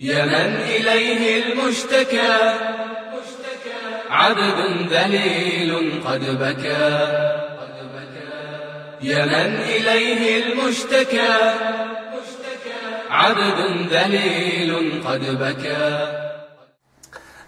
يا 0.00 0.24
من 0.24 0.54
إليه 0.62 1.42
المشتكى. 1.42 2.34
عبد 4.10 4.92
ذليل 4.92 6.02
قد 6.06 6.20
بكى. 6.20 6.88
يا 9.02 9.26
من 9.26 9.50
إليه 9.58 10.46
المشتكى. 10.46 11.34
عبد 13.10 13.88
ذليل 13.90 15.02
قد 15.06 15.20
بكى. 15.20 15.84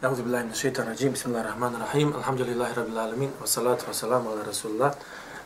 أعوذ 0.05 0.23
بالله 0.23 0.43
من 0.43 0.51
الشيطان 0.51 0.87
الرجيم. 0.87 1.13
بسم 1.13 1.31
الله 1.31 1.41
الرحمن 1.41 1.75
الرحيم. 1.75 2.09
الحمد 2.19 2.41
لله 2.41 2.69
رب 2.75 2.89
العالمين. 2.93 3.31
والصلاة 3.41 3.79
والسلام 3.87 4.29
على 4.29 4.43
رسول 4.51 4.71
الله. 4.73 4.95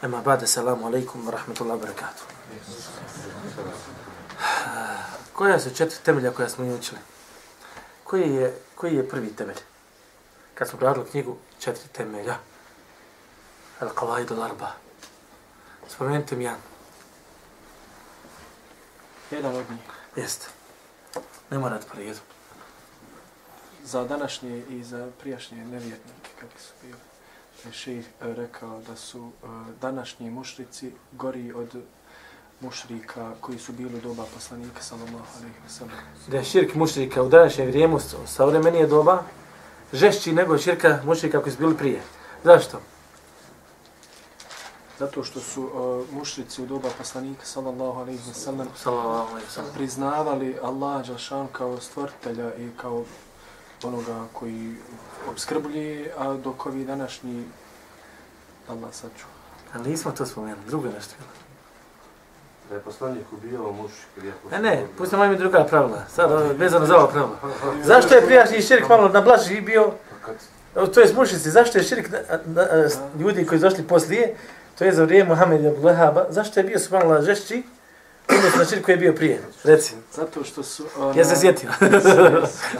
أما 0.05 0.21
بعد 0.21 0.43
السلام 0.43 0.85
عليكم 0.85 1.29
ورحمة 1.29 1.57
الله 1.61 1.75
وبركاته. 1.75 2.25
Koja 5.33 5.61
su 5.61 5.75
četiri 5.75 5.99
temelja 6.05 6.31
koja 6.31 6.49
smo 6.49 6.65
učili? 6.65 7.01
Koji 8.05 8.35
je, 8.35 8.59
koji 8.75 8.95
je 8.95 9.09
prvi 9.09 9.37
temelj? 9.37 9.59
Kad 10.55 10.69
smo 10.69 10.79
gledali 10.79 11.11
knjigu 11.11 11.37
četiri 11.59 11.89
temelja. 11.89 12.37
Al 13.81 13.89
Qavaid 13.89 14.33
al 14.33 14.43
Arba. 14.43 14.73
Spomenite 15.89 16.37
mi 16.37 16.45
jedan. 16.45 16.61
Jedan 19.31 19.57
od 19.57 19.71
njih. 19.71 19.81
Jeste. 20.17 20.47
Ne 21.51 21.59
morate 21.59 21.87
po 21.93 21.99
redu. 21.99 22.19
Za 23.85 24.05
današnje 24.05 24.65
i 24.71 24.85
za 24.85 25.11
prijašnje 25.21 25.57
nevjernike, 25.57 26.31
kakvi 26.41 26.61
su 26.61 26.73
bili. 26.83 26.99
Je 27.65 27.73
ših 27.73 28.07
rekao 28.21 28.81
da 28.81 28.97
su 28.97 29.21
uh, 29.21 29.51
današnji 29.81 30.31
mušrici 30.31 30.93
gori 31.13 31.53
od 31.53 31.83
mušrika 32.61 33.33
koji 33.41 33.59
su 33.59 33.73
bili 33.73 33.97
u 33.97 34.01
doba 34.01 34.25
poslanika, 34.35 34.83
sallallahu 34.83 35.25
alaihi 35.39 35.57
wa 35.67 35.71
sallam. 35.79 35.95
Da 36.27 36.37
je 36.37 36.45
širk 36.45 36.75
mušrika 36.75 37.23
u 37.23 37.29
današnjem 37.29 37.69
vrijemu 37.69 37.99
savremenije 38.27 38.87
doba 38.87 39.23
žešći 39.93 40.33
nego 40.33 40.59
širka 40.59 41.01
mušrika 41.05 41.43
koji 41.43 41.53
su 41.53 41.59
bili 41.59 41.77
prije. 41.77 42.03
Zašto? 42.45 42.81
Zato 44.99 45.25
što 45.25 45.41
su 45.41 45.63
uh, 45.63 46.19
mušrici 46.19 46.63
u 46.63 46.67
doba 46.67 46.89
poslanika, 46.99 47.47
sallallahu 47.47 48.01
alaihi 48.01 48.19
wa 48.19 48.35
sallam. 48.35 48.69
priznavali 49.75 50.57
Allah 50.63 51.07
Đalšan 51.07 51.49
kao 51.53 51.81
stvoritelja 51.81 52.55
i 52.55 52.69
kao 52.77 53.05
onoga 53.83 54.27
koji 54.33 54.77
obskrbljuje, 55.31 56.13
a 56.19 56.35
dok 56.35 56.67
ovi 56.67 56.85
današnji 56.85 57.45
Allah 58.69 58.95
sačuva. 58.95 59.33
Ali 59.75 59.91
nismo 59.91 60.13
to 60.13 60.27
spomenuli, 60.27 60.67
drugo 60.67 60.89
nešto. 60.89 61.15
Da 62.69 62.75
je 62.75 62.81
poslanik 62.81 63.25
ubijao 63.33 63.73
mušik. 63.73 64.07
Ne, 64.51 64.59
ne, 64.59 64.87
pustimo 64.99 65.27
mi 65.27 65.37
druga 65.37 65.65
pravila. 65.65 66.05
Sad, 66.09 66.31
je 66.31 66.53
vezano 66.65 66.87
za 66.87 66.97
ova 66.97 67.09
pravila. 67.09 67.37
Zašto 67.83 68.15
je 68.15 68.27
prijašnji 68.27 68.63
širk 68.63 68.89
malo 68.89 69.09
na 69.09 69.21
blaži 69.21 69.61
bio, 69.61 69.93
Pa 70.75 70.87
to 70.87 71.01
je 71.01 71.09
smušici, 71.09 71.51
zašto 71.51 71.79
je 71.79 71.85
širk 71.85 72.11
na, 72.11 72.19
na, 72.45 72.63
na, 72.63 72.89
ljudi 73.19 73.47
koji 73.47 73.59
su 73.61 73.69
došli 73.69 73.85
poslije, 73.85 74.37
to 74.79 74.85
je 74.85 74.93
za 74.93 75.05
vrijeme 75.05 75.29
Muhammed 75.29 75.65
ibn 75.65 75.87
Lehaba, 75.87 76.27
zašto 76.31 76.61
je 76.61 76.65
bio 76.65 76.79
su 76.79 76.95
malo 76.95 77.23
žešći, 77.23 77.63
odnosno 78.29 78.59
na 78.59 78.65
širk 78.65 78.85
koji 78.85 78.93
je 78.93 78.99
bio 78.99 79.13
prije? 79.13 79.41
Reci, 79.65 79.95
Zato 80.13 80.45
što 80.45 80.63
su... 80.63 80.85
Ona, 80.99 81.19
ja 81.19 81.25
se 81.25 81.37
sjetio. 81.37 81.71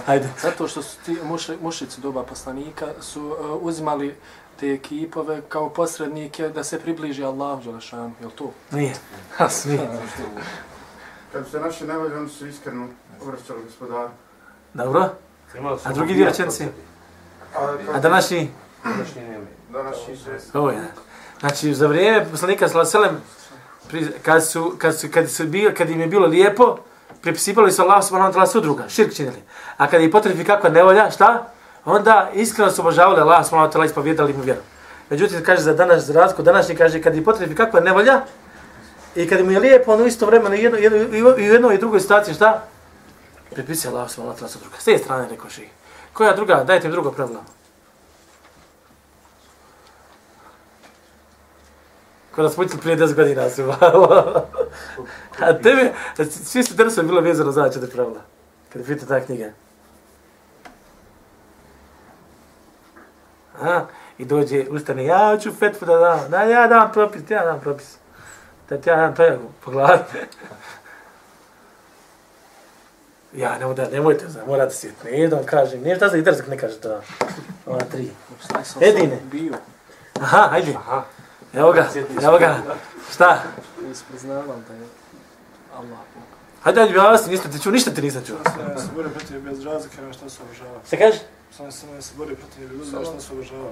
Hajde. 0.07 0.29
Zato 0.43 0.69
što 0.69 0.83
su 0.83 0.97
ti 1.05 1.17
muši, 1.25 1.53
mušici 1.63 2.01
doba 2.01 2.23
poslanika 2.23 2.87
su 3.01 3.27
uh, 3.27 3.63
uzimali 3.63 4.15
te 4.65 4.73
ekipove 4.73 5.41
kao 5.49 5.69
posrednike 5.69 6.49
da 6.49 6.65
se 6.65 6.81
približi 6.81 7.25
Allahu 7.25 7.63
Đelešanu, 7.63 8.13
je 8.21 8.27
li 8.27 8.33
to? 8.33 8.51
Nije. 8.71 8.95
Ha, 9.37 9.49
smije. 9.49 9.89
Kad 11.33 11.49
se 11.51 11.61
naši 11.61 11.85
nevolje, 11.85 12.17
oni 12.17 12.29
su 12.29 12.47
iskreno 12.47 12.89
obraćali 13.23 13.65
gospodaru. 13.65 14.11
Dobro. 14.75 15.09
A 15.85 15.93
drugi 15.93 16.15
dio 16.15 16.27
rečenci? 16.27 16.65
A, 17.95 17.99
današnji? 17.99 18.51
Današnji 18.85 19.23
nema. 19.23 19.45
današnji 19.73 20.17
se... 20.17 20.59
Ovo 20.59 20.71
je. 20.71 20.85
Znači, 21.41 21.75
za 21.75 21.87
vrijeme 21.87 22.31
poslanika 22.31 22.69
Salaselem, 22.69 23.21
kad 24.23 24.47
su, 24.47 24.75
kad 24.79 25.01
su, 25.01 25.09
kad 25.15 25.31
su 25.31 25.47
bio, 25.47 25.73
kad 25.77 25.91
im 25.91 26.01
je 26.01 26.07
bilo 26.07 26.27
lijepo, 26.27 26.79
pripisivali 27.23 27.73
su 27.73 27.83
Allah 27.83 28.05
subhanahu 28.05 28.33
wa 28.33 28.37
ta'ala 28.37 28.53
sudruga, 28.53 28.89
širk 28.89 29.15
činili. 29.15 29.43
A 29.77 29.91
kad 29.91 30.03
je 30.03 30.11
potrebi 30.11 30.45
kakva 30.45 30.71
nevolja, 30.71 31.11
šta? 31.11 31.54
Onda 31.85 32.31
iskreno 32.35 32.71
su 32.71 32.81
obožavali 32.81 33.21
Allah 33.21 33.47
subhanahu 33.47 33.73
wa 33.73 33.77
ta'ala 33.77 33.87
ispovjedali 33.87 34.33
mu 34.33 34.43
vjeru. 34.43 34.61
Međutim, 35.11 35.45
kaže 35.45 35.63
za 35.63 35.73
danas, 35.73 36.05
za 36.05 36.13
razliku 36.13 36.43
današnji, 36.43 36.77
kaže 36.77 37.03
kad 37.03 37.15
je 37.15 37.25
potrebi 37.25 37.55
kakva 37.55 37.81
nevolja, 37.81 38.21
i 39.15 39.29
kad 39.29 39.45
mu 39.45 39.51
je 39.51 39.61
lijepo, 39.61 39.93
ono 39.93 40.05
isto 40.05 40.27
vremeno, 40.27 40.55
i, 40.55 40.63
jedno, 40.63 40.79
jedno, 40.79 40.99
i 40.99 41.23
u 41.23 41.39
i 41.39 41.45
jednoj 41.45 41.75
i 41.75 41.79
drugoj 41.79 42.01
situaciji, 42.01 42.35
šta? 42.35 42.63
Pripisuje 43.51 43.93
Allah 43.93 44.11
subhanahu 44.11 44.39
wa 44.39 44.41
ta'ala 44.41 44.49
sudruga. 44.49 44.77
S 44.79 44.85
te 44.85 44.99
strane 44.99 45.29
rekao 45.29 45.51
ših. 45.51 45.69
Koja 46.13 46.35
druga? 46.35 46.65
Dajte 46.65 46.89
mi 46.89 46.93
drugo 46.93 47.13
pravilo. 47.13 47.45
Ko 52.35 52.43
nas 52.43 52.55
putili 52.55 52.81
prije 52.81 52.97
10 52.97 53.15
godina 53.15 53.51
su 53.55 53.73
A 55.41 55.53
tebe, 55.63 55.93
svi 56.45 56.63
su 56.63 56.75
danas 56.75 56.99
bilo 56.99 57.21
vezano 57.21 57.53
za 57.53 57.71
četiri 57.71 57.91
pravila. 57.91 58.21
Kad 58.73 58.83
je 58.83 58.87
pita 58.87 59.07
ta 59.07 59.21
knjiga. 59.21 59.53
Aha, 63.61 63.87
i 64.19 64.25
dođe, 64.25 64.67
ustane, 64.71 65.05
ja 65.05 65.39
ću 65.43 65.53
fetvu 65.53 65.87
da 65.87 65.97
dam, 65.97 66.31
da 66.31 66.43
ja 66.43 66.67
dam 66.67 66.93
propis, 66.93 67.23
ja 67.29 67.45
dam 67.45 67.61
propis. 67.61 67.97
Da 68.69 68.79
ti 68.79 68.89
ja 68.89 68.97
dam 68.97 69.15
tojagu 69.15 69.51
po 69.65 69.71
glavi. 69.71 70.03
Ja, 73.33 73.59
nemoj 73.59 73.75
da, 73.75 73.89
nemojte, 73.89 74.29
znam, 74.29 74.47
morate 74.47 74.75
sjeti. 74.75 75.05
Ne 75.05 75.21
jednom 75.21 75.45
kažem, 75.47 75.83
nije 75.83 75.97
šta 75.97 76.09
za 76.09 76.17
idrzak 76.17 76.47
ne 76.49 76.59
kaže 76.59 76.81
to. 76.81 77.01
Ova 77.67 77.81
tri. 77.81 78.11
Edine. 78.81 79.19
Aha, 80.21 80.49
hajde. 80.51 80.75
Aha. 80.75 81.05
Evo 81.55 81.73
ga, 81.73 81.89
evo 82.23 82.39
ga. 82.39 82.57
Šta? 83.13 83.43
Priznavali 84.11 84.63
da 84.69 84.75
je 84.75 84.87
Allah. 85.77 85.99
Hajde, 86.63 86.81
ja 86.81 87.03
vas 87.03 87.27
nisam 87.27 87.53
ti 87.53 87.63
čuo, 87.63 87.73
ništa 87.73 87.91
ti 87.91 88.03
nisam 88.03 88.23
čuo. 88.27 88.37
Ja 88.75 88.79
se 88.79 88.89
bore 88.95 89.09
protiv 89.09 89.41
bez 89.41 89.65
razlike 89.65 90.03
na 90.03 90.13
što 90.13 90.29
se 90.29 90.43
obožava. 90.43 90.81
Se 90.85 90.99
kaže? 90.99 91.19
Sam 91.57 91.73
sam 91.73 91.89
ne 91.95 92.03
se 92.03 92.15
bore 92.17 92.35
protiv 92.35 92.79
bez 92.79 92.95
razlike 92.95 93.21
što 93.21 93.21
se 93.21 93.33
obožava. 93.33 93.71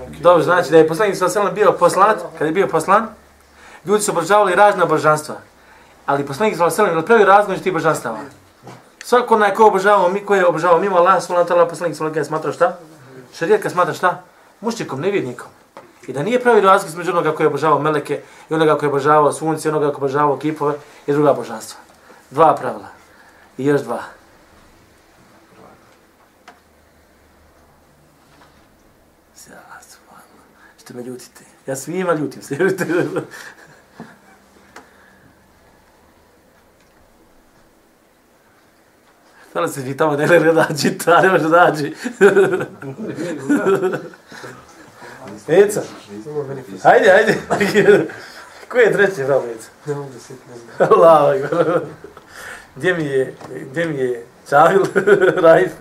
Okay. 0.00 0.20
Dobro, 0.20 0.42
znači 0.42 0.70
da 0.70 0.78
je 0.78 0.88
poslanik 0.88 1.16
sa 1.16 1.28
selam 1.28 1.54
bio 1.54 1.72
poslan, 1.72 2.16
kad 2.38 2.46
je 2.46 2.52
bio 2.52 2.66
poslan, 2.66 3.06
ljudi 3.84 4.02
su 4.02 4.10
obožavali 4.10 4.54
razna 4.54 4.84
božanstva. 4.84 5.34
Ali 6.06 6.26
poslanik 6.26 6.56
sa 6.56 6.70
selam 6.70 6.90
je 6.90 6.96
napravio 6.96 7.26
razgovor 7.26 7.60
tih 7.60 7.72
božanstava. 7.72 8.18
Svako 9.04 9.34
onaj 9.34 9.54
ko 9.54 9.66
obožavao, 9.66 10.08
mi 10.08 10.24
ko 10.24 10.34
je 10.34 10.46
obožavao 10.46 10.78
mimo 10.80 10.96
Allah, 10.96 11.22
subhanahu 11.22 11.48
wa 11.48 11.54
ta'ala, 11.54 11.68
poslanik 11.68 11.96
sa 11.96 11.98
selam 11.98 12.24
smatrao 12.24 12.52
šta? 12.52 12.78
Šarijat 13.34 13.62
kad 13.62 13.72
smatra 13.72 13.94
šta? 13.94 14.22
Muščikom, 14.60 15.00
nevjednikom. 15.00 15.48
I 16.06 16.12
da 16.12 16.22
nije 16.22 16.40
pravi 16.40 16.60
razlika 16.60 16.90
između 16.90 17.10
onoga 17.10 17.32
koji 17.32 17.44
je 17.44 17.48
obožavao 17.48 17.78
meleke 17.78 18.20
i 18.50 18.54
onoga 18.54 18.78
koji 18.78 18.86
je 18.86 18.90
obožavao 18.90 19.32
sunce, 19.32 19.68
onoga 19.68 19.86
koji 19.86 19.94
je 19.94 19.96
obožavao 19.96 20.36
kipove 20.36 20.74
i 21.06 21.12
druga 21.12 21.32
božanstva. 21.32 21.80
Dva 22.30 22.54
pravila. 22.54 22.88
I 23.58 23.64
još 23.66 23.80
dva. 23.80 24.00
Ja, 29.50 29.62
Što 30.86 30.94
me 30.94 31.02
ljutite? 31.02 31.44
Ja 31.66 31.76
svima 31.76 32.14
ljutim 32.14 32.42
se. 32.42 32.56
Hvala 39.52 39.68
se 39.68 39.80
vi 39.80 39.96
tamo 39.96 40.16
ne 40.16 40.26
ne 40.26 40.52
dađi, 40.52 40.98
ta 40.98 41.20
ne 41.20 41.28
može 41.28 41.48
dađi. 41.48 41.94
Eca, 45.48 45.82
hajde, 46.82 47.10
hajde. 47.10 47.38
Ko 48.68 48.78
je 48.78 48.92
treći, 48.92 49.24
bravo, 49.24 49.44
Eca? 49.46 49.68
Ne 49.86 49.94
mogu 49.94 50.10
da 50.12 50.18
sjetim. 50.20 50.46
Allah, 50.78 51.40
gdje 52.76 52.94
mi 52.94 53.04
je, 53.04 53.34
gdje 53.70 53.86
mi 53.86 53.96
je 53.96 54.26
Čavil, 54.48 54.82
Raif, 55.42 55.72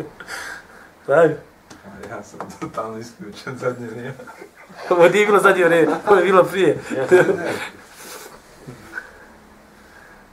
Raif. 1.07 1.37
Ja 2.09 2.23
sam 2.23 2.39
totalno 2.59 2.97
isključen 2.97 3.57
zadnje 3.57 3.87
vrijeme. 3.87 4.13
Ovo 4.89 5.09
nije 5.09 5.25
bilo 5.25 5.39
zadnje 5.39 5.65
vrijeme, 5.65 5.95
ovo 6.07 6.17
je 6.17 6.23
bilo 6.23 6.43
prije. 6.43 6.79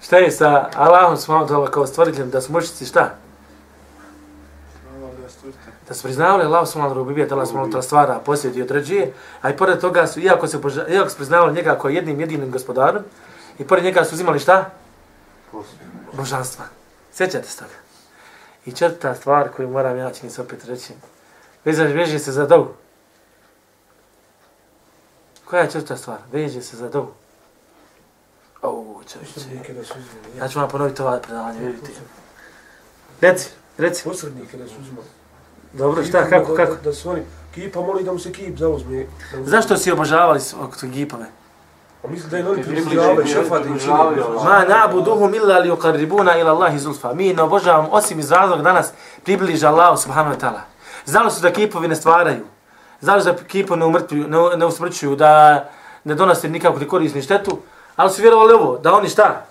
šta 0.03 0.17
je 0.17 0.31
sa 0.31 0.69
Allahom 0.75 1.17
subhanahu 1.17 1.67
kao 1.67 1.87
stvoriteljem 1.87 2.31
da 2.31 2.41
su 2.41 2.53
mušici 2.53 2.87
šta? 2.87 3.15
Da 5.89 5.95
su 5.95 6.03
priznavali 6.03 6.45
Allah 6.45 6.69
subhanahu 6.69 7.01
wa 7.01 7.15
ta'ala, 7.15 7.29
da 7.29 7.35
Allah 7.35 7.49
subhanahu 7.49 7.71
wa 7.71 7.75
ta'ala 7.75 7.83
stvara, 7.83 8.19
posjeti 8.25 8.59
i 8.59 8.63
određuje, 8.63 9.13
a 9.43 9.51
i 9.51 9.57
pored 9.57 9.81
toga 9.81 10.07
su, 10.07 10.21
iako, 10.21 10.49
se, 10.49 10.59
iako 10.89 11.11
su 11.11 11.17
priznavali 11.17 11.55
njega 11.55 11.79
kao 11.79 11.91
jednim 11.91 12.21
jedinim 12.21 12.51
gospodarom, 12.51 13.03
i 13.59 13.67
pored 13.67 13.85
njega 13.85 14.05
su 14.05 14.15
uzimali 14.15 14.39
šta? 14.39 14.71
Božanstva. 16.13 16.65
Sjećate 17.13 17.49
se 17.49 17.59
toga? 17.59 17.75
I 18.67 18.73
četvrta 18.73 19.15
stvar 19.15 19.49
koju 19.49 19.69
moram 19.69 19.97
ja 19.97 20.11
čini 20.11 20.31
se 20.31 20.43
opet 20.43 20.65
reći, 20.65 20.93
vezan, 21.65 21.87
veže 21.87 22.19
se 22.19 22.33
za 22.33 22.47
dovu. 22.47 22.75
Koja 25.53 25.63
je 25.63 25.71
četvrta 25.71 25.97
stvar? 25.97 26.19
Veže 26.33 26.63
se 26.63 26.77
za 26.77 26.89
dovu. 26.89 27.09
O, 28.63 29.01
čovječe. 29.13 29.41
Ja 30.39 30.49
ću 30.49 30.59
vam 30.59 30.69
ponoviti 30.69 31.03
ovaj 31.03 31.21
predavanje, 31.21 31.61
vidite. 31.61 31.91
Reci, 33.21 33.49
Reci. 33.79 34.05
Posrednike 34.05 34.57
da 34.57 34.67
su 34.69 34.75
uzimali. 34.81 35.07
Dobro, 35.73 36.05
šta, 36.05 36.29
kako, 36.29 36.51
da- 36.53 36.57
kako? 36.57 36.75
Da, 36.75 36.81
da 36.81 36.93
su 36.93 37.11
oni, 37.11 37.23
kipa 37.55 37.81
moli 37.81 38.05
da 38.05 38.13
mu 38.13 38.19
se 38.19 38.33
kip 38.33 38.59
zauzme. 38.59 39.07
Da 39.33 39.45
Zašto 39.45 39.77
si 39.77 39.93
obožavali 39.93 40.41
oko 40.61 40.77
tog 40.77 40.91
gipove? 40.91 41.27
A 42.05 42.09
misli 42.09 42.31
da 42.31 42.37
je 42.37 42.49
oni 42.49 42.63
približavaju 42.63 43.27
šefat 43.27 43.63
i 43.63 43.81
čini. 43.81 43.93
Ma 44.45 44.65
na'buduhum 44.69 45.37
illa 45.37 45.59
li 45.59 45.71
yuqarribuna 45.71 46.41
ila 46.41 46.53
Allahi 46.53 46.79
zulfa. 46.79 47.15
Mi 47.15 47.35
ne 47.35 47.43
obožavamo 47.43 47.89
osim 47.93 48.19
iz 48.19 48.31
razloga 48.31 48.63
da 48.63 48.73
nas 48.73 48.93
približa 49.25 49.69
Allahu 49.69 49.97
subhanahu 49.97 50.37
wa 50.37 50.41
ta'ala. 50.41 50.61
Znali 51.07 51.31
su 51.31 51.41
da 51.41 51.53
kipovi 51.53 51.89
ne 51.89 51.97
stvaraju. 51.97 52.52
Znali 53.03 53.23
su 53.23 53.33
da 53.33 53.37
kipovi 53.37 53.81
ne 53.81 53.87
umrtvuju, 53.87 54.29
ne, 54.29 54.57
ne 54.57 54.67
usmrćuju, 54.67 55.17
da 55.17 55.65
ne 56.05 56.15
donose 56.15 56.49
nikakvu 56.49 56.81
ni 56.81 56.89
korist 56.89 57.15
ni 57.15 57.23
štetu, 57.23 57.59
ali 57.97 58.11
su 58.11 58.23
vjerovali 58.23 58.53
ovo, 58.53 58.79
da 58.79 58.95
oni 58.95 59.09
šta? 59.09 59.47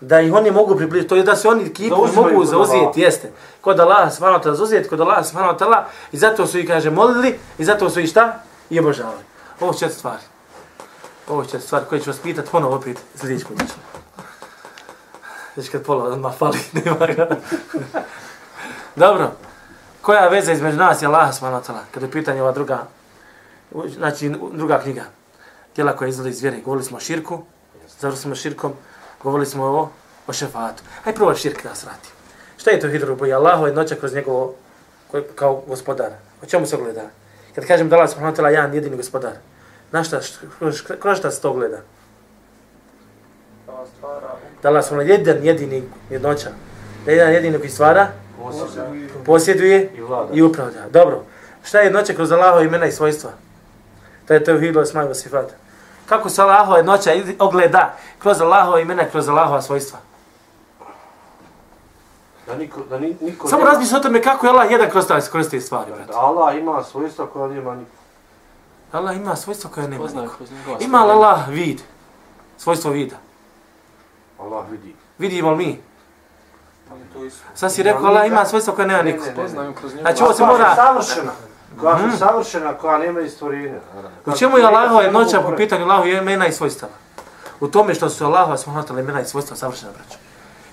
Da 0.00 0.20
ih 0.20 0.32
oni 0.34 0.50
mogu 0.50 0.76
približiti, 0.76 1.08
to 1.08 1.16
je 1.16 1.22
da 1.22 1.36
se 1.36 1.48
oni 1.48 1.72
uzimaju 1.80 2.38
mogu 2.38 2.54
Allaha. 2.54 2.92
jeste. 2.96 3.32
Kod 3.60 3.80
Allaha 3.80 4.10
subhanahu 4.10 4.42
wa 4.42 4.44
ta'ala 4.44 4.54
zauzeti, 4.54 4.88
kod 4.88 5.00
Allaha 5.00 5.24
subhanahu 5.24 5.58
wa 5.58 5.58
ta'ala 5.58 5.84
i 6.12 6.16
zato 6.16 6.46
su 6.46 6.58
ih, 6.58 6.66
kaže, 6.66 6.90
molili 6.90 7.38
i 7.58 7.64
zato 7.64 7.90
su 7.90 8.00
ih 8.00 8.10
šta? 8.10 8.42
I 8.70 8.80
obožavali. 8.80 9.22
Ovo 9.60 9.72
četiri 9.72 9.98
stvari. 9.98 10.22
Ovo 11.28 11.44
će 11.44 11.60
stvar 11.60 11.84
koje 11.84 12.00
ću 12.00 12.10
vas 12.10 12.18
pitati 12.18 12.48
ponovo 12.50 12.76
opet 12.76 12.98
sljedeći 13.14 13.44
put. 13.44 13.62
Znači 15.54 15.70
kad 15.70 15.82
pola 15.82 16.04
odmah 16.04 16.34
fali, 16.38 16.58
nema 16.84 17.06
ga. 17.06 17.28
Dobro. 18.96 19.30
Koja 20.02 20.20
je 20.20 20.30
veza 20.30 20.52
između 20.52 20.76
nas 20.76 21.02
i 21.02 21.06
Allaha 21.06 21.32
subhanahu 21.32 21.62
wa 21.62 21.66
ta'ala? 21.70 21.80
Kada 21.90 22.06
je 22.06 22.12
pitanje 22.12 22.42
ova 22.42 22.52
druga, 22.52 22.78
znači 23.96 24.32
druga 24.52 24.80
knjiga. 24.82 25.02
Tijela 25.72 25.96
koja 25.96 26.08
izgleda 26.08 26.30
iz 26.30 26.42
vjere. 26.42 26.60
Govorili 26.60 26.84
smo 26.84 26.96
o 26.96 27.00
širku, 27.00 27.42
završili 28.00 28.22
smo 28.22 28.34
širkom, 28.34 28.72
govorili 29.22 29.46
smo 29.46 29.64
o, 29.64 29.88
o 30.26 30.32
šefatu. 30.32 30.82
Hajde 31.04 31.16
prvo 31.16 31.34
širk 31.34 31.62
da 31.62 31.74
srati. 31.74 32.08
Šta 32.56 32.70
je 32.70 32.80
to 32.80 32.88
hidrobu? 32.88 33.26
Je 33.26 33.34
Allaho 33.34 33.66
jednoća 33.66 33.94
kroz 33.94 34.14
njegovo, 34.14 34.54
koji- 35.10 35.24
kao 35.34 35.62
gospodar. 35.66 36.10
O 36.42 36.46
čemu 36.46 36.66
se 36.66 36.76
gleda? 36.76 37.02
Kad 37.54 37.66
kažem 37.66 37.88
da 37.88 37.96
Allah 37.96 38.10
subhanahu 38.10 38.36
wa 38.36 38.40
ta'ala 38.40 38.48
jedan 38.48 38.74
jedini 38.74 38.96
gospodar. 38.96 39.32
Na 39.92 40.04
šta, 40.04 40.20
št- 40.20 40.98
kroz, 41.00 41.18
šta 41.18 41.30
se 41.30 41.40
to 41.42 41.52
gleda? 41.52 41.78
Da 44.62 44.68
Allah 44.68 44.84
subhanahu 44.84 45.08
wa 45.08 45.12
ta'ala 45.14 45.28
jedan 45.28 45.44
jedini 45.44 45.82
jednoća. 46.10 46.50
Da 47.04 47.10
je 47.10 47.16
jedan 47.16 47.32
jedini 47.34 47.58
koji 47.58 47.70
stvara, 47.70 48.08
posjeduje 49.26 49.90
I 49.96 50.00
vlada. 50.00 50.28
i 50.32 50.42
upravlja. 50.42 50.88
Dobro. 50.88 51.22
Šta 51.64 51.78
je 51.78 51.84
jednoća 51.84 52.12
kroz 52.12 52.32
Allahove 52.32 52.64
imena 52.64 52.86
i 52.86 52.92
svojstva? 52.92 53.30
To 54.26 54.34
je 54.34 54.44
tevhid 54.44 54.76
osma 54.76 55.04
i 55.04 55.14
sifat. 55.14 55.52
Kako 56.06 56.28
se 56.28 56.42
Allahova 56.42 56.76
jednoća 56.76 57.10
ogleda 57.38 57.94
kroz 58.18 58.40
Allahova 58.40 58.80
imena 58.80 59.02
i 59.02 59.10
kroz 59.10 59.28
Allahova 59.28 59.62
svojstva? 59.62 59.98
Da 62.46 62.56
niko, 62.56 62.80
da 62.90 62.98
ni, 62.98 63.16
niko 63.20 63.48
Samo 63.48 63.60
nema- 63.60 63.70
razmisli 63.70 63.96
o 63.96 64.00
tome 64.00 64.22
kako 64.22 64.46
je 64.46 64.50
Allah 64.50 64.70
jedan 64.70 64.90
kroz, 64.90 65.04
kroz 65.30 65.48
te 65.50 65.60
stvari. 65.60 65.90
Da 66.06 66.18
Allah 66.18 66.56
ima 66.56 66.82
svojstva 66.84 67.26
koja 67.26 67.48
nema 67.48 67.74
niko. 67.74 67.90
Allah 68.92 69.16
ima 69.16 69.36
svojstva 69.36 69.70
koja 69.70 69.86
nema 69.88 70.02
Poznaje 70.02 70.28
niko. 70.28 70.44
Ima 70.80 71.04
li 71.04 71.10
Allah 71.12 71.48
vid? 71.48 71.80
Svojstvo 72.58 72.90
vida. 72.90 73.16
Allah 74.38 74.64
vidi. 74.70 74.94
Vidimo 75.18 75.50
li 75.50 75.56
mi? 75.56 75.80
Sad 77.54 77.72
si 77.72 77.82
rekao 77.82 78.06
Allah 78.06 78.26
ima 78.26 78.44
svojstva 78.44 78.74
koja 78.74 78.86
nema 78.86 79.02
niko. 79.02 79.24
Ne, 79.24 79.42
ne, 79.42 79.68
ne. 79.94 80.00
Znači 80.00 80.22
ovo 80.22 80.32
se 80.32 80.38
su 80.38 80.46
mora... 80.46 80.74
savršena. 80.74 81.32
Koja 81.80 81.98
su 82.10 82.18
savršena, 82.18 82.74
koja 82.74 82.98
nema 82.98 83.20
i 83.20 83.28
stvorenja. 83.28 83.78
U 84.26 84.32
čemu 84.32 84.58
je 84.58 84.64
Allahova 84.64 85.02
jednoća 85.02 85.40
po 85.40 85.56
pitanju 85.56 85.84
Allahova 85.84 86.08
imena 86.08 86.46
i 86.46 86.52
svojstava? 86.52 86.92
U 87.60 87.68
tome 87.68 87.94
što 87.94 88.08
su 88.08 88.24
Allahova 88.24 88.56
subhanahu 88.56 88.88
ta'ala 88.88 89.00
imena 89.00 89.20
i 89.20 89.24
svojstva 89.24 89.56
savršena 89.56 89.92
braća. 89.92 90.18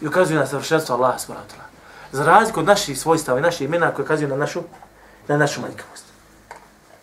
I 0.02 0.08
ukazuju 0.08 0.40
na 0.40 0.46
savršenstvo 0.46 0.96
Allaha 0.96 1.20
subhanahu 1.20 1.50
ta'ala. 1.50 1.66
Za 2.12 2.24
razliku 2.24 2.60
od 2.60 2.66
naših 2.66 3.00
svojstava 3.00 3.40
i 3.40 3.42
naših 3.42 3.66
imena 3.66 3.92
koje 3.92 4.04
ukazuju 4.04 4.30
na 4.30 4.36
našu, 4.36 4.62
na 5.28 5.38
našu 5.38 5.62
manjkavost. 5.62 6.06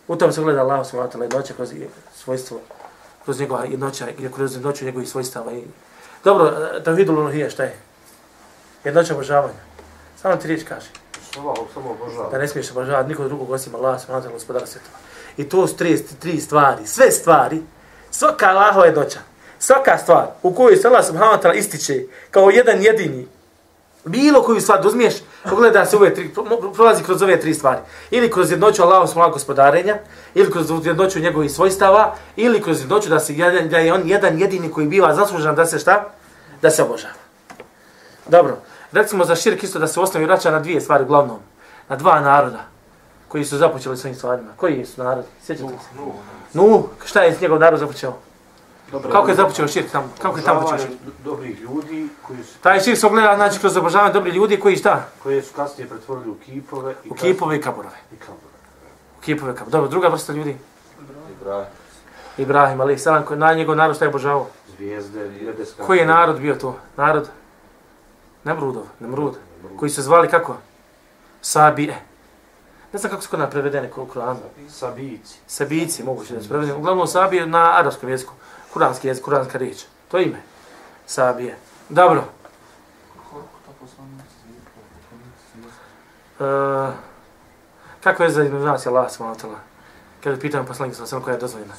U 0.08 0.16
tome 0.16 0.32
se 0.32 0.42
gleda 0.42 0.84
subhanahu 0.84 1.12
wa 1.12 1.18
ta'ala 1.18 1.22
jednoća 1.22 1.54
kroz 1.54 1.72
svojstvo, 2.14 2.58
kroz 3.24 3.40
njegova 3.40 3.64
jednoća, 3.64 4.08
i 4.10 4.32
kroz 4.32 4.54
jednoću 4.54 4.84
njegovih 4.84 5.08
svojstava. 5.08 5.52
I... 5.52 5.64
Dobro, 6.24 6.52
tavhidul 6.84 7.18
uluhije 7.18 7.50
šta 7.50 7.62
je? 7.62 7.76
Jednoća 8.84 9.14
obožavanja. 9.14 9.62
Samo 10.22 10.36
ti 10.36 10.48
riječ 10.48 10.62
kaže 10.68 10.86
da 12.30 12.38
ne 12.38 12.48
smiješ 12.48 12.70
obožavati 12.70 13.08
nikog 13.08 13.28
drugog 13.28 13.50
osim 13.50 13.74
Allah, 13.74 14.00
subhanahu 14.00 14.26
wa 14.26 14.28
ta'ala, 14.28 14.32
gospodara 14.32 14.66
svjetova. 14.66 14.98
I 15.36 15.48
to 15.48 15.66
su 15.66 15.76
tri, 15.76 16.02
tri 16.18 16.40
stvari, 16.40 16.86
sve 16.86 17.10
stvari, 17.10 17.62
svaka 18.10 18.46
Allahova 18.46 18.86
jednoća, 18.86 19.18
svaka 19.58 19.98
stvar 19.98 20.26
u 20.42 20.54
kojoj 20.54 20.76
se 20.76 20.88
Allah 20.88 21.06
subhanahu 21.06 21.36
wa 21.36 21.42
ta'ala 21.42 21.58
ističe 21.58 22.02
kao 22.30 22.50
jedan 22.50 22.82
jedini, 22.82 23.26
bilo 24.04 24.42
koju 24.42 24.60
stvar 24.60 24.82
dozmiješ, 24.82 25.14
pogleda 25.50 25.86
se 25.86 25.96
ove 25.96 26.14
tri, 26.14 26.28
pro- 26.34 26.72
prolazi 26.72 27.04
kroz 27.04 27.22
ove 27.22 27.40
tri 27.40 27.54
stvari. 27.54 27.80
Ili 28.10 28.30
kroz 28.30 28.50
jednoću 28.50 28.82
Allahov 28.82 29.06
subhanahu 29.06 29.32
gospodarenja, 29.32 29.96
ili 30.34 30.52
kroz 30.52 30.70
jednoću 30.84 31.20
njegovih 31.20 31.52
svojstava, 31.52 32.14
ili 32.36 32.62
kroz 32.62 32.80
jednoću 32.80 33.08
da, 33.08 33.20
se, 33.20 33.32
da 33.70 33.78
je 33.78 33.92
on 33.92 34.02
jedan 34.04 34.38
jedini 34.38 34.70
koji 34.70 34.86
biva 34.86 35.14
zaslužan 35.14 35.54
da 35.54 35.66
se 35.66 35.78
šta? 35.78 36.04
Da 36.62 36.70
se 36.70 36.82
obožava. 36.82 37.14
Dobro, 38.28 38.56
recimo 38.92 39.24
za 39.24 39.36
širk 39.36 39.62
isto 39.62 39.78
da 39.78 39.86
se 39.86 40.00
u 40.00 40.02
osnovi 40.02 40.26
vraća 40.26 40.50
na 40.50 40.60
dvije 40.60 40.80
stvari 40.80 41.04
uglavnom. 41.04 41.38
Na 41.88 41.96
dva 41.96 42.20
naroda 42.20 42.64
koji 43.28 43.44
su 43.44 43.56
započeli 43.56 43.96
s 43.96 44.04
ovim 44.04 44.14
stvarima. 44.14 44.48
Koji 44.56 44.84
su 44.86 45.02
narodi? 45.04 45.28
Sjećate 45.42 45.68
se? 45.68 46.00
Nu, 46.52 46.88
šta 47.04 47.22
je 47.22 47.36
njegov 47.40 47.58
narod 47.58 47.80
započeo? 47.80 48.12
Kako 49.12 49.28
je 49.28 49.34
započeo 49.34 49.68
širk 49.68 49.90
tamo? 49.92 50.08
Kako 50.22 50.38
je 50.38 50.44
tamo 50.44 50.60
počeo 50.60 50.78
širk? 50.78 50.92
Dobrih 51.24 51.60
ljudi 51.60 52.08
koji 52.26 52.44
su, 52.44 52.58
Taj 52.62 52.80
širk 52.80 52.98
se 52.98 53.06
ogleda 53.06 53.36
znači 53.36 53.58
kroz 53.60 53.76
obožavanje 53.76 54.12
dobri 54.12 54.30
ljudi 54.30 54.60
koji 54.60 54.76
šta? 54.76 55.04
koje 55.22 55.42
su 55.42 55.54
kasnije 55.54 55.88
pretvorili 55.88 56.30
u 56.30 56.34
kipove. 56.34 56.94
I 57.04 57.10
U 57.10 57.14
kipove 57.14 57.56
i 57.56 57.60
kaburove. 57.60 57.96
I 58.12 58.16
kabore. 58.16 58.52
U 59.18 59.20
kipove 59.20 59.52
i 59.52 59.54
kaburove. 59.54 59.72
Dobro, 59.72 59.88
druga 59.88 60.08
vrsta 60.08 60.32
ljudi. 60.32 60.56
Ibrahim, 61.40 61.66
Ibrahim, 62.38 62.80
ali 62.80 62.98
salam, 62.98 63.24
koji 63.24 63.40
na 63.40 63.54
njegov 63.54 63.76
narod 63.76 63.96
šta 63.96 64.04
je 64.04 64.08
obožavao? 64.08 64.46
zvijezde, 64.76 65.30
nebeska. 65.30 65.84
Koji 65.84 65.98
je 65.98 66.06
narod 66.06 66.40
bio 66.40 66.54
to? 66.54 66.76
Narod? 66.96 67.28
Nemrudov, 68.44 68.84
Nemrud. 69.00 69.36
Koji 69.78 69.90
se 69.90 70.02
zvali 70.02 70.28
kako? 70.28 70.56
Sabije. 71.40 72.02
Ne 72.92 72.98
znam 72.98 73.10
kako 73.10 73.22
su 73.22 73.30
kod 73.30 73.38
nas 73.38 73.50
prevedene 73.50 73.90
u 73.96 74.06
Kuranu. 74.06 74.40
Sabici. 74.68 75.38
Sabici, 75.46 76.02
moguće 76.04 76.34
da 76.34 76.42
su 76.42 76.48
prevedene. 76.48 76.78
Uglavnom 76.78 77.06
Sabije 77.06 77.46
na 77.46 77.78
arapskom 77.78 78.08
jeziku. 78.08 78.32
Kuranski 78.72 79.08
jezik, 79.08 79.24
kuranska 79.24 79.58
riječ. 79.58 79.84
To 80.08 80.18
je 80.18 80.24
ime. 80.24 80.42
Sabije. 81.06 81.56
Dobro. 81.88 82.24
Uh, 86.38 86.94
kako 88.02 88.22
je 88.22 88.30
za 88.30 88.44
između 88.44 88.64
nas 88.64 88.86
Allah 88.86 89.12
subhanahu 89.12 89.40
wa 89.40 89.44
ta'ala? 89.44 89.58
Kada 90.24 90.36
pitam 90.36 90.66
poslanika 90.66 91.06
sa 91.06 91.20
koja 91.20 91.34
je 91.34 91.40
dozvoljena? 91.40 91.74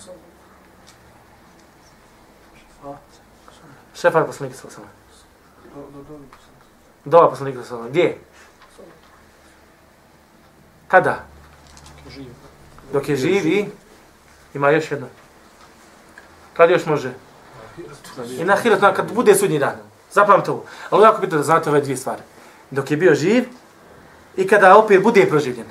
Šefat 3.96 4.28
poslanika 4.28 4.58
sa 4.58 4.68
Dova 7.06 7.30
poslanika 7.30 7.64
sa 7.64 7.78
Gdje? 7.90 8.18
Kada? 10.88 11.24
Dok 12.94 13.10
je 13.10 13.16
živi, 13.16 13.70
ima 14.54 14.70
još 14.70 14.92
jedno. 14.92 15.08
Kad 16.54 16.70
još 16.70 16.86
može? 16.86 17.14
I 18.40 18.44
na 18.44 18.56
hirat, 18.56 18.96
kad 18.96 19.14
bude 19.14 19.36
sudnji 19.36 19.60
dan. 19.60 19.76
Zapamte 20.12 20.52
ovo. 20.52 20.66
Ali 20.90 21.04
jako 21.04 21.22
bitno 21.22 21.38
da 21.38 21.44
znate 21.44 21.70
ove 21.70 21.82
dvije 21.82 21.98
stvari. 21.98 22.22
Dok 22.72 22.92
je 22.92 22.98
bio 22.98 23.16
živ 23.16 23.44
i 24.36 24.48
kada 24.48 24.78
opet 24.78 25.04
bude 25.04 25.26
proživljen. 25.30 25.66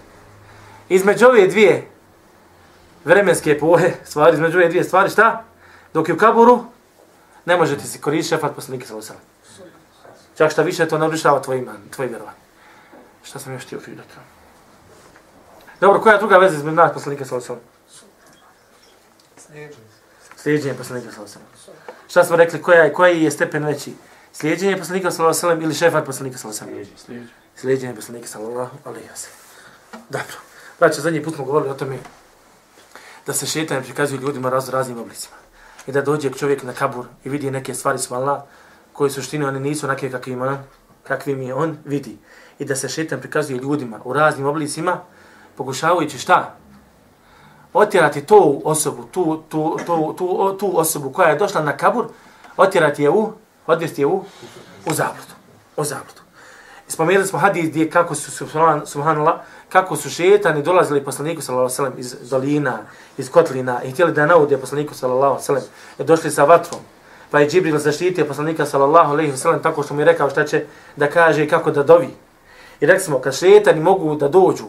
Između 0.89 1.27
ove 1.27 1.47
dvije 1.47 1.89
vremenske 3.05 3.51
epohe, 3.51 3.93
stvari, 4.05 4.35
između 4.35 4.59
ove 4.59 4.69
dvije 4.69 4.85
stvari, 4.85 5.11
šta? 5.11 5.45
Dok 5.95 6.09
je 6.09 6.15
u 6.15 6.19
kaburu, 6.19 6.65
ne 7.45 7.57
možete 7.57 7.85
se 7.85 8.01
koristiti 8.01 8.29
šefat 8.29 8.55
poslanika 8.55 8.87
sa. 9.01 9.15
Čak 10.37 10.53
šta 10.53 10.63
više, 10.63 10.89
to 10.89 10.99
narušava 10.99 11.43
tvoj 11.43 11.59
iman, 11.59 11.83
tvoj 11.91 12.07
vjerovan. 12.07 12.35
Šta 13.23 13.39
sam 13.39 13.53
još 13.53 13.67
htio 13.67 13.81
pitati? 13.85 14.15
Dobro, 15.81 16.01
koja 16.01 16.13
je 16.13 16.19
druga 16.19 16.37
veza 16.37 16.57
između 16.57 16.77
nas 16.77 16.93
poslanika 16.93 17.25
sa 17.25 17.37
osam? 17.37 17.57
Slijedženje 20.37 20.75
poslanika 20.75 21.13
sa 21.13 21.23
osam. 21.23 21.43
Šta 22.09 22.25
smo 22.25 22.37
rekli, 22.37 22.63
koja 22.63 22.83
je, 22.83 22.93
koji 22.93 23.23
je 23.23 23.31
stepen 23.31 23.65
veći? 23.65 23.95
Slijedženje 24.33 24.79
poslanika 24.79 25.11
sa 25.11 25.27
osam 25.27 25.63
ili 25.63 25.75
šefat 25.75 26.07
poslanika 26.07 26.39
sa 26.39 26.49
osam? 26.49 26.69
Slijedženje 27.57 27.95
poslanika 27.95 28.29
sallallahu 28.29 28.77
alaihi 28.85 29.09
wa 29.09 29.17
sallam. 29.17 30.03
Dobro. 30.09 30.37
Znači, 30.79 31.01
zadnji 31.01 31.23
put 31.23 31.35
smo 31.35 31.45
govorili 31.45 31.71
o 31.71 31.75
tome 31.75 31.99
da 33.27 33.33
se 33.33 33.47
šetan 33.47 33.83
prikazuje 33.83 34.21
ljudima 34.21 34.51
raz 34.51 34.69
raznim 34.69 34.99
oblicima. 34.99 35.37
I 35.87 35.93
da 35.93 36.03
dođe 36.03 36.31
čovjek 36.31 36.63
na 36.63 36.73
kabur 36.73 37.07
i 37.25 37.29
vidi 37.29 37.51
neke 37.51 37.75
stvari 37.75 37.99
su 37.99 38.15
Koje 38.93 39.07
u 39.07 39.11
suštini 39.11 39.45
one 39.45 39.61
nisu 39.61 39.87
onake 39.87 40.11
kakvim 40.11 40.43
on, 40.43 40.59
kakvim 41.03 41.43
je 41.43 41.55
on 41.55 41.77
vidi. 41.85 42.19
I 42.59 42.65
da 42.65 42.77
se 42.77 42.89
šetan 42.89 43.21
prikazuje 43.21 43.59
ljudima 43.59 44.01
u 44.05 44.13
raznim 44.13 44.47
oblicima, 44.47 45.01
pokušavajući 45.57 46.19
šta? 46.19 46.55
Otjerati 47.73 48.27
tu 48.27 48.63
osobu, 48.65 49.05
tu, 49.13 49.43
tu, 49.49 49.79
tu, 49.87 50.15
tu, 50.19 50.57
tu 50.61 50.79
osobu 50.79 51.13
koja 51.13 51.29
je 51.29 51.39
došla 51.39 51.63
na 51.63 51.77
kabur, 51.77 52.07
otjerati 52.57 53.03
je 53.03 53.11
u, 53.11 53.33
odvesti 53.67 54.03
je 54.03 54.07
u, 54.07 54.25
u 54.87 54.95
zabludu. 54.95 55.35
U 55.77 55.85
zabludu. 55.85 56.23
Spomenuli 56.89 57.27
smo 57.27 57.39
hadis 57.39 57.71
gdje 57.71 57.91
kako 57.91 58.15
su, 58.15 58.45
subhan- 58.45 58.87
subhanallah, 58.87 59.35
kako 59.69 59.97
su 59.97 60.11
šetani 60.11 60.63
dolazili 60.63 61.05
poslaniku 61.05 61.43
sallallahu 61.43 61.75
alejhi 61.79 61.99
ve 61.99 62.05
sellem 62.05 62.23
iz 62.23 62.31
dolina, 62.31 62.79
iz 63.19 63.31
kotlina 63.31 63.83
i 63.83 63.91
htjeli 63.91 64.13
da 64.13 64.27
naude 64.27 64.59
poslaniku 64.59 64.95
sallallahu 64.95 65.33
alejhi 65.33 65.41
ve 65.41 65.47
sellem. 65.47 65.63
I 65.99 66.05
došli 66.05 66.31
sa 66.31 66.45
vatrom. 66.45 66.81
Pa 67.33 67.41
je 67.41 67.49
Džibril 67.49 67.79
zaštitio 67.79 68.25
poslanika 68.25 68.67
sallallahu 68.67 69.13
alejhi 69.13 69.31
ve 69.31 69.37
sellem 69.37 69.63
tako 69.63 69.83
što 69.83 69.95
mu 69.95 70.01
je 70.01 70.05
rekao 70.05 70.31
šta 70.31 70.45
će 70.45 70.65
da 70.97 71.07
kaže 71.11 71.45
i 71.45 71.49
kako 71.49 71.71
da 71.71 71.83
dovi. 71.83 72.09
I 72.81 72.87
rekli 72.87 73.05
smo, 73.05 73.19
kad 73.19 73.35
šetani 73.35 73.81
mogu 73.81 74.15
da 74.15 74.29
dođu, 74.29 74.65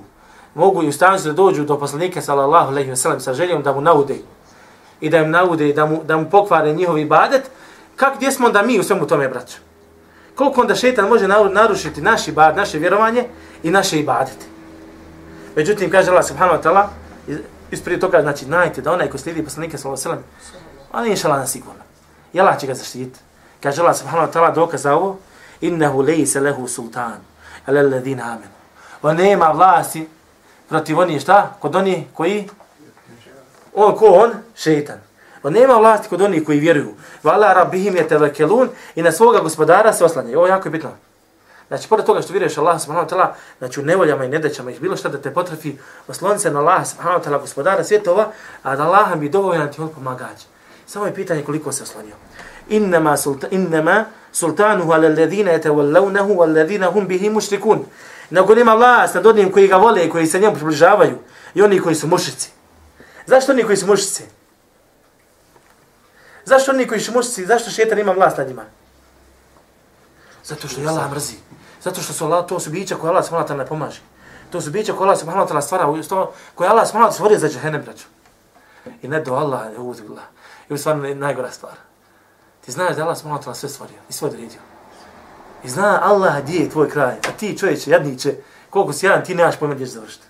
mogu 0.56 0.84
i 0.84 0.88
ustavljaju 0.88 1.24
da 1.26 1.34
dođu 1.34 1.64
do 1.64 1.80
poslanika 1.80 2.22
sallallahu 2.22 2.72
alejhi 2.72 2.90
ve 2.90 2.96
sellem 2.96 3.20
sa 3.20 3.34
željom 3.34 3.64
da 3.64 3.74
mu 3.74 3.82
naude 3.82 4.16
i 5.02 5.10
da 5.10 5.18
im 5.18 5.32
naude 5.32 5.70
i 5.70 5.74
da 5.74 5.86
mu, 5.86 6.04
da 6.04 6.18
mu 6.18 6.30
pokvare 6.30 6.74
njihov 6.74 6.98
ibadet, 6.98 7.52
kak 7.96 8.16
gdje 8.18 8.32
smo 8.32 8.50
da 8.50 8.62
mi 8.64 8.80
u 8.80 8.84
svemu 8.84 9.08
tome, 9.08 9.28
braćo? 9.28 9.58
Koliko 10.36 10.62
onda 10.62 10.76
šetan 10.76 11.08
može 11.10 11.28
narušiti 11.28 12.02
naš 12.02 12.28
ibad, 12.28 12.58
naše 12.58 12.80
vjerovanje 12.80 13.26
i 13.64 13.70
naše 13.72 14.00
ibadete? 14.00 14.46
Međutim, 15.56 15.92
kaže 15.92 16.12
Allah 16.12 16.26
subhanahu 16.26 16.58
wa 16.58 16.64
ta'ala, 16.64 16.86
iz- 17.28 17.40
isprije 17.72 18.00
toga, 18.00 18.22
znači, 18.22 18.46
znajte 18.46 18.82
da 18.82 18.92
onaj 18.92 19.10
ko 19.10 19.18
slijedi 19.18 19.44
poslanika 19.44 19.78
sallallahu 19.78 20.10
alejhi 20.10 20.24
ve 20.30 20.44
sellem, 20.44 20.60
on 20.94 21.06
je 21.06 21.12
inšala 21.12 21.38
na 21.38 21.48
sigurno. 21.48 21.84
I 22.34 22.40
Allah 22.40 22.60
će 22.60 22.68
ga 22.68 22.74
zaštititi. 22.74 23.20
Kaže 23.64 23.82
Allah 23.82 23.98
subhanahu 23.98 24.28
wa 24.28 24.34
ta'ala 24.34 24.54
dokaz 24.54 24.82
za 24.82 24.96
ovo, 24.96 25.18
innehu 25.62 26.02
lejse 26.02 26.40
lehu 26.40 26.68
sultan, 26.68 27.20
ale 27.66 27.80
alladhina 27.80 28.24
amen. 28.24 28.50
On 29.02 29.16
nema 29.16 29.52
vlasti 29.52 30.08
protiv 30.70 31.00
onih 31.00 31.22
šta? 31.22 31.56
Kod 31.60 31.76
onih 31.76 32.06
koji? 32.14 32.50
On 33.74 33.96
ko 33.96 34.06
on? 34.06 34.32
Šeitan. 34.56 35.00
On 35.44 35.54
nema 35.54 35.74
vlasti 35.74 36.10
kod 36.10 36.22
onih 36.22 36.44
koji 36.46 36.60
vjeruju. 36.60 36.94
Vala 37.24 37.54
rabbihim 37.54 37.96
je 37.96 38.08
tevekelun 38.08 38.70
i 38.96 39.02
na 39.04 39.12
svoga 39.12 39.40
gospodara 39.40 39.94
se 39.94 40.06
oslanjaju. 40.06 40.38
Ovo 40.38 40.48
je 40.48 40.52
jako 40.52 40.68
je 40.68 40.72
bitno. 40.72 40.92
Znači, 41.68 41.90
pored 41.90 42.06
toga 42.06 42.22
što 42.22 42.34
vjeruješ 42.34 42.58
Allah 42.58 42.82
subhanahu 42.82 43.08
wa 43.08 43.16
ta'ala, 43.16 43.28
znači 43.58 43.80
u 43.80 43.84
nevoljama 43.84 44.26
i 44.26 44.30
nedećama 44.30 44.72
ih 44.72 44.82
bilo 44.82 44.98
šta 44.98 45.10
da 45.10 45.18
te 45.18 45.34
potrefi, 45.34 45.78
osloni 46.08 46.40
se 46.40 46.52
na 46.52 46.60
Allah 46.60 46.88
subhanahu 46.88 47.20
wa 47.20 47.26
ta'ala, 47.26 47.40
gospodara 47.40 47.84
svjetova, 47.84 48.32
a 48.64 48.76
da 48.76 48.84
Allah 48.84 49.16
mi 49.16 49.30
dovoljan 49.30 49.72
ti 49.72 49.82
on 49.82 49.90
pomagađa. 49.90 50.46
Samo 50.86 51.06
je 51.06 51.16
pitanje 51.16 51.44
koliko 51.44 51.72
se 51.72 51.84
oslonio. 51.84 52.16
Innama, 52.70 53.18
sulta, 53.18 53.48
innama 53.52 54.06
sultanuhu 54.32 54.92
ala 54.92 55.08
alladhina 55.08 55.52
yatawallawnahu 55.52 56.36
walladhina 56.36 56.92
hum 56.94 57.08
bihi 57.08 57.30
mushrikun. 57.30 57.86
Nego 58.30 58.56
nema 58.56 58.74
vlast 58.76 59.16
nad 59.16 59.26
onim 59.26 59.52
koji 59.52 59.68
ga 59.68 59.78
vole 59.78 60.06
i 60.06 60.10
koji 60.10 60.28
se 60.28 60.40
njemu 60.40 60.56
približavaju 60.56 61.18
i 61.54 61.62
oni 61.62 61.80
koji 61.80 61.96
su 61.96 62.08
mušici. 62.08 62.50
Zašto 63.26 63.52
oni 63.52 63.64
koji 63.64 63.78
su 63.78 63.88
mušici? 63.88 64.24
Zašto 66.46 66.72
oni 66.72 66.88
koji 66.88 67.02
su 67.02 67.12
mušici? 67.12 67.46
Zašto 67.46 67.72
šetan 67.72 68.00
ima 68.00 68.12
vlast 68.12 68.38
nad 68.38 68.48
njima? 68.48 68.64
Zato 70.44 70.68
što 70.68 70.82
je 70.82 70.88
Allah 70.88 71.12
mrzi. 71.12 71.36
Zato 71.84 72.02
što 72.02 72.14
su 72.14 72.26
Allah, 72.26 72.46
to 72.48 72.60
su 72.60 72.70
bića 72.70 72.96
koje 72.96 73.10
Allah 73.10 73.26
subhanahu 73.26 73.54
ne 73.54 73.66
pomaže. 73.66 74.02
To 74.50 74.62
su 74.62 74.72
bića 74.72 74.94
koje 74.94 75.08
Allah 75.08 75.20
subhanahu 75.20 75.50
ta'ala 75.50 75.62
stvara, 75.62 75.86
koje 76.56 76.70
Allah 76.70 76.88
subhanahu 76.88 77.12
wa 77.12 77.14
stvorio 77.14 77.40
za 77.40 77.50
džahenem, 77.50 77.82
braću. 77.82 78.06
I 79.02 79.08
ne 79.08 79.22
do 79.22 79.34
Allah, 79.34 79.72
je 79.72 79.80
uzbillah. 79.80 80.24
I 80.70 80.74
u 80.74 80.78
stvarno 80.78 81.14
najgora 81.14 81.52
stvar. 81.52 81.74
Ti 82.66 82.72
znaš 82.72 82.96
da 82.96 83.04
Allah 83.04 83.18
subhanahu 83.18 83.54
sve 83.54 83.70
stvorio 83.70 83.98
i 84.10 84.14
sve 84.14 84.28
odredio. 84.28 84.60
I 85.64 85.70
zna 85.70 86.00
Allah 86.04 86.44
gdje 86.44 86.60
je 86.60 86.70
tvoj 86.70 86.90
kraj, 86.90 87.14
a 87.14 87.32
ti 87.40 87.58
čovječe, 87.58 87.92
jadniče, 87.92 88.36
koliko 88.70 88.94
si 88.94 89.06
jedan, 89.06 89.26
ti 89.26 89.36
nemaš 89.36 89.60
pojma 89.60 89.76
gdje 89.76 89.86
ćeš 89.86 89.94
završiti. 89.94 90.26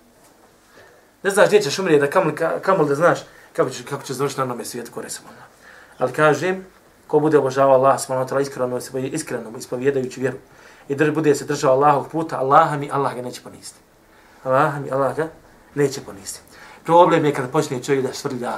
Ne 1.23 1.29
znaš 1.29 1.47
gdje 1.47 1.61
ćeš 1.61 1.79
umrijeti, 1.79 2.05
da 2.05 2.09
kamol, 2.09 2.31
kamol 2.61 2.85
da 2.85 2.95
znaš 2.95 3.19
kako 3.53 3.69
ćeš, 3.69 3.85
kako 3.89 4.03
ćeš 4.03 4.15
završiti 4.15 4.39
na 4.39 4.45
onome 4.45 4.65
svijetu 4.65 4.91
kore 4.91 5.09
samo. 5.09 5.29
Ali 5.97 6.13
kažem, 6.13 6.65
ko 7.07 7.19
bude 7.19 7.37
obožavao 7.37 7.75
Allah, 7.75 8.01
subhanahu 8.01 8.39
iskreno, 8.39 8.81
se 8.81 8.87
iskreno, 8.87 9.07
iskreno, 9.07 9.57
ispovjedajući 9.57 10.19
vjeru, 10.19 10.37
i 10.87 10.95
drž, 10.95 11.13
bude 11.13 11.35
se 11.35 11.45
držao 11.45 11.73
Allahog 11.73 12.07
puta, 12.11 12.39
Allaha 12.39 12.77
mi, 12.77 12.89
Allah 12.91 13.15
ga 13.15 13.21
neće 13.21 13.41
poniziti. 13.41 13.79
Allaha 14.43 14.79
mi, 14.79 14.91
Allah 14.91 15.15
ga 15.15 15.27
neće 15.75 16.01
poniziti. 16.01 16.39
Problem 16.83 17.25
je 17.25 17.33
kada 17.33 17.47
počne 17.47 17.83
čovjek 17.83 18.05
da 18.05 18.13
švrlja. 18.13 18.53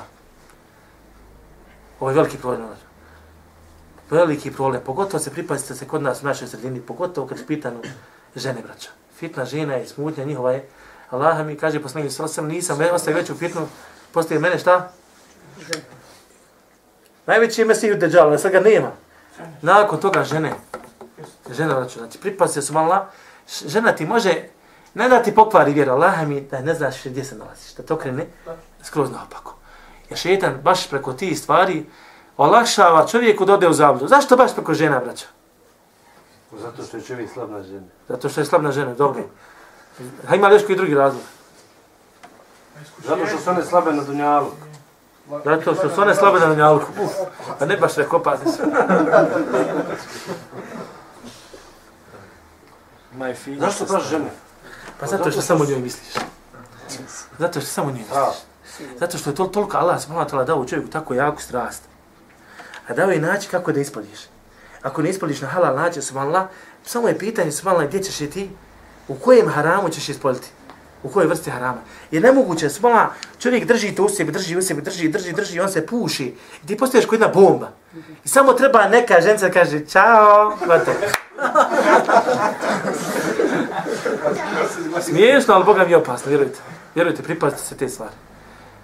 Ovo 2.00 2.10
je 2.10 2.16
veliki 2.16 2.38
problem. 2.38 2.85
Veliki 4.10 4.52
problem. 4.52 4.82
Pogotovo 4.86 5.20
se 5.20 5.32
pripazite 5.32 5.76
se 5.76 5.88
kod 5.88 6.02
nas 6.02 6.24
u 6.24 6.26
našoj 6.26 6.48
sredini, 6.48 6.82
pogotovo 6.82 7.28
kad 7.28 7.40
je 7.40 7.48
pitanu 7.48 7.82
žene, 8.36 8.62
braća. 8.62 8.90
Fitna 9.18 9.46
žena 9.46 9.74
je, 9.74 9.88
smutnja 9.88 10.24
njihova 10.24 10.52
je. 10.52 10.68
Allaha 11.10 11.44
mi 11.44 11.58
kaže 11.58 11.82
poslanik 11.82 12.12
sallallahu 12.12 12.40
alejhi 12.40 12.58
ve 12.58 12.62
sellem, 12.62 12.78
nisam 12.78 12.78
me 12.78 12.92
ostaje 12.92 13.16
veću 13.16 13.36
fitnu, 13.36 13.68
postoje 14.12 14.40
mene 14.40 14.60
šta? 14.60 14.92
Najveći 17.26 17.62
je 17.62 17.66
Mesiju 17.66 17.98
Dejjal, 17.98 18.28
ali 18.28 18.40
sad 18.40 18.52
ga 18.52 18.60
nema. 18.60 18.92
Nakon 19.62 20.00
toga 20.00 20.24
žene. 20.24 20.54
Žena, 21.52 21.74
znači, 21.74 22.00
znači 22.00 22.18
pripazi 22.18 22.62
se 22.62 22.74
malo, 22.74 23.06
žena 23.66 23.92
ti 23.92 24.06
može, 24.06 24.44
ne 24.94 25.10
da 25.10 25.24
ti 25.24 25.36
pokvari 25.36 25.74
vjeru, 25.74 25.92
Allah 25.92 26.28
mi 26.28 26.42
da 26.42 26.62
ne 26.62 26.74
znaš 26.74 27.04
gdje 27.04 27.24
se 27.24 27.36
nalaziš, 27.36 27.74
da 27.74 27.84
to 27.84 27.98
krene 27.98 28.26
skroz 28.84 29.12
naopako. 29.12 29.56
Jer 30.10 30.20
šetan 30.20 30.60
baš 30.64 30.90
preko 30.90 31.14
tih 31.14 31.40
stvari 31.40 31.86
olakšava 32.38 33.08
čovjeku 33.08 33.46
da 33.46 33.54
ode 33.54 33.68
u 33.68 33.74
zabludu. 33.74 34.08
Zašto 34.08 34.38
baš 34.38 34.54
preko 34.56 34.74
žena, 34.74 35.00
braća? 35.00 35.26
Zato 36.62 36.84
što 36.84 36.98
je 36.98 37.04
čovjek 37.04 37.32
slab 37.34 37.52
na 37.52 37.64
žene. 37.64 37.88
Zato 38.08 38.30
što 38.30 38.42
je 38.42 38.46
slab 38.46 38.64
na 38.64 38.72
žene, 38.72 38.94
dobro. 38.94 39.24
A 40.28 40.36
ima 40.36 40.48
li 40.48 40.56
još 40.56 40.66
koji 40.66 40.78
drugi 40.78 40.96
razlog? 40.96 41.24
Zato 43.04 43.26
što 43.26 43.38
su 43.38 43.50
one 43.50 43.64
slabe 43.64 43.94
na 43.94 44.04
dunjalu. 44.04 44.52
Zato 45.46 45.76
što 45.76 45.90
su 45.90 46.02
one 46.02 46.16
slabe 46.16 46.40
na 46.40 46.56
njalku. 46.56 46.92
Uf, 47.04 47.12
a 47.60 47.66
ne 47.66 47.78
baš 47.78 47.96
rekopati 47.96 48.52
se. 48.52 48.64
Najfinije. 53.12 53.60
Zašto 53.60 53.86
baš 53.86 54.10
žene? 54.10 54.30
Pa 55.00 55.06
zato 55.06 55.32
što 55.32 55.42
samo 55.42 55.66
njoj 55.66 55.80
misliš. 55.80 56.14
Zato 57.40 57.60
što 57.62 57.70
samo 57.70 57.92
njoj 57.92 58.04
Pravo. 58.12 58.34
misliš. 58.64 59.00
Zato 59.00 59.18
što 59.18 59.30
je 59.30 59.36
to 59.36 59.46
toliko 59.46 59.78
Allah 59.78 60.02
subhanahu 60.02 60.30
wa 60.30 60.32
ta'ala 60.32 60.46
dao 60.46 60.66
čovjeku 60.66 60.92
tako 60.92 61.14
jaku 61.14 61.42
strast. 61.42 61.84
A 62.88 62.94
dao 62.94 63.12
je 63.12 63.20
način 63.20 63.52
kako 63.52 63.72
da 63.72 63.80
ispodiš. 63.80 64.20
Ako 64.82 65.02
ne 65.02 65.10
ispodiš 65.10 65.42
na 65.42 65.48
halal 65.48 65.76
način, 65.76 66.02
subhanallah, 66.02 66.46
samo 66.86 67.08
je 67.08 67.18
pitanje, 67.18 67.52
subhanallah, 67.52 67.88
gdje 67.88 68.04
ćeš 68.04 68.22
je 68.22 68.30
ti, 68.30 68.50
u 69.08 69.16
kojem 69.16 69.50
haramu 69.50 69.90
ćeš 69.90 70.10
ispoliti. 70.10 70.48
U 71.04 71.10
kojoj 71.10 71.28
vrsti 71.28 71.50
harama. 71.50 71.82
Jer 72.12 72.24
nemoguće, 72.24 72.70
subhanallah, 72.70 73.10
čovjek 73.40 73.66
drži 73.66 73.96
to 73.96 74.04
u 74.04 74.10
sebi, 74.10 74.32
drži 74.32 74.58
u 74.58 74.62
sebi, 74.62 74.82
drži, 74.82 75.10
drži, 75.10 75.34
drži, 75.34 75.58
i 75.58 75.60
on 75.60 75.70
se 75.70 75.86
puši. 75.86 76.36
I 76.64 76.68
ti 76.68 76.78
postaješ 76.78 77.06
kao 77.06 77.16
jedna 77.16 77.28
bomba. 77.28 77.72
I 78.26 78.30
samo 78.30 78.54
treba 78.54 78.88
neka 78.88 79.22
ženca 79.22 79.50
kaže, 79.50 79.86
čao, 79.86 80.58
gotovo. 80.60 80.98
Smiješno, 85.02 85.54
ali 85.54 85.66
Boga 85.66 85.84
mi 85.84 85.92
je 85.92 85.98
opasno, 85.98 86.30
vjerujte. 86.30 86.60
Vjerujte, 86.96 87.24
pripazite 87.24 87.62
se 87.62 87.78
te 87.78 87.90
stvari. 87.90 88.14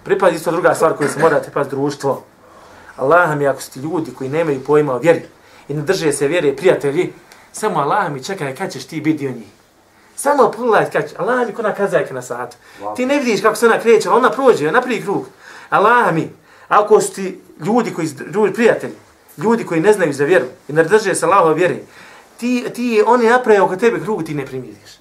Pripazi 0.04 0.36
isto 0.36 0.50
druga 0.50 0.74
stvar 0.74 0.96
koju 0.96 1.08
se 1.08 1.20
morate 1.20 1.50
paziti 1.50 1.76
društvo. 1.76 2.24
Allah 2.96 3.36
mi, 3.36 3.46
ako 3.46 3.60
ste 3.60 3.80
ljudi 3.80 4.10
koji 4.18 4.30
nemaju 4.30 4.64
pojma 4.64 4.94
o 4.94 4.98
vjeri 4.98 5.22
i 5.68 5.74
ne 5.74 5.82
drže 5.82 6.12
se 6.12 6.28
vjere, 6.28 6.56
prijatelji, 6.56 7.12
samo 7.52 7.80
Allah 7.80 8.12
mi 8.12 8.24
čekaj 8.24 8.54
kad 8.56 8.72
ćeš 8.72 8.84
ti 8.84 9.00
biti 9.00 9.18
dio 9.18 9.30
njih. 9.30 9.48
Samo 10.16 10.50
pogledaj 10.50 10.90
kad 10.90 11.10
će. 11.10 11.16
Allah 11.18 11.46
mi 11.46 11.54
ko 11.54 11.62
na 11.62 11.74
kazajka 11.74 12.14
na 12.14 12.22
satu. 12.22 12.56
Ti 12.96 13.06
ne 13.06 13.18
vidiš 13.18 13.42
kako 13.42 13.56
se 13.56 13.66
ona 13.66 13.80
kreće, 13.80 14.10
ona 14.10 14.30
prođe, 14.30 14.72
napravi 14.72 15.02
krug. 15.02 15.26
Allah 15.70 16.14
mi, 16.14 16.30
ako 16.68 17.00
su 17.00 17.14
ti 17.14 17.40
ljudi 17.66 17.92
koji, 17.94 18.08
ljudi, 18.34 18.54
prijatelji, 18.54 18.94
ljudi 19.38 19.64
koji 19.64 19.80
ne 19.80 19.92
znaju 19.92 20.12
za 20.12 20.24
vjeru 20.24 20.46
i 20.68 20.72
ne 20.72 20.84
drže 20.84 21.14
se 21.14 21.26
Allahove 21.26 21.54
vjere, 21.54 21.76
ti, 22.36 22.64
ti 22.74 23.02
oni 23.06 23.26
naprave 23.26 23.60
oko 23.60 23.76
tebe 23.76 24.00
krug, 24.00 24.24
ti 24.24 24.34
ne 24.34 24.46
primiriš. 24.46 24.98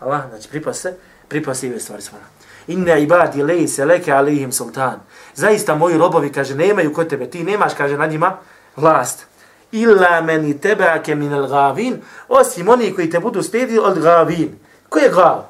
Allah, 0.00 0.22
znači 0.30 0.48
pripas 0.48 0.78
se, 0.78 0.94
pripas 1.28 1.58
se 1.58 1.66
i 1.66 1.70
ove 1.70 1.80
stvari 1.80 2.02
svara. 2.02 2.24
Inna 2.70 2.96
ibadi 2.96 3.42
lejse 3.42 3.84
leke 3.84 4.12
alihim 4.12 4.52
sultan. 4.52 5.00
Zaista 5.34 5.74
moji 5.74 5.98
robovi, 5.98 6.30
kaže, 6.32 6.54
nemaju 6.54 6.92
kod 6.94 7.08
tebe, 7.08 7.26
ti 7.26 7.44
nemaš, 7.44 7.74
kaže, 7.74 7.96
nad 7.98 8.10
njima 8.10 8.36
vlast. 8.76 9.26
Illa 9.72 10.20
meni 10.20 10.54
tebake 10.58 11.14
min 11.14 11.34
al 11.34 11.46
gavin, 11.46 11.98
osim 12.28 12.68
oni 12.68 12.94
koji 12.94 13.10
te 13.10 13.20
budu 13.20 13.42
slijedili 13.42 13.78
od 13.78 13.98
gavin. 13.98 14.58
Ko 14.88 14.98
je 14.98 15.08
gav? 15.08 15.42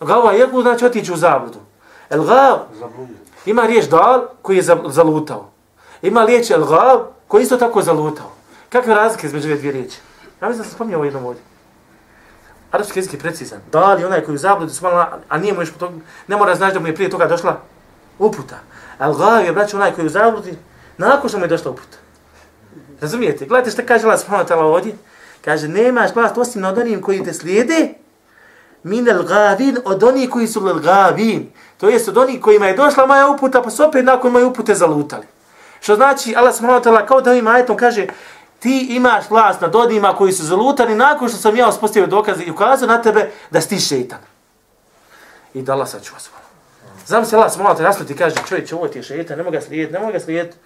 Gava 0.00 0.32
je 0.32 0.38
jako 0.38 0.62
znači 0.62 0.86
otići 0.86 1.12
u 1.12 1.16
zabludu. 1.16 1.58
El 2.10 2.24
gav 2.24 2.58
ima 3.46 3.62
riječ 3.62 3.84
dal 3.84 4.26
koji 4.42 4.56
je 4.56 4.62
za- 4.62 4.82
zalutao. 4.86 5.50
Ima 6.02 6.24
riječ 6.24 6.50
el 6.50 6.64
gav 6.64 6.98
koji 7.28 7.40
je 7.40 7.44
isto 7.44 7.56
tako 7.56 7.82
zalutao. 7.82 8.30
Kakve 8.68 8.94
razlike 8.94 9.26
između 9.26 9.48
dvije 9.48 9.72
riječi? 9.72 9.98
Ja 10.42 10.48
mislim 10.48 10.58
da 10.58 10.64
sam 10.64 10.74
spominjao 10.74 11.04
jednom 11.04 11.24
ovdje. 11.26 11.42
Arapski 12.70 12.98
jezik 12.98 13.12
je 13.12 13.18
precizan. 13.18 13.60
Da 13.72 13.94
li 13.94 14.04
onaj 14.04 14.24
koji 14.24 14.34
u 14.34 14.38
zabludu 14.38 14.72
subhanallah, 14.72 15.08
a 15.28 15.38
nije 15.38 15.52
mu 15.52 15.62
još 15.62 15.72
tog, 15.72 15.92
ne 16.28 16.36
mora 16.36 16.54
znaći 16.54 16.74
da 16.74 16.80
mu 16.80 16.86
je 16.86 16.94
prije 16.94 17.10
toga 17.10 17.26
došla 17.26 17.60
uputa. 18.18 18.58
Al 18.98 19.14
gav 19.14 19.44
je, 19.44 19.52
braću, 19.52 19.76
onaj 19.76 19.92
koji 19.92 20.06
u 20.06 20.10
zabludi, 20.10 20.58
nakon 20.98 21.28
što 21.28 21.38
mu 21.38 21.44
je 21.44 21.48
došla 21.48 21.70
uputa. 21.70 21.98
Razumijete? 23.00 23.46
Gledajte 23.46 23.70
što 23.70 23.82
kaže 23.86 24.04
Allah 24.04 24.20
subhanahu 24.20 24.48
wa 24.48 24.54
ta'ala 24.54 24.74
ovdje. 24.74 24.94
Kaže, 25.44 25.68
nemaš 25.68 26.14
vlast 26.14 26.38
osim 26.38 26.64
od 26.64 26.78
onim 26.78 27.02
koji 27.02 27.24
te 27.24 27.32
slijede, 27.32 27.94
min 28.82 29.10
al 29.10 29.22
gavin, 29.22 29.78
od 29.84 30.02
onih 30.02 30.30
koji 30.30 30.46
su 30.46 30.66
al 30.66 30.78
gavin. 30.78 31.50
To 31.76 31.88
jest 31.88 32.08
od 32.08 32.18
onih 32.18 32.40
kojima 32.40 32.66
je 32.66 32.76
došla 32.76 33.06
moja 33.06 33.28
uputa, 33.28 33.62
pa 33.62 33.70
su 33.70 33.84
opet 33.84 34.04
nakon 34.04 34.32
moje 34.32 34.44
upute 34.44 34.74
zalutali. 34.74 35.26
Što 35.80 35.96
znači, 35.96 36.34
Allah 36.36 36.54
subhanahu 36.54 36.84
wa 36.84 36.90
ta'ala 36.90 37.06
kao 37.06 37.20
da 37.20 37.30
ovim 37.30 37.46
ajetom 37.46 37.76
kaže, 37.76 38.06
ti 38.58 38.86
imaš 38.90 39.30
vlast 39.30 39.60
nad 39.60 39.76
odima 39.76 40.16
koji 40.16 40.32
su 40.32 40.44
zalutani 40.44 40.94
nakon 40.94 41.28
što 41.28 41.38
sam 41.38 41.56
ja 41.56 41.68
uspostavio 41.68 42.06
dokaze 42.06 42.44
i 42.44 42.50
ukazao 42.50 42.88
na 42.88 43.02
tebe 43.02 43.30
da 43.50 43.60
si 43.60 43.68
ti 43.68 43.80
šeitan. 43.80 44.18
I 45.54 45.62
da 45.62 45.72
Allah 45.72 45.88
sačuva 45.88 46.20
svoje. 46.20 46.42
Znam 47.06 47.24
se 47.24 47.36
Allah 47.36 47.52
smolao 47.52 47.74
te 47.74 47.82
jasno 47.82 48.04
ti 48.04 48.16
kaže, 48.16 48.36
čovječ, 48.48 48.72
ovo 48.72 48.88
ti 48.88 48.98
je 48.98 49.02
šeitan, 49.02 49.38
ne 49.38 49.44
mogu 49.44 49.56
ga 49.56 49.60
slijediti, 49.60 49.92
ne 49.92 49.98
mogu 49.98 50.12
ga 50.12 50.20
slijediti. 50.20 50.56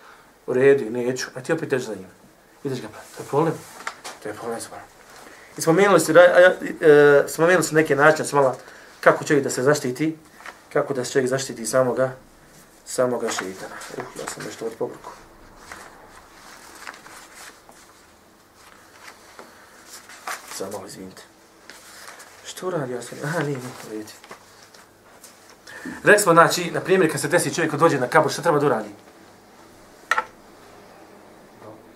U 0.47 0.53
redu, 0.53 0.91
neću, 0.91 1.27
a 1.35 1.41
ti 1.41 1.53
opet 1.53 1.69
teži 1.69 1.85
za 1.85 1.95
njim. 1.95 2.09
Ideš 2.65 2.81
ga 2.81 2.89
pratiti. 2.89 3.17
To 3.17 3.23
je 3.23 3.27
problem. 3.27 3.55
To 4.23 4.29
je 4.29 4.35
problem 4.35 4.61
svoje. 4.61 4.83
I 5.59 5.61
spomenuli 5.61 6.01
su, 6.01 6.13
e, 6.13 7.25
spomenuli 7.29 7.65
su 7.65 7.75
neke 7.75 7.97
načine, 7.97 8.29
smala, 8.29 8.57
kako 9.01 9.25
čovjek 9.25 9.45
da 9.45 9.51
se 9.51 9.63
zaštiti, 9.63 10.17
kako 10.73 10.95
da 10.95 11.05
se 11.05 11.13
čovjek 11.13 11.29
zaštiti 11.29 11.67
samoga, 11.67 12.13
samoga 12.85 13.29
šeitana. 13.31 13.75
Uh, 13.97 14.05
ja 14.21 14.27
sam 14.35 14.45
nešto 14.47 14.67
od 14.67 14.73
pobrku. 14.79 15.11
Samo 20.55 20.71
malo 20.71 20.87
izvinite. 20.87 21.23
Što 22.45 22.71
radi 22.71 23.03
sam? 23.03 23.19
Aha, 23.25 23.39
nije, 23.39 23.59
nije, 23.59 23.73
vidite. 23.91 24.13
Rekli 26.05 26.23
smo, 26.23 26.33
znači, 26.33 26.71
na 26.71 26.81
primjer, 26.81 27.13
kad 27.13 27.21
se 27.21 27.29
desi 27.29 27.55
čovjek 27.55 27.75
dođe 27.75 28.01
na 28.01 28.07
kabur, 28.07 28.33
šta 28.33 28.43
treba 28.43 28.59
da 28.59 28.67
uradi? 28.67 28.89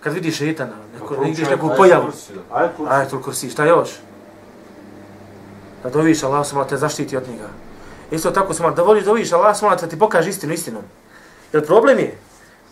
Kad 0.01 0.13
vidiš 0.13 0.39
šeitana, 0.39 0.73
neko, 0.95 1.17
ne 1.17 1.31
vidiš 1.31 1.49
neku 1.49 1.71
pojavu. 1.77 2.13
Ajetul 2.89 3.23
kursi, 3.23 3.51
šta 3.51 3.65
još? 3.65 3.91
Da 5.83 5.91
doviš 5.91 6.23
Allah 6.23 6.47
sam 6.47 6.69
te 6.69 6.77
zaštiti 6.77 7.17
od 7.17 7.29
njega. 7.29 7.49
Isto 8.11 8.31
tako 8.31 8.55
sam 8.55 8.75
da 8.75 8.83
voliš 8.83 9.05
doviš 9.05 9.33
Allah 9.33 9.57
sam 9.57 9.71
da 9.71 9.87
ti 9.87 9.99
pokaže 9.99 10.31
istinu 10.31 10.53
istinom. 10.53 10.83
Jer 11.53 11.67
problem 11.67 11.99
je, 11.99 12.19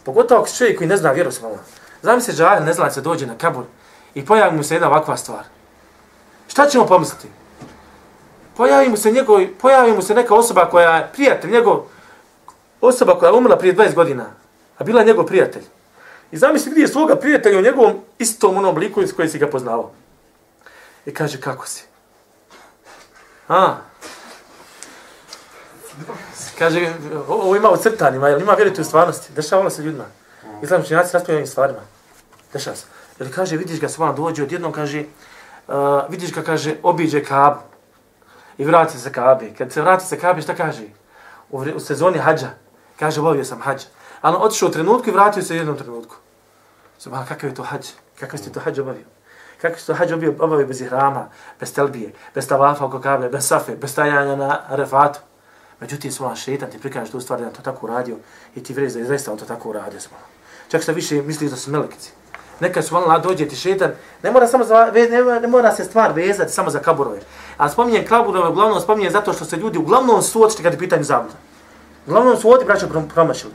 pogotovo 0.05 0.41
ako 0.41 0.51
čovjek 0.51 0.79
koji 0.79 0.89
ne 0.89 0.97
zna 0.97 1.13
vjeru 1.13 1.33
sam 1.33 1.51
Znam 2.03 2.21
se 2.21 2.33
džahil 2.33 2.65
ne 2.65 2.73
zna 2.73 2.91
se 2.91 3.01
dođe 3.01 3.27
na 3.27 3.39
kabur 3.39 3.65
i 4.15 4.25
pojavi 4.25 4.57
mu 4.57 4.63
se 4.63 4.75
jedna 4.75 4.89
ovakva 4.89 5.17
stvar. 5.17 5.45
Šta 6.55 6.67
ćemo 6.67 6.87
pomisliti? 6.87 7.29
Pojavi 8.57 8.89
mu 8.89 8.97
se 8.97 9.11
njegov, 9.11 9.41
pojavi 9.61 9.93
mu 9.93 10.03
se 10.03 10.15
neka 10.15 10.35
osoba 10.35 10.69
koja 10.71 10.97
je 10.97 11.09
prijatelj 11.13 11.51
njegov, 11.51 11.81
osoba 12.81 13.19
koja 13.19 13.29
je 13.29 13.37
umrla 13.37 13.59
prije 13.59 13.75
20 13.77 13.95
godina, 13.95 14.27
a 14.79 14.85
bila 14.85 15.01
je 15.01 15.07
njegov 15.07 15.27
prijatelj. 15.27 15.63
I 16.31 16.37
zamisli 16.37 16.71
gdje 16.71 16.83
je 16.83 16.89
svoga 16.89 17.17
prijatelja 17.17 17.59
u 17.59 17.63
njegovom 17.63 18.01
istom 18.19 18.57
onom 18.57 18.71
obliku 18.71 19.03
iz 19.03 19.15
koje 19.17 19.29
si 19.29 19.39
ga 19.39 19.47
poznavao. 19.51 19.91
I 21.07 21.15
kaže, 21.15 21.41
kako 21.41 21.67
si? 21.67 21.85
A? 23.49 23.75
Kaže, 26.59 26.95
ovo 27.29 27.57
ima 27.57 27.71
u 27.71 27.77
crtanima, 27.77 28.29
jel 28.29 28.41
ima 28.41 28.53
vjerujte 28.53 28.81
u 28.81 28.85
stvarnosti? 28.85 29.33
Dešavalo 29.33 29.71
se 29.71 29.83
ljudima. 29.83 30.07
Islam 30.63 30.81
učenjaci 30.81 31.13
raspravljaju 31.13 31.39
ovim 31.39 31.51
stvarima. 31.51 31.81
Dešava 32.53 32.77
se. 32.77 32.87
Jer 33.19 33.35
kaže, 33.35 33.57
vidiš 33.57 33.81
ga 33.81 33.89
svan 33.89 34.15
dođe, 34.17 34.43
odjednom 34.43 34.73
kaže, 34.73 35.05
uh, 35.69 35.75
vidiš 36.09 36.33
ga, 36.33 36.43
kaže, 36.43 36.77
obiđe 36.83 37.25
kabu. 37.25 37.61
I 38.59 38.65
vrati 38.65 38.99
se 38.99 39.13
kabi. 39.13 39.55
Kad 39.59 39.73
se 39.73 39.83
vrati 39.83 40.07
se 40.07 40.21
kabi, 40.21 40.43
šta 40.43 40.55
kaže? 40.55 40.83
U, 41.51 41.65
u 41.77 41.81
sezoni 41.81 42.19
hađa. 42.19 42.51
Kaže, 42.99 43.21
obavio 43.21 43.45
sam 43.45 43.61
hađa. 43.61 43.87
Ali 44.21 44.37
on 44.37 44.43
otišao 44.43 44.69
u 44.69 44.73
trenutku 44.73 45.09
i 45.09 45.13
vratio 45.13 45.43
se 45.43 45.55
u 45.55 45.57
jednom 45.57 45.79
trenutku. 45.79 46.17
Subhan, 46.99 47.27
kakav 47.27 47.51
je 47.51 47.55
to 47.55 47.63
hađ? 47.63 47.87
Kakav 48.21 48.39
si 48.39 48.53
to 48.53 48.61
hađ 48.61 48.79
obavio? 48.79 49.05
Kako 49.63 49.79
si 49.79 49.87
to 49.87 49.95
hađ 49.95 50.13
obavio, 50.13 50.35
obavio 50.39 50.67
bez 50.67 50.81
ihrama, 50.81 51.29
bez 51.61 51.75
telbije, 51.75 52.13
bez 52.35 52.49
tavafa 52.49 52.85
oko 52.85 53.01
kable, 53.01 53.29
bez 53.29 53.49
safe, 53.49 53.77
bez 53.77 53.91
stajanja 53.91 54.37
na 54.37 54.61
refatu? 54.69 55.21
Međutim, 55.81 56.13
smo 56.13 56.37
šetan 56.37 56.71
ti 56.71 56.79
prikaže 56.79 57.13
tu 57.13 57.21
stvar 57.21 57.41
da 57.41 57.51
to 57.51 57.63
tako 57.63 57.87
uradio 57.87 58.17
i 58.55 58.63
ti 58.63 58.75
vrezi 58.75 58.95
da 58.95 59.01
je 59.01 59.09
zaista 59.09 59.33
on 59.33 59.39
to 59.39 59.45
tako 59.45 59.69
uradio 59.69 60.01
smola. 60.01 60.23
Čak 60.69 60.83
što 60.83 60.93
više 60.93 61.23
misliš 61.23 61.51
da 61.51 61.57
su 61.57 61.71
melekici. 61.71 62.13
Neka 62.61 62.83
su 62.83 62.95
malo 62.95 63.19
dođe 63.19 63.49
ti 63.49 63.57
šetan, 63.57 63.93
ne 64.23 64.31
mora, 64.31 64.47
samo 64.47 64.65
za, 64.65 64.93
ne, 64.95 65.41
ne 65.41 65.49
mora 65.49 65.73
se 65.73 65.85
stvar 65.85 66.13
vezati 66.13 66.53
samo 66.53 66.71
za 66.71 66.79
kaburove. 66.79 67.21
A 67.57 67.69
spominjem 67.69 68.07
kaburove, 68.07 68.49
uglavnom 68.49 68.81
spominjem 68.81 69.13
zato 69.13 69.33
što 69.33 69.45
se 69.45 69.57
ljudi 69.57 69.79
uglavnom 69.79 70.23
su 70.23 70.45
očiti 70.45 70.63
kad 70.63 70.73
je 70.73 70.79
pitanje 70.79 71.03
zabuda. 71.03 71.35
Uglavnom 72.07 72.37
su 72.37 72.51
oti 72.51 72.65
braćo 72.65 72.89
promašili. 73.15 73.55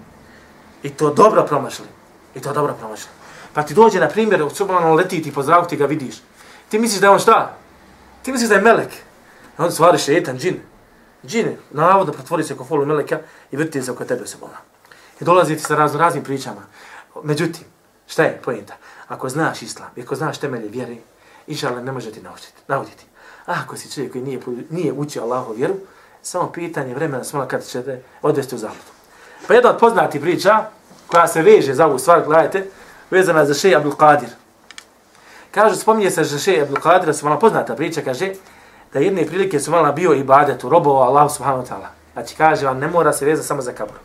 I 0.83 0.89
to 0.89 1.13
dobro 1.13 1.43
promašili. 1.43 1.88
I 2.35 2.39
to 2.39 2.53
dobro 2.53 2.73
promašili. 2.73 3.09
Pa 3.53 3.63
ti 3.63 3.73
dođe, 3.73 3.99
na 3.99 4.07
primjer, 4.07 4.43
u 4.43 4.49
subhanu 4.49 4.93
leti 4.93 5.21
ti 5.21 5.33
po 5.33 5.43
zraku, 5.43 5.67
ti 5.67 5.77
ga 5.77 5.85
vidiš. 5.85 6.15
Ti 6.69 6.79
misliš 6.79 7.01
da 7.01 7.07
je 7.07 7.12
on 7.12 7.19
šta? 7.19 7.57
Ti 8.21 8.31
misliš 8.31 8.49
da 8.49 8.55
je 8.55 8.62
melek. 8.62 8.89
A 9.57 9.65
on 9.65 9.71
stvari 9.71 9.97
šetan, 9.97 10.38
džin. 10.38 10.59
Džin, 11.25 11.57
navodno 11.71 12.13
pretvori 12.13 12.43
se 12.43 12.57
kofolu 12.57 12.85
meleka 12.85 13.19
i 13.51 13.57
vrti 13.57 13.81
se 13.81 13.91
oko 13.91 14.05
tebe 14.05 14.27
se 14.27 14.38
bola. 14.39 14.57
I 15.21 15.23
dolazi 15.23 15.55
ti 15.55 15.63
sa 15.63 15.75
razno 15.75 15.99
raznim 15.99 16.23
pričama. 16.23 16.62
Međutim, 17.23 17.63
šta 18.09 18.23
je 18.23 18.41
pojenta? 18.43 18.73
Ako 19.07 19.29
znaš 19.29 19.61
islam, 19.61 19.89
ako 20.03 20.15
znaš 20.15 20.37
temelje 20.37 20.67
vjere, 20.67 20.95
inšallah 21.47 21.83
ne 21.83 21.91
može 21.91 22.11
ti 22.11 22.21
naučiti. 22.21 22.61
Nauditi. 22.67 23.05
A 23.45 23.53
ako 23.63 23.77
si 23.77 23.91
čovjek 23.91 24.11
koji 24.11 24.23
nije, 24.23 24.39
nije 24.69 24.93
učio 24.93 25.23
Allahu 25.23 25.53
vjeru, 25.53 25.75
samo 26.21 26.51
pitanje 26.51 26.95
vremena 26.95 27.23
smola 27.23 27.47
kad 27.47 27.65
će 27.65 27.83
te 27.83 28.01
odvesti 28.21 28.55
u 28.55 28.57
zabludu. 28.57 28.91
Pa 29.47 29.53
jedna 29.53 29.69
od 29.69 29.79
poznati 29.79 30.21
priča, 30.21 30.65
koja 31.07 31.27
se 31.27 31.41
veže 31.41 31.73
za 31.73 31.85
ovu 31.85 31.99
stvar, 31.99 32.23
gledajte, 32.25 32.65
vezana 33.11 33.45
za 33.45 33.53
šeji 33.53 33.75
Abdul 33.75 33.95
Qadir. 33.95 34.29
Kaže, 35.51 35.75
spominje 35.75 36.11
se 36.11 36.23
za 36.23 36.37
šeji 36.39 36.61
Abdul 36.61 36.77
Qadir, 36.77 37.13
su 37.13 37.25
malo 37.25 37.39
poznata 37.39 37.75
priča, 37.75 38.01
kaže, 38.01 38.33
da 38.93 38.99
jedne 38.99 39.25
prilike 39.25 39.59
su 39.59 39.71
malo 39.71 39.93
bio 39.93 40.13
ibadetu, 40.13 40.69
robova 40.69 41.05
Allah 41.05 41.31
subhanahu 41.31 41.63
wa 41.63 41.69
ta'ala. 41.69 41.87
Znači, 42.13 42.35
kaže 42.35 42.65
vam, 42.65 42.79
ne 42.79 42.87
mora 42.87 43.13
se 43.13 43.25
vezati 43.25 43.47
samo 43.47 43.61
za 43.61 43.71
kabur. 43.71 43.95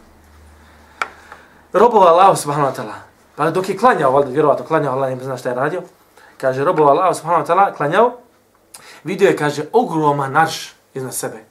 Robova 1.72 2.06
Allah 2.06 2.38
subhanahu 2.38 2.72
wa 2.72 2.76
ta'ala. 2.76 3.13
Pa 3.36 3.50
dok 3.50 3.68
je 3.68 3.76
klanjao, 3.76 4.12
valjda, 4.12 4.30
vjerovatno 4.30 4.64
klanjao, 4.64 4.94
Allah 4.94 5.18
ne 5.18 5.24
zna 5.24 5.36
šta 5.36 5.48
je 5.48 5.54
radio, 5.54 5.82
kaže, 6.38 6.64
robova 6.64 6.90
Allah 6.90 7.16
subhanahu 7.16 7.44
wa 7.44 7.46
ta'ala, 7.46 7.76
klanjao, 7.76 8.12
vidio 9.04 9.28
je, 9.28 9.36
kaže, 9.36 9.64
ogroman 9.72 10.32
narš 10.32 10.72
iznad 10.94 11.14
sebe. 11.14 11.44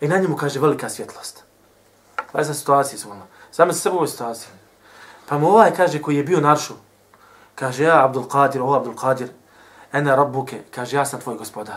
I 0.00 0.08
na 0.08 0.18
njemu, 0.18 0.36
kaže, 0.36 0.60
velika 0.60 0.88
svjetlost. 0.88 1.44
Pa 2.32 2.38
je 2.38 2.44
za 2.44 2.54
situacije 2.54 2.98
su. 2.98 3.08
Samo 3.50 3.72
se 3.72 3.80
sebe 3.80 3.94
u 3.94 3.96
ovoj 3.96 4.08
situaciji. 4.08 4.50
Pa 5.28 5.38
mu 5.38 5.48
ovaj 5.48 5.70
kaže 5.76 6.02
koji 6.02 6.16
je 6.16 6.24
bio 6.24 6.40
naršu, 6.40 6.74
kaže 7.54 7.84
ja 7.84 8.04
Abdul 8.04 8.24
Qadir, 8.24 8.60
o 8.62 8.74
Abdul 8.74 8.94
Qadir, 8.94 9.28
ene 9.92 10.16
rabbuke, 10.16 10.62
kaže 10.74 10.96
ja 10.96 11.04
sam 11.04 11.20
tvoj 11.20 11.36
gospodar. 11.36 11.76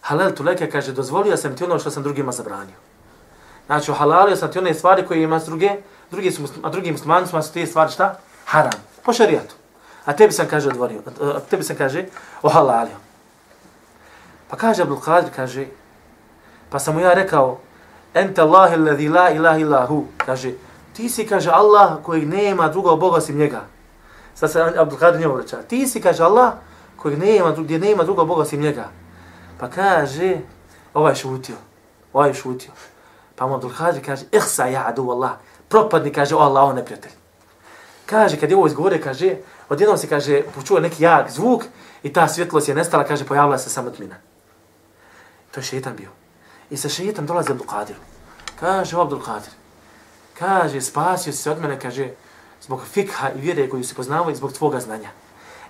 Halal 0.00 0.32
tu 0.32 0.42
leke, 0.42 0.70
kaže 0.70 0.92
dozvolio 0.92 1.36
sam 1.36 1.56
ti 1.56 1.64
ono 1.64 1.78
što 1.78 1.90
sam 1.90 2.02
drugima 2.02 2.32
zabranio. 2.32 2.76
Znači, 3.66 3.92
halalio 3.92 4.36
sam 4.36 4.52
ti 4.52 4.58
one 4.58 4.74
stvari 4.74 5.06
koje 5.06 5.22
ima 5.22 5.40
s 5.40 5.44
druge, 5.44 5.70
drugi 6.10 6.30
su, 6.30 6.42
a 6.62 6.68
drugi 6.68 6.92
muslimani 6.92 7.26
su 7.26 7.52
te 7.52 7.66
stvari 7.66 7.92
šta? 7.92 8.18
Haram. 8.50 8.72
Po 9.04 9.12
šarijatu. 9.12 9.54
A 10.04 10.12
tebi 10.12 10.32
sam 10.32 10.46
kaže 10.50 10.68
odvorio, 10.68 11.02
a 11.20 11.40
tebi 11.40 11.62
sam 11.62 11.76
kaže 11.76 12.06
ohalalio. 12.42 12.96
Pa 14.48 14.56
kaže 14.56 14.82
Abdul 14.82 14.98
Qadir, 14.98 15.30
kaže, 15.36 15.66
pa 16.70 16.78
sam 16.78 16.94
mu 16.94 17.00
ja 17.00 17.14
rekao, 17.14 17.58
ente 18.14 18.42
Allahi 18.42 18.74
alladhi 18.74 19.08
la 19.08 19.30
ilaha 19.30 19.58
illa 19.58 19.86
hu, 19.86 20.04
kaže, 20.16 20.52
ti 20.96 21.08
si, 21.08 21.26
kaže, 21.26 21.50
Allah 21.50 22.02
koji 22.02 22.26
nema 22.26 22.68
drugog 22.68 23.00
Boga 23.00 23.16
osim 23.16 23.38
njega. 23.38 23.60
Sad 24.34 24.52
se 24.52 24.62
Abdul 24.62 24.98
Qadir 24.98 25.20
njemu 25.20 25.36
reća, 25.36 25.62
ti 25.62 25.86
si, 25.86 26.00
kaže, 26.00 26.22
Allah 26.22 26.52
koji 26.96 27.16
nema, 27.16 27.52
gdje 27.52 27.78
nema 27.78 28.04
drugog 28.04 28.28
Boga 28.28 28.42
osim 28.42 28.60
njega. 28.60 28.88
Pa 29.60 29.68
kaže, 29.68 30.36
ovaj 30.94 31.14
šutio, 31.14 31.56
ovaj 32.12 32.34
šutio. 32.34 32.72
Pa 33.36 33.46
mu 33.46 33.54
Abdul 33.54 33.70
Qadir 33.78 34.04
kaže, 34.06 34.24
ihsa 34.32 34.66
ja 34.66 34.84
adu 34.88 35.10
Allah, 35.10 35.30
propadni, 35.68 36.12
kaže, 36.12 36.34
o 36.34 36.38
Allah, 36.38 36.68
on 36.68 36.76
neprijatelj. 36.76 37.19
Kaže, 38.10 38.36
kad 38.36 38.50
je 38.50 38.56
ovo 38.56 38.66
izgovore, 38.66 39.00
kaže, 39.00 39.36
odjednom 39.68 39.98
se, 39.98 40.08
kaže, 40.08 40.42
počuo 40.54 40.80
neki 40.80 41.02
jak 41.02 41.30
zvuk 41.30 41.64
i 42.02 42.12
ta 42.12 42.28
svjetlost 42.28 42.68
je 42.68 42.74
nestala, 42.74 43.04
kaže, 43.04 43.24
pojavila 43.24 43.58
se 43.58 43.70
samo 43.70 43.90
tmina. 43.90 44.16
To 45.50 45.60
je 45.60 45.64
šeitan 45.64 45.96
bio. 45.96 46.08
I 46.70 46.76
sa 46.76 46.88
šeitan 46.88 47.26
dolazi 47.26 47.52
Abdul 47.52 47.66
Qadir. 47.66 47.94
Kaže, 48.60 48.96
o 48.96 49.02
Abdul 49.02 49.20
Qadir, 49.20 49.54
kaže, 50.38 50.80
spasio 50.80 51.32
se 51.32 51.50
od 51.50 51.60
mene, 51.60 51.80
kaže, 51.80 52.08
zbog 52.62 52.82
fikha 52.92 53.30
i 53.30 53.40
vjere 53.40 53.68
koju 53.68 53.84
se 53.84 53.94
poznavao 53.94 54.30
i 54.30 54.34
zbog 54.34 54.52
tvoga 54.52 54.80
znanja. 54.80 55.10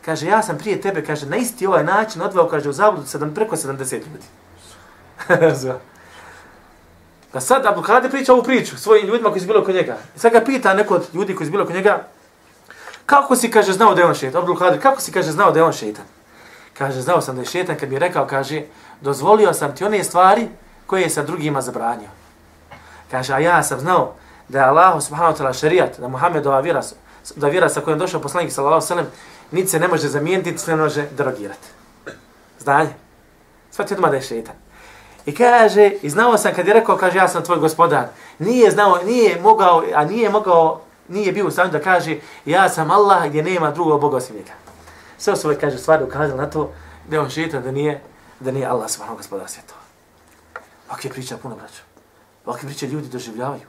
Kaže, 0.05 0.27
ja 0.27 0.43
sam 0.43 0.59
prije 0.59 0.81
tebe, 0.81 1.05
kaže, 1.05 1.27
na 1.27 1.37
isti 1.37 1.67
ovaj 1.67 1.85
način 1.85 2.23
odveo, 2.23 2.49
kaže, 2.49 2.69
u 2.69 2.73
zabludu 2.73 3.07
sedam, 3.07 3.35
preko 3.35 3.57
70 3.57 3.93
ljudi. 3.93 4.27
pa 7.33 7.41
sad 7.41 7.67
Abdul 7.67 7.85
Qadir 7.85 8.11
priča 8.11 8.33
ovu 8.33 8.43
priču 8.43 8.79
svojim 8.79 9.07
ljudima 9.07 9.31
koji 9.31 9.41
su 9.41 9.47
bili 9.47 9.59
oko 9.59 9.73
njega. 9.73 9.99
I 10.17 10.19
sad 10.19 10.33
ga 10.33 10.41
pita 10.41 10.75
neko 10.75 10.95
od 10.95 11.07
ljudi 11.15 11.35
koji 11.37 11.47
su 11.47 11.51
bili 11.51 11.63
oko 11.63 11.73
njega, 11.73 12.09
kako 13.11 13.37
si, 13.37 13.51
kaže, 13.51 13.73
znao 13.73 13.95
da 13.95 14.01
je 14.01 14.07
on 14.07 14.15
šetan? 14.15 14.41
Abdul 14.41 14.57
Kadir, 14.57 14.83
kako 14.83 15.01
si, 15.01 15.13
kaže, 15.13 15.33
znao 15.33 15.51
da 15.51 15.59
je 15.59 15.65
on 15.65 15.73
šetan? 15.73 16.05
Kaže, 16.79 17.01
znao 17.01 17.21
sam 17.21 17.35
da 17.35 17.43
je 17.43 17.47
šetan 17.47 17.77
kad 17.77 17.89
mi 17.89 17.95
je 17.95 17.99
rekao, 17.99 18.27
kaže, 18.27 18.63
dozvolio 19.01 19.53
sam 19.53 19.75
ti 19.77 19.85
one 19.85 20.05
stvari 20.05 20.49
koje 20.87 21.03
je 21.03 21.11
sa 21.11 21.23
drugima 21.23 21.61
zabranio. 21.61 22.09
Kaže, 23.11 23.35
a 23.35 23.39
ja 23.39 23.63
sam 23.63 23.81
znao 23.81 24.15
da 24.49 24.59
je 24.59 24.65
Allah 24.65 25.03
subhanahu 25.03 25.35
wa 25.35 25.39
ta'ala 25.39 25.61
šarijat, 25.61 25.99
da 25.99 26.09
Muhammedova 26.09 26.61
vjera, 26.61 26.83
da 27.37 27.49
vjera 27.49 27.69
sa 27.69 27.81
kojom 27.81 27.99
došao 27.99 28.21
poslanik 28.21 28.53
sallallahu 28.53 28.87
sallam, 28.87 29.07
niti 29.51 29.69
se 29.69 29.81
ne 29.81 29.89
može 29.89 30.09
zamijeniti, 30.09 30.51
niti 30.51 30.63
se 30.63 30.71
ne 30.71 30.77
može 30.77 31.07
derogirati. 31.17 31.69
Znanje. 32.59 32.95
Svati 33.71 33.95
odmah 33.95 34.11
da 34.11 34.17
je 34.17 34.23
šetan. 34.23 34.55
I 35.27 35.35
kaže, 35.35 35.91
i 36.03 36.11
znao 36.11 36.39
sam 36.39 36.55
kad 36.55 36.67
je 36.67 36.75
rekao, 36.75 36.97
kaže, 36.97 37.19
ja 37.19 37.29
sam 37.29 37.43
tvoj 37.43 37.59
gospodar, 37.59 38.07
nije 38.39 38.71
znao, 38.71 39.03
nije 39.05 39.41
mogao, 39.41 39.85
a 39.95 40.05
nije 40.05 40.31
mogao, 40.31 40.81
nije 41.11 41.33
bio 41.33 41.51
sam 41.51 41.71
da 41.71 41.81
kaže, 41.81 42.19
ja 42.45 42.69
sam 42.69 42.91
Allah 42.91 43.29
gdje 43.29 43.43
nema 43.43 43.71
drugog 43.71 44.01
Boga 44.01 44.17
osim 44.17 44.37
njega. 44.37 44.53
Sve 45.19 45.37
su 45.37 45.49
ove, 45.49 45.59
kaže, 45.59 45.79
stvari 45.79 46.05
ukazali 46.05 46.39
na 46.39 46.51
to 46.51 46.73
da 47.09 47.17
je 47.17 47.21
on 47.21 47.31
šeitan, 47.31 47.63
da 47.63 47.71
nije, 47.71 48.03
da 48.41 48.51
nije 48.51 48.67
Allah 48.67 48.91
subhanahu 48.91 49.17
gospodar 49.17 49.49
svjetova. 49.49 49.81
Ovakve 50.89 51.11
priča 51.11 51.37
puno 51.37 51.57
braća. 51.57 51.83
Ovakve 52.47 52.69
priče 52.69 52.87
ljudi 52.87 53.09
doživljavaju. 53.09 53.63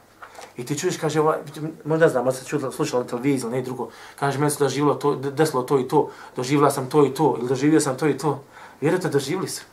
I 0.58 0.65
ti 0.65 0.80
čuješ, 0.80 0.97
kaže, 0.97 1.19
ovaj, 1.19 1.38
možda 1.86 2.10
znam, 2.10 2.25
možda 2.25 2.39
se 2.39 2.45
čuo, 2.45 2.71
slušala 2.71 3.04
na 3.04 3.10
televiziji 3.10 3.47
ili 3.47 3.58
ne 3.58 3.62
drugo, 3.62 3.89
kaže, 4.19 4.39
meni 4.39 4.51
se 4.51 4.63
doživilo 4.63 4.93
to, 4.95 5.15
desilo 5.15 5.63
to 5.63 5.80
i 5.80 5.88
to, 5.88 6.10
doživila 6.36 6.71
sam 6.71 6.89
to 6.89 7.06
i 7.06 7.13
to, 7.13 7.36
ili 7.39 7.47
doživio 7.47 7.80
sam 7.80 7.97
to 7.97 8.08
i 8.08 8.17
to. 8.17 8.43
Vjerujte, 8.82 9.10
doživili 9.10 9.49
su. 9.49 9.63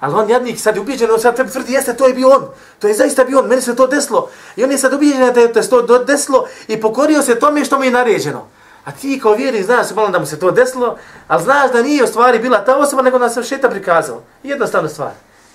Ali 0.00 0.14
on 0.14 0.30
jadnik 0.30 0.60
sad 0.60 0.74
je 0.74 0.80
ubiđen, 0.80 1.10
on 1.10 1.20
sad 1.20 1.36
tebi 1.36 1.50
tvrdi, 1.50 1.72
jeste, 1.72 1.96
to 1.96 2.06
je 2.06 2.14
bio 2.14 2.28
on. 2.28 2.48
To 2.78 2.88
je 2.88 2.94
zaista 2.94 3.24
bio 3.24 3.38
on, 3.38 3.46
meni 3.46 3.62
se 3.62 3.76
to 3.76 3.86
desilo. 3.86 4.28
I 4.56 4.64
on 4.64 4.70
je 4.70 4.78
sad 4.78 4.92
ubiđen 4.92 5.32
da 5.34 5.40
je 5.40 5.52
to 5.52 5.98
desilo 5.98 6.46
i 6.68 6.80
pokorio 6.80 7.22
se 7.22 7.38
tome 7.38 7.64
što 7.64 7.78
mu 7.78 7.84
je 7.84 7.90
naređeno. 7.90 8.46
A 8.84 8.92
ti 8.92 9.20
kao 9.22 9.34
vjeri 9.34 9.62
znaš 9.62 9.90
malo 9.94 10.08
da 10.08 10.18
mu 10.18 10.26
se 10.26 10.38
to 10.38 10.50
desilo, 10.50 10.96
ali 11.28 11.42
znaš 11.42 11.72
da 11.72 11.82
nije 11.82 12.04
u 12.04 12.06
stvari 12.06 12.38
bila 12.38 12.64
ta 12.64 12.76
osoba, 12.76 13.02
nego 13.02 13.18
da 13.18 13.28
se 13.28 13.42
šeta 13.42 13.70
prikazao. 13.70 14.22
Jednostavna 14.42 14.88
stvar. 14.88 15.10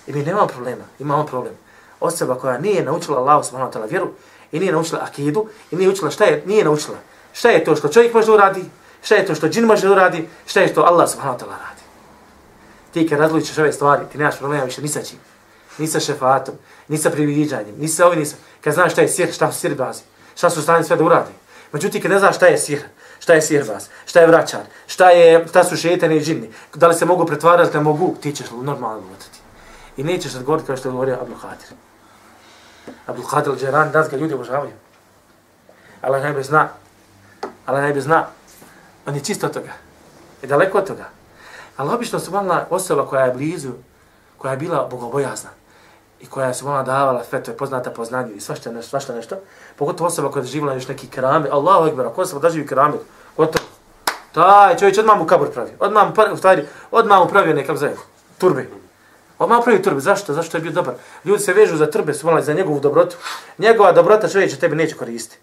I 0.08 0.14
mi 0.14 0.24
nemamo 0.24 0.48
problema, 0.48 0.84
imamo 1.00 1.26
problem. 1.26 1.54
Osoba 2.00 2.36
koja 2.36 2.58
nije 2.58 2.84
naučila 2.84 3.18
Allahu 3.18 3.44
subhanahu 3.44 3.72
wa 3.72 3.78
ta'ala 3.78 3.90
vjeru 3.90 4.10
i 4.52 4.60
nije 4.60 4.72
naučila 4.72 5.02
akidu 5.04 5.48
i 5.72 5.76
nije 5.76 5.88
naučila 5.88 6.12
šta 6.12 6.24
je, 6.24 6.44
nije 6.46 6.64
naučila. 6.64 6.98
Šta 7.34 7.50
je 7.50 7.64
to 7.64 7.76
što 7.76 7.88
čovjek 7.88 8.14
može 8.14 8.32
uradi, 8.32 8.66
šta 9.02 9.16
je 9.16 9.26
to 9.26 9.36
što 9.36 9.48
džin 9.48 9.66
može 9.66 9.90
uradi, 9.90 10.30
šta 10.46 10.62
je 10.62 10.74
to 10.74 10.82
Allah 10.82 11.10
subhanahu 11.10 11.40
wa 11.40 11.46
ta'ala. 11.46 11.69
Ti 12.94 13.08
kad 13.10 13.20
razlučiš 13.20 13.58
ove 13.58 13.74
stvari, 13.74 14.04
ti 14.12 14.18
nemaš 14.18 14.38
problema 14.38 14.64
više 14.64 14.82
ni 14.82 14.88
sa 14.88 15.02
čim. 15.02 15.20
Ni 15.78 15.88
sa 15.88 16.00
šefatom, 16.00 16.56
ni 16.88 16.98
sa 16.98 17.10
priviđanjem, 17.10 17.76
ni 17.78 17.88
sa 17.88 18.08
ovim, 18.08 18.20
ni 18.20 18.26
sa... 18.26 18.36
Kad 18.64 18.74
znaš 18.74 18.92
šta 18.92 19.02
je 19.02 19.08
sir, 19.08 19.34
šta 19.34 19.52
su 19.52 19.60
sir 19.60 19.76
bazi, 19.76 20.02
šta 20.36 20.50
su 20.50 20.62
stani 20.62 20.84
sve 20.84 20.96
da 20.96 21.04
uradi. 21.04 21.32
Međutim, 21.72 22.02
kad 22.02 22.12
ne 22.12 22.20
znaš 22.20 22.36
šta 22.36 22.46
je 22.46 22.58
sir, 22.58 22.82
šta 23.20 23.34
je 23.34 23.42
sirbaz, 23.42 23.88
šta 24.06 24.20
je 24.20 24.28
vraćar, 24.28 24.62
šta, 24.88 25.10
je, 25.10 25.48
šta 25.48 25.64
su 25.64 25.78
šetani 25.78 26.18
i 26.18 26.22
džinni, 26.22 26.50
da 26.76 26.88
li 26.88 26.96
se 26.96 27.06
mogu 27.06 27.26
pretvarati, 27.26 27.78
ne 27.78 27.84
mogu, 27.84 28.16
ti 28.22 28.32
ćeš 28.36 28.48
normalno 28.52 28.98
lutati. 29.10 29.40
I 29.98 30.04
nećeš 30.04 30.36
odgovoriti 30.36 30.68
kao 30.68 30.78
što 30.78 30.90
je 30.90 30.92
govorio 30.92 31.18
Abdul 31.22 31.38
Hadir. 31.38 31.68
Abdul 33.06 33.26
Hadir 33.26 33.54
al-Đeran, 33.54 33.92
danas 33.92 34.10
ga 34.10 34.18
ljudi 34.18 34.34
obožavaju. 34.34 34.72
Allah 36.02 36.24
najbolje 36.24 36.44
zna. 36.44 36.70
Allah 37.66 37.82
najbolje 37.82 38.02
zna. 38.02 38.28
On 39.06 39.16
je 39.16 39.24
čisto 39.24 39.48
od 39.48 39.54
toga. 39.54 39.74
I 40.44 40.48
daleko 40.48 40.78
od 40.78 40.88
toga. 40.88 41.10
Ali 41.80 41.94
obično 41.94 42.20
su 42.20 42.32
vanla 42.32 42.66
osoba 42.70 43.06
koja 43.06 43.26
je 43.26 43.34
blizu, 43.34 43.70
koja 44.38 44.52
je 44.52 44.58
bila 44.58 44.88
bogobojazna 44.92 45.50
i 46.20 46.26
koja 46.26 46.48
je 46.48 46.54
malna 46.64 46.84
davala 46.84 47.24
sve 47.24 47.44
to 47.44 47.52
je 47.52 47.58
poznata 47.58 47.92
po 47.92 48.06
znanju 48.06 48.34
i 48.36 48.42
svašta 48.42 48.72
nešto, 48.72 48.90
svašta 48.90 49.14
nešto. 49.14 49.36
Pogotovo 49.76 50.08
osoba 50.08 50.32
koja 50.32 50.44
je 50.44 50.48
živjela 50.48 50.74
još 50.74 50.88
neki 50.88 51.08
kerame. 51.08 51.50
Allahu 51.50 51.88
ekber, 51.88 52.06
ako 52.06 52.22
osoba 52.22 52.42
da 52.42 52.50
živi 52.50 52.68
kerame, 52.68 52.98
gotovo. 53.38 53.66
Taj 54.32 54.78
čovjek 54.78 54.98
odmah 55.00 55.18
mu 55.18 55.26
kabur 55.26 55.52
pravi. 55.52 55.72
Odmah 55.80 56.08
mu, 56.08 56.14
pravi, 56.14 56.38
stvari, 56.38 56.66
odmah 56.92 57.20
mu 57.20 57.30
pravi 57.30 57.54
nekak 57.54 57.78
zove, 57.78 57.96
turbe. 58.38 58.68
Odmah 59.38 59.62
pravi 59.64 59.82
turbe. 59.82 60.00
Zašto? 60.00 60.34
Zašto 60.34 60.58
je 60.58 60.62
bio 60.62 60.72
dobar? 60.72 60.94
Ljudi 61.26 61.44
se 61.44 61.54
vežu 61.54 61.78
za 61.78 61.92
trbe, 61.92 62.14
su 62.14 62.28
za 62.42 62.54
njegovu 62.54 62.80
dobrotu. 62.80 63.16
Njegova 63.58 63.92
dobrota 63.92 64.30
čovječe 64.30 64.56
će 64.56 64.60
tebi 64.60 64.76
neće 64.76 64.96
koristiti. 64.96 65.38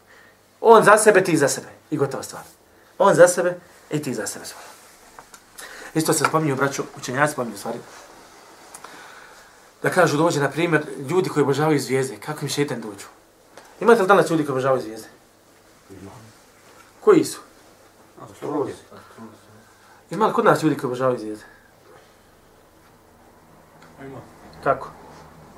On 0.61 0.85
za 0.85 0.99
sebe, 0.99 1.25
ti 1.25 1.37
za 1.37 1.49
sebe. 1.49 1.69
I 1.91 1.97
gotova 1.97 2.23
stvar. 2.23 2.43
On 2.99 3.15
za 3.15 3.29
sebe 3.29 3.55
i 3.91 4.03
ti 4.03 4.15
za 4.15 4.27
sebe. 4.27 4.45
Stvar. 4.45 4.76
Isto 5.97 6.13
se 6.13 6.25
spominju, 6.25 6.57
braću, 6.57 6.83
učenjaci 6.97 7.33
spominju 7.33 7.57
stvari. 7.57 7.79
Da 9.83 9.91
kažu 9.91 10.17
dođe, 10.17 10.41
na 10.41 10.51
primjer, 10.51 10.87
ljudi 11.11 11.29
koji 11.31 11.43
obožavaju 11.43 11.81
zvijezde. 11.81 12.17
Kako 12.17 12.45
im 12.45 12.49
šetan 12.49 12.81
dođu? 12.81 13.07
Imate 13.81 14.03
li 14.03 14.09
danas 14.09 14.31
ljudi 14.31 14.45
koji 14.45 14.53
obožavaju 14.53 14.83
zvijezde? 14.83 15.09
Koji 17.01 17.25
su? 17.25 17.41
Ima 20.11 20.27
li 20.27 20.33
kod 20.33 20.45
nas 20.45 20.63
ljudi 20.63 20.77
koji 20.77 20.89
obožavaju 20.89 21.19
zvijezde? 21.19 21.45
Ima. 24.01 24.21
Kako? 24.65 24.89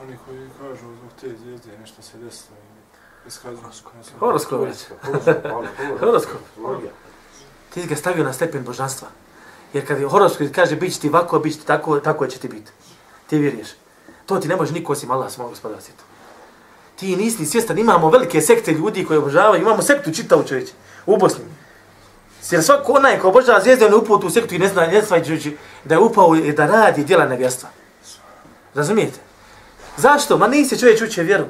Oni 0.03 0.18
koji 0.27 0.51
kažu 0.61 0.94
zbog 0.96 1.11
te 1.20 1.37
zvijezde 1.37 1.79
nešto 1.79 2.03
se 2.03 2.18
desilo 2.18 2.57
i 3.24 3.29
iskazuju. 3.29 3.62
Horoskop. 4.18 4.68
Horoskop. 6.01 6.40
Ti 7.74 7.87
ga 7.87 7.96
stavio 7.96 8.24
na 8.24 8.33
stepen 8.33 8.64
božanstva. 8.64 9.09
Jer 9.72 9.87
kad 9.87 10.00
je 10.00 10.09
horoskop 10.09 10.46
kaže 10.54 10.76
bit 10.76 10.94
će 10.94 11.00
ti 11.00 11.09
ovako, 11.09 11.38
bit 11.38 11.52
će 11.52 11.61
ti 11.61 11.66
tako, 11.66 12.00
tako 12.00 12.26
će 12.26 12.38
ti 12.38 12.48
biti. 12.48 12.70
Ti 13.26 13.38
vjeruješ. 13.38 13.68
To 14.26 14.38
ti 14.38 14.48
ne 14.48 14.57
može 14.57 14.72
niko 14.72 14.92
osim 14.92 15.11
Allah 15.11 15.33
svog 15.33 15.50
gospodara 15.50 15.81
svijeta. 15.81 16.02
Ti 16.96 17.16
nisi 17.16 17.46
svjestan, 17.46 17.78
imamo 17.78 18.11
velike 18.11 18.40
sekte 18.40 18.72
ljudi 18.72 19.04
koji 19.04 19.18
obožavaju, 19.18 19.62
imamo 19.62 19.83
sektu 19.83 20.12
čitavu 20.12 20.44
čovječe 20.44 20.72
u 21.07 21.16
Bosni. 21.16 21.44
Jer 22.50 22.62
svako 22.64 22.92
onaj 22.92 23.18
ko 23.18 23.28
obožava 23.28 23.61
zvijezde, 23.61 23.87
on 23.87 23.92
je 23.92 23.96
upao 23.96 24.18
tu 24.18 24.31
sektu 24.31 24.54
i 24.54 24.59
ne 24.59 24.68
zna, 24.68 24.87
ne 24.87 25.02
zna 25.02 25.16
da 25.85 25.94
je 25.94 25.98
upao 25.98 26.37
i 26.37 26.52
da 26.52 26.66
radi 26.66 27.04
djela 27.04 27.26
nevjestva. 27.26 27.68
Razumijete? 28.74 29.18
Zašto? 29.96 30.38
Ma 30.38 30.48
nisi 30.48 30.78
čovječ 30.78 31.02
uče 31.02 31.22
vjeru. 31.22 31.44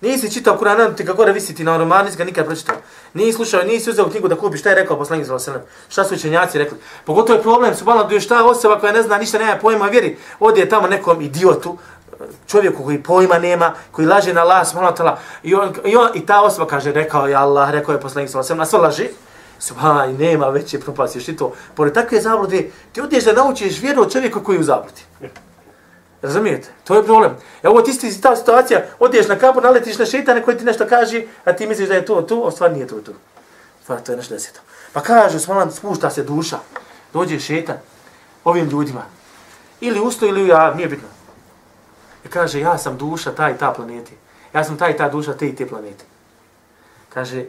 Nisi 0.00 0.30
čitao 0.32 0.58
Kur'an, 0.58 0.94
ti 0.96 1.04
ga 1.04 1.12
gore 1.12 1.32
visiti 1.32 1.64
na 1.64 1.76
roman, 1.76 2.04
nisi 2.04 2.16
ga 2.16 2.24
nikad 2.24 2.46
pročitao. 2.46 2.76
Nisi 3.14 3.32
slušao, 3.32 3.62
nisi 3.62 3.90
uzeo 3.90 4.10
knjigu 4.10 4.28
da 4.28 4.36
kupiš, 4.36 4.60
šta 4.60 4.68
je 4.68 4.74
rekao 4.74 4.98
poslanik 4.98 5.26
za 5.26 5.32
Vaselem. 5.32 5.60
Šta 5.88 6.04
su 6.04 6.14
učenjaci 6.14 6.58
rekli? 6.58 6.78
Pogotovo 7.04 7.36
je 7.36 7.42
problem, 7.42 7.74
su 7.74 7.84
malo 7.84 8.04
da 8.04 8.20
šta 8.20 8.44
osoba 8.44 8.78
koja 8.80 8.92
ne 8.92 9.02
zna 9.02 9.18
ništa, 9.18 9.38
nema 9.38 9.56
pojma 9.56 9.86
vjeri, 9.86 10.16
odje 10.40 10.68
tamo 10.68 10.88
nekom 10.88 11.20
idiotu, 11.20 11.78
čovjeku 12.46 12.84
koji 12.84 13.02
pojma 13.02 13.38
nema, 13.38 13.74
koji 13.90 14.06
laže 14.06 14.32
na 14.32 14.40
Allah, 14.40 14.68
subhanallah, 14.68 15.18
i, 15.42 15.54
on, 15.54 15.74
i, 15.84 15.96
on, 15.96 16.08
i 16.14 16.26
ta 16.26 16.42
osoba 16.42 16.66
kaže, 16.66 16.92
rekao 16.92 17.26
je 17.26 17.34
Allah, 17.34 17.70
rekao 17.70 17.92
je 17.92 18.00
poslanik 18.00 18.30
sa 18.30 18.54
na 18.54 18.66
sve 18.66 18.78
laži, 18.78 19.08
subhanallah, 19.58 20.18
nema 20.18 20.48
veće 20.48 20.80
propasti, 20.80 21.20
što 21.20 21.32
to. 21.32 21.52
Pored 21.74 21.94
takve 21.94 22.20
zablude, 22.20 22.70
ti 22.92 23.00
odješ 23.00 23.24
da 23.24 23.32
naučiš 23.32 23.82
vjeru 23.82 24.02
od 24.02 24.12
čovjeka 24.12 24.42
koji 24.42 24.56
je 24.56 24.60
u 24.60 24.64
zabludi. 24.64 25.02
Razumijete? 26.22 26.68
To 26.84 26.94
je 26.94 27.04
problem. 27.04 27.36
Evo 27.62 27.74
ovo 27.74 27.82
ti 27.82 27.90
isti 27.90 28.20
ta 28.20 28.36
situacija, 28.36 28.84
odiješ 28.98 29.28
na 29.28 29.38
kabur, 29.38 29.62
naletiš 29.62 29.98
na 29.98 30.06
šeitane 30.06 30.42
koji 30.42 30.58
ti 30.58 30.64
nešto 30.64 30.86
kaže, 30.88 31.22
a 31.44 31.52
ti 31.52 31.66
misliš 31.66 31.88
da 31.88 31.94
je 31.94 32.04
to 32.04 32.22
tu, 32.22 32.46
a 32.46 32.50
stvar 32.50 32.72
nije 32.72 32.86
to 32.86 33.00
tu. 33.00 33.12
Stvar, 33.82 34.00
to 34.00 34.12
je 34.12 34.16
nešto 34.16 34.34
deseto. 34.34 34.60
Pa 34.92 35.00
kaže, 35.00 35.40
smalan, 35.40 35.72
spušta 35.72 36.10
se 36.10 36.22
duša, 36.22 36.58
dođe 37.12 37.40
šetan 37.40 37.76
ovim 38.44 38.68
ljudima. 38.68 39.02
Ili 39.80 40.00
usto, 40.00 40.26
ili 40.26 40.48
ja, 40.48 40.74
nije 40.74 40.88
bitno. 40.88 41.08
I 42.24 42.28
kaže, 42.28 42.60
ja 42.60 42.78
sam 42.78 42.98
duša 42.98 43.34
taj 43.34 43.52
i 43.52 43.58
ta 43.58 43.72
planeti. 43.72 44.14
Ja 44.54 44.64
sam 44.64 44.76
taj 44.76 44.90
i 44.90 44.96
ta 44.96 45.08
duša 45.08 45.36
te 45.36 45.48
i 45.48 45.56
te 45.56 45.68
planete. 45.68 46.04
Kaže, 47.08 47.44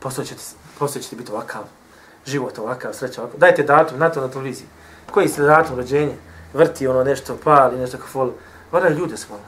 poslije 0.00 0.26
će, 0.26 0.34
poslije 0.78 1.04
biti 1.12 1.32
ovakav, 1.32 1.62
život 2.26 2.58
ovakav, 2.58 2.92
sreća 2.92 3.20
ovakav. 3.20 3.40
Dajte 3.40 3.62
datum, 3.62 3.98
na 3.98 4.10
to 4.10 4.20
na 4.20 4.28
televiziji. 4.28 4.66
Koji 5.10 5.28
ste 5.28 5.42
datum 5.42 5.76
rođenja? 5.76 6.14
Vrti 6.54 6.86
ono 6.86 7.04
nešto, 7.04 7.36
pali 7.44 7.78
nešto 7.78 7.98
kao 7.98 8.06
fol. 8.06 8.30
Varaju 8.72 8.98
ljude 8.98 9.16
smo. 9.16 9.40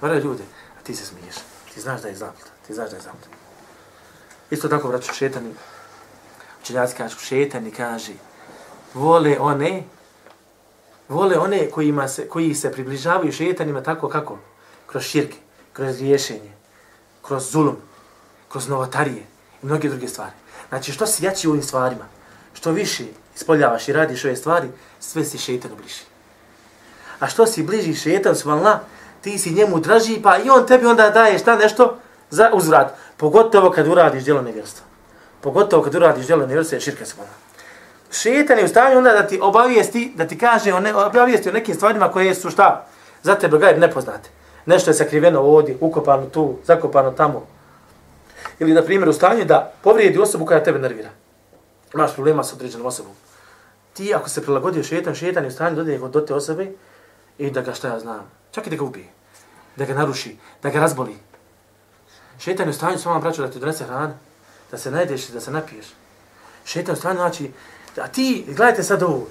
Varaju 0.00 0.24
ljude. 0.24 0.42
A 0.78 0.82
ti 0.82 0.94
se 0.94 1.06
smiješ. 1.06 1.34
Ti 1.74 1.80
znaš 1.80 2.02
da 2.02 2.08
je 2.08 2.14
zabluda. 2.14 2.50
Ti 2.66 2.74
znaš 2.74 2.90
da 2.90 2.96
je 2.96 3.02
zabluda. 3.02 3.26
Isto 4.50 4.68
tako, 4.68 4.88
vraću, 4.88 5.14
šetani. 5.14 5.54
Učenjaci 6.62 6.96
kažu, 6.96 7.18
šetani 7.18 7.70
kaže, 7.70 8.12
vole 8.94 9.36
one 9.40 9.84
vole 11.08 11.38
one 11.38 11.70
kojima 11.70 12.08
se, 12.08 12.28
koji 12.28 12.54
se 12.54 12.72
približavaju 12.72 13.32
šetanima 13.32 13.82
tako 13.82 14.08
kako? 14.08 14.38
Kroz 14.86 15.02
širke, 15.02 15.36
kroz 15.72 16.00
riješenje, 16.00 16.52
kroz 17.22 17.50
zulum, 17.50 17.76
kroz 18.48 18.68
novotarije 18.68 19.26
i 19.62 19.66
mnoge 19.66 19.88
druge 19.88 20.08
stvari. 20.08 20.32
Znači, 20.68 20.92
što 20.92 21.06
si 21.06 21.24
jači 21.24 21.48
u 21.48 21.50
ovim 21.50 21.62
stvarima, 21.62 22.04
što 22.52 22.70
više 22.70 23.04
ispoljavaš 23.36 23.88
i 23.88 23.92
radiš 23.92 24.24
ove 24.24 24.36
stvari, 24.36 24.68
sve 25.00 25.24
si 25.24 25.38
šetanu 25.38 25.76
bliži. 25.76 26.13
A 27.20 27.26
što 27.26 27.46
si 27.46 27.62
bliži 27.62 27.94
šetan, 27.94 28.36
svalna, 28.36 28.80
ti 29.20 29.38
si 29.38 29.54
njemu 29.54 29.80
draži, 29.80 30.20
pa 30.22 30.38
i 30.38 30.50
on 30.50 30.66
tebi 30.66 30.86
onda 30.86 31.10
daje 31.10 31.38
šta 31.38 31.56
nešto 31.56 31.96
za 32.30 32.50
uzvrat. 32.52 32.94
Pogotovo 33.16 33.70
kad 33.70 33.88
uradiš 33.88 34.24
djelo 34.24 34.42
nevjerstva. 34.42 34.86
Pogotovo 35.40 35.82
kad 35.82 35.94
uradiš 35.94 36.26
djelo 36.26 36.46
nevjerstva, 36.46 36.76
je 36.76 36.80
širka 36.80 37.06
svalna 37.06 37.44
šetan 38.14 38.58
je 38.58 38.64
u 38.64 38.68
stanju 38.68 38.98
onda 38.98 39.12
da 39.12 39.26
ti 39.26 39.38
obavijesti, 39.42 40.12
da 40.16 40.26
ti 40.26 40.38
kaže, 40.38 40.72
o 40.72 40.80
ne, 40.80 40.94
obavijesti 40.94 41.48
o 41.48 41.52
nekim 41.52 41.74
stvarima 41.74 42.12
koje 42.12 42.34
su 42.34 42.50
šta, 42.50 42.86
za 43.22 43.34
tebe 43.34 43.58
gajb 43.58 43.78
nepoznate. 43.78 44.30
Nešto 44.66 44.90
je 44.90 44.94
sakriveno 44.94 45.40
ovdje, 45.40 45.76
ukopano 45.80 46.26
tu, 46.26 46.56
zakopano 46.64 47.10
tamo. 47.10 47.46
Ili, 48.58 48.72
na 48.72 48.82
primjer, 48.82 49.08
u 49.08 49.12
stanju 49.12 49.44
da 49.44 49.72
povrijedi 49.82 50.18
osobu 50.18 50.46
koja 50.46 50.64
tebe 50.64 50.78
nervira. 50.78 51.08
Imaš 51.94 52.14
problema 52.14 52.44
s 52.44 52.52
određenom 52.52 52.86
osobom. 52.86 53.12
Ti, 53.92 54.14
ako 54.14 54.28
se 54.28 54.42
prilagodio 54.42 54.82
šetan, 54.82 55.14
šetan 55.14 55.44
je 55.44 55.48
u 55.48 55.52
stanju 55.52 55.76
dodije 55.76 55.98
do 55.98 56.20
te 56.20 56.34
osobe 56.34 56.66
i 57.38 57.50
da 57.50 57.60
ga 57.60 57.74
šta 57.74 57.88
ja 57.88 58.00
znam, 58.00 58.30
čak 58.50 58.66
i 58.66 58.70
da 58.70 58.76
ga 58.76 58.84
ubije, 58.84 59.08
da 59.76 59.84
ga 59.84 59.94
naruši, 59.94 60.36
da 60.62 60.70
ga 60.70 60.80
razboli. 60.80 61.16
Šetan 62.38 62.66
je 62.66 62.70
u 62.70 62.74
stanju 62.74 62.98
s 62.98 63.04
vama 63.04 63.20
braću 63.20 63.42
da 63.42 63.50
ti 63.50 63.58
donese 63.58 63.84
hranu, 63.84 64.14
da 64.70 64.78
se 64.78 64.90
najdeš, 64.90 65.28
da 65.28 65.40
se 65.40 65.50
napiješ. 65.50 65.86
Šetan 66.64 66.94
je 66.94 66.98
u 66.98 67.00
stanju, 67.00 67.16
znači, 67.16 67.50
A 68.02 68.08
ti, 68.08 68.44
gledajte 68.46 68.82
sad 68.82 69.02
ovo, 69.02 69.26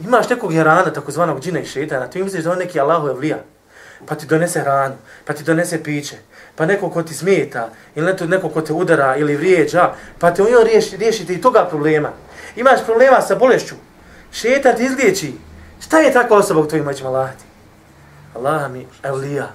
imaš 0.00 0.28
nekog 0.28 0.54
jerana, 0.54 0.92
takozvanog 0.92 1.40
džina 1.40 1.60
i 1.60 1.66
šetana, 1.66 2.06
ti 2.06 2.22
misliš 2.22 2.44
da 2.44 2.52
on 2.52 2.58
neki 2.58 2.80
Allahu 2.80 3.08
je 3.08 3.14
vlija, 3.14 3.38
pa 4.06 4.14
ti 4.14 4.26
donese 4.26 4.60
hranu, 4.60 4.94
pa 5.24 5.32
ti 5.32 5.44
donese 5.44 5.82
piće, 5.82 6.16
pa 6.56 6.66
neko 6.66 6.90
ko 6.90 7.02
ti 7.02 7.14
smeta, 7.14 7.70
ili 7.94 8.28
neko 8.28 8.48
ko 8.48 8.60
te 8.60 8.72
udara 8.72 9.16
ili 9.16 9.36
vrijeđa, 9.36 9.94
pa 10.18 10.34
te 10.34 10.42
on 10.42 10.64
riješi, 10.64 10.96
riješiti 10.96 11.34
i 11.34 11.40
toga 11.40 11.66
problema. 11.70 12.12
Imaš 12.56 12.84
problema 12.84 13.20
sa 13.20 13.34
bolešću, 13.34 13.74
Šetan 14.32 14.76
ti 14.76 14.84
izliječi. 14.84 15.32
Šta 15.80 15.98
je 15.98 16.12
takva 16.12 16.36
osoba 16.36 16.60
u 16.60 16.68
tvojim 16.68 16.84
moćima 16.84 17.08
Allah? 17.08 17.30
Allah 18.38 18.72
mi 18.72 18.86
evlija. 19.02 19.50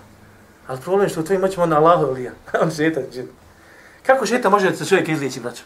Ali 0.67 0.81
problem 0.81 1.05
je 1.05 1.09
što 1.09 1.21
u 1.21 1.23
tvojim 1.23 1.41
moćima 1.41 1.63
on 1.63 1.73
Allah 1.73 2.01
evlija. 2.01 2.31
on 2.63 2.71
šetan 2.71 3.03
džin. 3.11 3.27
Kako 4.05 4.25
šetan 4.25 4.51
može 4.51 4.69
da 4.69 4.75
se 4.75 4.85
čovjek 4.85 5.09
izliječi, 5.09 5.39
braćo? 5.39 5.63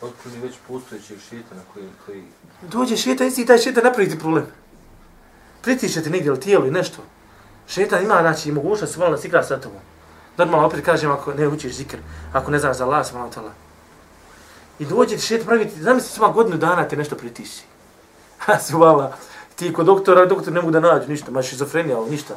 Otkloni 0.00 0.40
već 0.42 0.54
postojećeg 0.68 1.18
šetana 1.30 1.60
koji, 1.74 1.88
koji... 2.06 2.24
Dođe 2.62 2.96
šetan, 2.96 3.26
isti 3.26 3.46
taj 3.46 3.58
šetan 3.58 3.84
napravi 3.84 4.10
ti 4.10 4.18
problem. 4.18 4.46
Pritiče 5.62 6.02
ti 6.02 6.10
negdje 6.10 6.32
u 6.32 6.36
tijelu 6.36 6.66
i 6.66 6.70
nešto. 6.70 7.02
Šetan 7.68 8.02
ima, 8.02 8.20
znači, 8.20 8.52
mogućnost 8.52 8.98
da 8.98 9.18
se 9.18 9.28
igra 9.28 9.42
sa 9.42 9.60
tobom. 9.60 9.80
Normalno 10.36 10.66
opet 10.66 10.84
kažem 10.84 11.10
ako 11.10 11.34
ne 11.34 11.48
učiš 11.48 11.72
zikr, 11.72 11.96
ako 12.32 12.50
ne 12.50 12.58
znaš 12.58 12.76
za 12.76 12.84
Allah, 12.84 13.06
subhanahu 13.06 13.32
wa 13.32 13.38
ta'ala. 13.40 13.50
I 14.78 14.86
dođe 14.86 15.16
ti 15.16 15.22
šetan 15.22 15.46
pravi, 15.46 15.70
zamisli 15.80 16.08
svima 16.08 16.28
godinu 16.28 16.56
dana 16.56 16.88
te 16.88 16.96
nešto 16.96 17.16
pritiši. 17.16 17.71
Ha, 18.46 18.58
subhala. 18.58 19.12
Ti 19.56 19.72
kod 19.72 19.86
doktora, 19.86 20.26
doktor 20.26 20.52
ne 20.52 20.60
mogu 20.60 20.72
da 20.72 20.80
nađu 20.80 21.08
ništa, 21.08 21.30
ma 21.30 21.42
šizofrenija, 21.42 21.98
ali 21.98 22.10
ništa. 22.10 22.34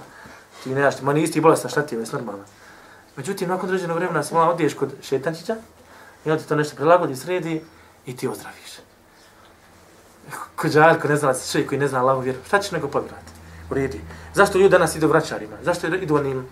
Ti 0.64 0.70
ne 0.70 0.82
znaš, 0.82 1.02
ma 1.02 1.14
nisi 1.14 1.34
ti 1.34 1.42
bolestan, 1.42 1.72
šta 1.72 1.82
ti 1.82 1.96
je, 1.96 2.04
normalno. 2.14 2.44
Međutim, 3.16 3.50
nakon 3.50 3.70
određenog 3.70 3.98
vremena 3.98 4.24
se 4.24 4.34
malo 4.34 4.52
odiješ 4.52 4.74
kod 4.74 4.94
šetančića 5.02 5.56
i 6.26 6.32
on 6.32 6.38
ti 6.38 6.48
to 6.48 6.56
nešto 6.56 6.76
prilagodi, 6.76 7.16
sredi 7.16 7.62
i 8.06 8.16
ti 8.16 8.28
ozdraviš. 8.28 8.72
Kod 10.56 10.72
žarko, 10.72 11.08
ne 11.08 11.16
zna 11.16 11.34
se 11.34 11.52
čovjek 11.52 11.70
koji 11.70 11.80
ne 11.80 11.88
zna 11.88 12.00
Allahu 12.00 12.22
vjeru, 12.22 12.40
šta 12.48 12.60
ćeš 12.60 12.72
nego 12.72 12.88
povjerati? 12.88 13.32
U 13.72 13.74
redi. 13.74 14.02
Zašto 14.34 14.58
ljudi 14.58 14.70
danas 14.70 14.96
idu 14.96 15.08
vraćarima? 15.08 15.58
Zašto 15.64 15.88
idu 15.88 16.16
onim 16.16 16.48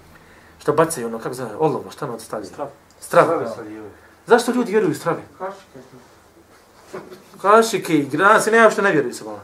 što 0.60 0.74
bacaju 0.74 1.08
ono, 1.08 1.20
kako 1.20 1.36
zove, 1.36 1.56
olovo, 1.56 1.92
šta 1.92 2.06
ono 2.06 2.20
stavljaju? 2.20 2.54
Strav. 2.54 2.68
Strav. 3.00 3.28
Zašto 4.28 4.52
ljudi 4.52 4.72
vjeruju 4.72 4.92
u 4.92 4.96
strave? 4.96 5.22
Kašike 5.38 5.80
i 7.90 8.04
grana 8.04 8.40
ne, 8.46 8.52
nema 8.52 8.70
što 8.70 8.82
ne 8.82 8.92
vjeruju 8.92 9.14
se 9.14 9.24
vola. 9.24 9.44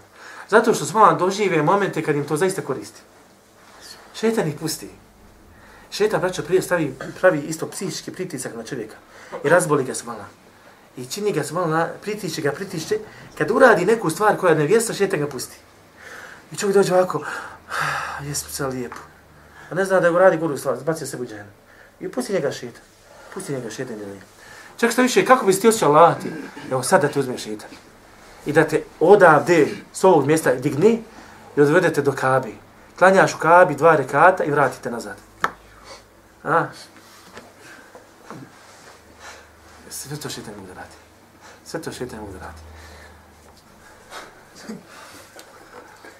Zato 0.50 0.74
što 0.74 0.86
smo 0.86 1.14
dožive 1.14 1.62
momente 1.64 2.04
kad 2.04 2.16
im 2.16 2.26
to 2.26 2.38
zaista 2.38 2.62
koristi. 2.62 3.02
Šetan 4.14 4.48
ih 4.48 4.56
pusti. 4.60 4.90
Šetan, 5.92 6.22
braćo, 6.22 6.44
prije 6.44 6.62
stavi, 6.62 6.96
pravi 7.20 7.40
isto 7.40 7.68
psihički 7.68 8.12
pritisak 8.12 8.56
na 8.56 8.64
čovjeka. 8.64 8.96
I 9.44 9.50
razboli 9.50 9.84
ga 9.84 9.94
se. 9.94 10.04
I 10.98 11.06
čini 11.06 11.32
ga 11.32 11.44
se 11.44 11.54
malo, 11.54 11.88
pritiče 12.02 12.42
ga, 12.42 12.52
pritiče. 12.52 12.98
Kad 13.38 13.52
uradi 13.52 13.86
neku 13.86 14.10
stvar 14.10 14.38
koja 14.38 14.56
ne 14.56 14.66
vjesta, 14.66 14.94
šetan 14.94 15.20
ga 15.20 15.28
pusti. 15.28 15.58
I 16.52 16.56
čovjek 16.56 16.78
dođe 16.78 16.94
ovako, 16.94 17.24
ah, 17.70 18.24
jesmo 18.24 18.50
se 18.50 18.68
lijepo. 18.68 18.98
A 19.70 19.76
ne 19.76 19.86
zna 19.86 20.00
da 20.00 20.08
je 20.08 20.14
uradi 20.14 20.38
guru 20.38 20.58
stvar, 20.58 20.78
zbacio 20.78 21.08
se 21.08 21.18
u. 21.18 21.26
I 22.00 22.10
pusti 22.10 22.34
njega 22.34 22.52
šetan. 22.52 22.82
Pusti 23.34 23.54
njega 23.54 23.70
šetan 23.70 23.96
i 23.96 24.06
lijepo. 24.06 24.26
Čak 24.78 24.92
što 24.92 25.02
više, 25.02 25.26
kako 25.26 25.46
bi 25.46 25.54
se 25.54 25.62
ti 25.62 25.68
osjećao 25.68 25.92
lavati? 25.92 26.32
Evo 26.72 26.84
sad 26.84 27.02
da 27.02 27.08
ti 27.08 27.20
uzmeš 27.20 27.44
šetan. 27.44 27.70
I 28.50 28.54
da 28.54 28.64
te 28.68 28.84
odavde 29.00 29.68
s 29.94 30.04
ovog 30.04 30.26
mjesta 30.26 30.56
digni 30.56 31.04
i 31.56 31.62
odvedete 31.62 32.02
do 32.02 32.12
kabi. 32.12 32.56
Klanjaš 32.98 33.34
u 33.36 33.38
kabi 33.38 33.76
dva 33.76 33.96
rekata 33.96 34.44
i 34.44 34.52
vratite 34.52 34.92
nazad. 34.92 35.18
A? 36.44 36.66
Sve 39.90 40.18
to 40.18 40.30
šetan 40.30 40.54
mogu 40.56 40.68
da 40.68 40.74
radi. 40.74 40.96
Sve 41.66 41.82
to 41.82 41.92
šetan 41.92 42.20
mogu 42.20 42.32
da 42.32 42.40
radi. 42.40 42.58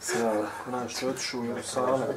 Sve. 0.02 0.44
Znaš, 0.70 0.96
što 0.96 1.06
je 1.06 1.12
otišao 1.12 1.40
u 1.40 1.46
Jerusalem. 1.46 2.08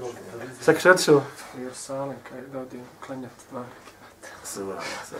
Sad 0.60 0.78
što 0.78 0.88
je 0.88 0.92
otišao? 0.92 1.22
U 1.56 1.60
Jerusalem, 1.60 2.16
kaj 2.28 2.40
da 2.40 2.58
odim 2.58 2.82
klanjati 3.06 3.44
dva 3.50 3.60
rekata. 3.60 4.36
Sve 4.44 4.62
Allah. 4.62 4.82
Sve. 5.08 5.18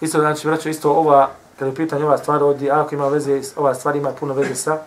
Isto 0.00 0.20
znači, 0.20 0.46
braćo, 0.46 0.68
isto 0.68 0.92
ova, 0.92 1.30
kada 1.60 1.70
je 1.70 1.76
pitanje 1.76 2.04
ova 2.04 2.18
stvar 2.18 2.42
ovdje, 2.42 2.70
ako 2.70 2.94
ima 2.94 3.08
veze, 3.08 3.40
ova 3.56 3.74
stvar 3.74 3.96
ima 3.96 4.12
puno 4.12 4.34
veze 4.34 4.54
sa, 4.54 4.78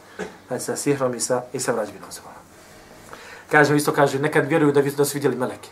znači 0.47 0.63
sa 0.63 0.75
sihrom 0.75 1.15
i 1.15 1.19
sa, 1.19 1.43
i 1.53 1.59
sa 1.59 1.71
vrađbinom. 1.71 2.09
Kaže, 3.51 3.75
isto 3.75 3.91
kaže, 3.93 4.19
nekad 4.19 4.47
vjeruju 4.47 4.71
da, 4.71 4.81
da 4.81 5.05
su 5.05 5.13
vidjeli 5.13 5.35
meleke. 5.35 5.69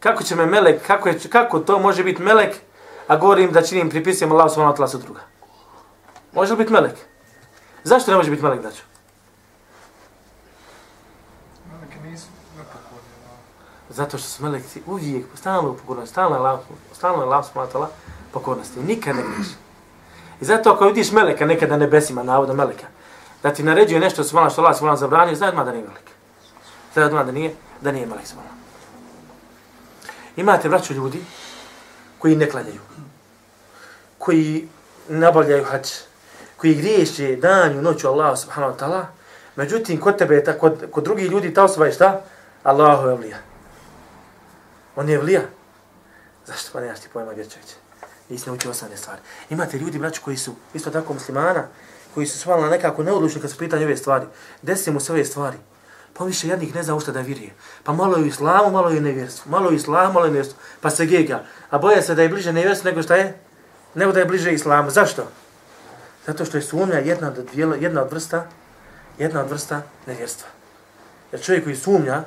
Kako 0.00 0.22
će 0.22 0.36
me 0.36 0.46
melek, 0.46 0.86
kako, 0.86 1.08
je, 1.08 1.18
kako 1.28 1.58
to 1.58 1.78
može 1.78 2.04
biti 2.04 2.22
melek, 2.22 2.56
a 3.06 3.16
govorim 3.16 3.52
da 3.52 3.62
činim, 3.62 3.90
pripisujem 3.90 4.32
Allah 4.32 4.50
subhanahu 4.50 4.76
wa 4.76 4.86
ta'ala 4.86 5.02
druga. 5.02 5.20
Može 6.32 6.52
li 6.52 6.58
biti 6.58 6.72
melek? 6.72 6.96
Zašto 7.84 8.10
ne 8.10 8.16
može 8.16 8.30
biti 8.30 8.42
melek, 8.42 8.62
nepokorni. 8.62 8.82
Zato 13.90 14.18
što 14.18 14.28
su 14.28 14.42
melekci 14.42 14.82
uvijek, 14.86 15.26
stalno 15.34 15.70
u 15.70 15.76
pokornosti, 15.76 16.12
stalno 16.12 16.36
je 16.36 16.40
Allah, 16.40 16.60
stalno 16.92 17.22
je 17.22 17.26
Allah 17.26 17.44
ta'ala 17.54 17.86
pokornosti, 18.32 18.80
nikad 18.80 19.16
ne 19.16 19.22
griješi. 19.22 19.65
I 20.40 20.44
zato 20.44 20.70
ako 20.70 20.86
vidiš 20.86 21.12
meleka 21.12 21.46
nekada 21.46 21.72
na 21.72 21.84
nebesima, 21.84 22.22
navodno 22.22 22.54
meleka, 22.54 22.86
da 23.42 23.52
ti 23.54 23.62
naređuje 23.62 24.00
nešto 24.00 24.24
s 24.24 24.28
što 24.28 24.40
Allah 24.40 24.76
subhanahu 24.76 24.96
zabranio, 24.96 25.34
znaj 25.34 25.48
odmah 25.48 25.64
da 25.64 25.72
nije 25.72 25.84
melek. 25.84 26.10
Znaj 26.92 27.06
odmah 27.06 27.26
da 27.26 27.32
nije, 27.32 27.54
da 27.80 27.92
nije 27.92 28.06
melek 28.06 28.26
subhanahu. 28.26 28.56
Imate 30.36 30.68
vraću 30.68 30.94
ljudi 30.94 31.24
koji 32.18 32.36
ne 32.36 32.50
klanjaju, 32.50 32.80
koji 34.18 34.68
nabavljaju 35.08 35.64
hač, 35.64 35.88
koji 36.56 36.74
griješe 36.74 37.36
danju, 37.36 37.82
noću 37.82 38.08
Allah 38.08 38.38
subhanahu 38.38 38.74
wa 38.74 38.78
ta'ala, 38.78 39.04
međutim, 39.56 40.00
kod 40.00 40.18
tebe, 40.18 40.44
ta, 40.44 40.58
kod, 40.58 40.86
kod 40.90 41.04
drugih 41.04 41.30
ljudi, 41.30 41.54
ta 41.54 41.64
osoba 41.64 41.86
je 41.86 41.92
šta? 41.92 42.20
Allahu 42.62 43.08
je 43.08 43.14
vlija. 43.14 43.38
On 44.96 45.08
je 45.08 45.18
vlija. 45.18 45.42
Zašto 46.46 46.70
pa 46.72 46.80
nemaš 46.80 47.00
ti 47.00 47.08
pojma 47.12 47.32
vječeće? 47.32 47.85
Nisi 48.28 48.48
naučio 48.48 48.70
osnovne 48.70 48.96
stvari. 48.96 49.20
Imate 49.50 49.78
ljudi, 49.78 49.98
braću, 49.98 50.20
koji 50.24 50.36
su 50.36 50.54
isto 50.74 50.90
tako 50.90 51.14
muslimana, 51.14 51.64
koji 52.14 52.26
su 52.26 52.38
svalili 52.38 52.70
nekako 52.70 53.02
neodlučni 53.02 53.40
kad 53.40 53.50
su 53.50 53.58
pitanje 53.58 53.84
ove 53.84 53.96
stvari. 53.96 54.26
Desi 54.62 54.90
mu 54.90 55.00
se 55.00 55.12
ove 55.12 55.24
stvari. 55.24 55.56
Pa 56.12 56.24
više 56.24 56.48
jednih 56.48 56.74
ne 56.74 56.82
zna 56.82 56.94
u 56.94 57.00
šta 57.00 57.12
da 57.12 57.20
virije. 57.20 57.54
Pa 57.84 57.92
malo 57.92 58.16
je 58.16 58.22
u 58.22 58.26
islamu, 58.26 58.70
malo 58.70 58.88
je 58.88 58.98
u 58.98 59.02
nevjerstvu. 59.02 59.50
Malo 59.50 59.66
je 59.66 59.72
u 59.72 59.76
islamu, 59.76 60.12
malo 60.12 60.26
je 60.26 60.30
u 60.30 60.32
nevjerstvu. 60.32 60.58
Pa 60.80 60.90
se 60.90 61.06
gega. 61.06 61.44
A 61.70 61.78
boja 61.78 62.02
se 62.02 62.14
da 62.14 62.22
je 62.22 62.28
bliže 62.28 62.52
nevjerstvu 62.52 62.88
nego 62.88 63.02
šta 63.02 63.16
je? 63.16 63.38
Nego 63.94 64.12
da 64.12 64.20
je 64.20 64.26
bliže 64.26 64.52
islamu. 64.52 64.90
Zašto? 64.90 65.26
Zato 66.26 66.44
što 66.44 66.56
je 66.56 66.62
sumnja 66.62 66.98
jedna 66.98 67.28
od, 67.28 67.46
dvijela, 67.52 67.76
jedna 67.76 68.02
od 68.02 68.12
vrsta 68.12 68.46
jedna 69.18 69.40
od 69.40 69.50
vrsta 69.50 69.82
nevjerstva. 70.06 70.48
Jer 71.32 71.42
čovjek 71.42 71.64
koji 71.64 71.76
sumnja, 71.76 72.22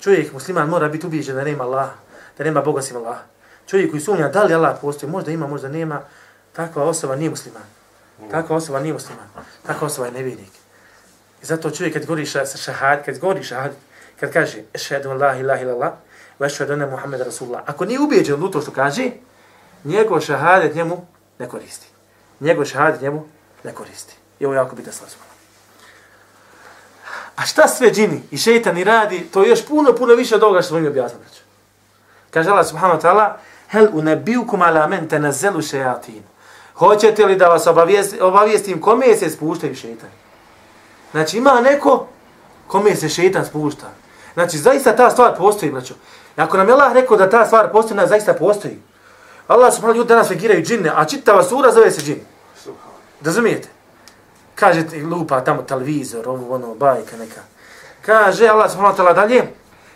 čovjek 0.00 0.32
musliman 0.32 0.68
mora 0.68 0.88
biti 0.88 1.06
ubijeđen 1.06 1.36
da 1.36 1.44
nema 1.44 1.64
Allah, 1.64 1.90
da 2.38 2.44
nema 2.44 2.60
Boga 2.60 2.82
sim 2.82 2.96
Allaha. 2.96 3.22
Čovjek 3.66 3.90
koji 3.90 4.00
sumnja 4.00 4.28
da 4.28 4.42
li 4.42 4.54
Allah 4.54 4.76
postoji, 4.80 5.12
možda 5.12 5.30
ima, 5.30 5.46
možda 5.46 5.68
nema, 5.68 6.00
takva 6.52 6.84
osoba 6.84 7.16
nije 7.16 7.30
musliman. 7.30 7.62
Takva 8.30 8.56
osoba 8.56 8.80
nije 8.80 8.92
musliman. 8.92 9.26
Takva 9.66 9.86
osoba 9.86 10.06
je 10.06 10.12
nevjernik. 10.12 10.52
I 11.42 11.46
zato 11.46 11.70
čovjek 11.70 11.94
kad 11.94 12.06
govori 12.06 12.26
sa 12.26 12.46
šahad, 12.46 13.04
kad 13.04 13.18
govori 13.18 13.42
šahad, 13.42 13.72
kad 14.20 14.32
kaže 14.32 14.62
ešhedu 14.74 15.10
Allah 15.10 15.40
ilaha 15.40 15.62
illallah, 15.62 15.92
wa 16.38 16.46
ešhedu 16.46 16.72
anna 16.72 16.86
Muhammed 16.86 17.20
Rasulullah. 17.20 17.62
Ako 17.66 17.84
nije 17.84 18.00
ubijeđen 18.00 18.42
u 18.42 18.50
to 18.50 18.60
što 18.60 18.70
kaže, 18.70 19.10
njegov 19.84 20.20
šahadet 20.20 20.74
njemu 20.74 21.06
ne 21.38 21.48
koristi. 21.48 21.86
Njegov 22.40 22.64
šahadet 22.64 23.00
njemu 23.00 23.26
ne 23.64 23.72
koristi. 23.72 24.14
I 24.40 24.44
ovo 24.46 24.54
je 24.54 24.58
jako 24.58 24.76
bitna 24.76 24.92
stvar. 24.92 25.10
A 27.36 27.46
šta 27.46 27.68
sve 27.68 27.90
džini 27.90 28.22
i 28.30 28.38
šeitani 28.38 28.84
radi, 28.84 29.26
to 29.32 29.42
je 29.42 29.48
još 29.48 29.66
puno, 29.66 29.92
puno 29.92 30.14
više 30.14 30.34
od 30.34 30.42
ovoga 30.42 30.62
što 30.62 30.68
smo 30.68 30.78
im 30.78 30.86
objasnili. 30.86 31.24
Kaže 32.30 32.50
Allah 32.50 32.66
subhanahu 32.66 33.00
wa 33.00 33.02
ta'ala, 33.02 33.36
hel 33.76 33.88
unebiukum 33.92 34.62
ala 34.62 34.86
men 34.86 35.08
tenazzelu 35.08 35.62
šejatin. 35.62 36.22
Hoćete 36.74 37.26
li 37.26 37.36
da 37.36 37.48
vas 37.48 37.66
obavijest, 37.66 38.20
obavijestim 38.20 38.80
kome 38.80 39.16
se 39.16 39.30
spuštaju 39.30 39.74
šeitani? 39.74 40.12
Znači 41.10 41.38
ima 41.38 41.60
neko 41.60 42.06
kome 42.66 42.96
se 42.96 43.08
šeitan 43.08 43.44
spušta. 43.44 43.86
Znači 44.34 44.58
zaista 44.58 44.96
ta 44.96 45.10
stvar 45.10 45.36
postoji, 45.36 45.72
braćo. 45.72 45.94
Ako 46.36 46.56
nam 46.56 46.68
je 46.68 46.74
Allah 46.74 46.92
rekao 46.92 47.16
da 47.16 47.30
ta 47.30 47.46
stvar 47.46 47.72
postoji, 47.72 47.98
ona 47.98 48.06
zaista 48.06 48.34
postoji. 48.34 48.78
Allah 49.48 49.74
subhanahu 49.74 49.98
ta'ala 49.98 50.08
danas 50.08 50.30
vegiraju 50.30 50.62
džinne, 50.62 50.92
a 50.96 51.04
čitava 51.04 51.42
sura 51.42 51.72
zove 51.72 51.90
se 51.90 52.00
džin. 52.00 52.20
Da 53.20 53.30
zamijete? 53.30 53.68
Kaže 54.54 54.84
lupa 55.10 55.40
tamo 55.40 55.62
televizor, 55.62 56.28
ovo 56.28 56.54
ono, 56.54 56.74
bajka 56.74 57.16
neka. 57.16 57.40
Kaže 58.06 58.48
Allah 58.48 58.70
subhanahu 58.70 58.98
wa 58.98 59.04
ta'ala 59.04 59.14
dalje, 59.14 59.42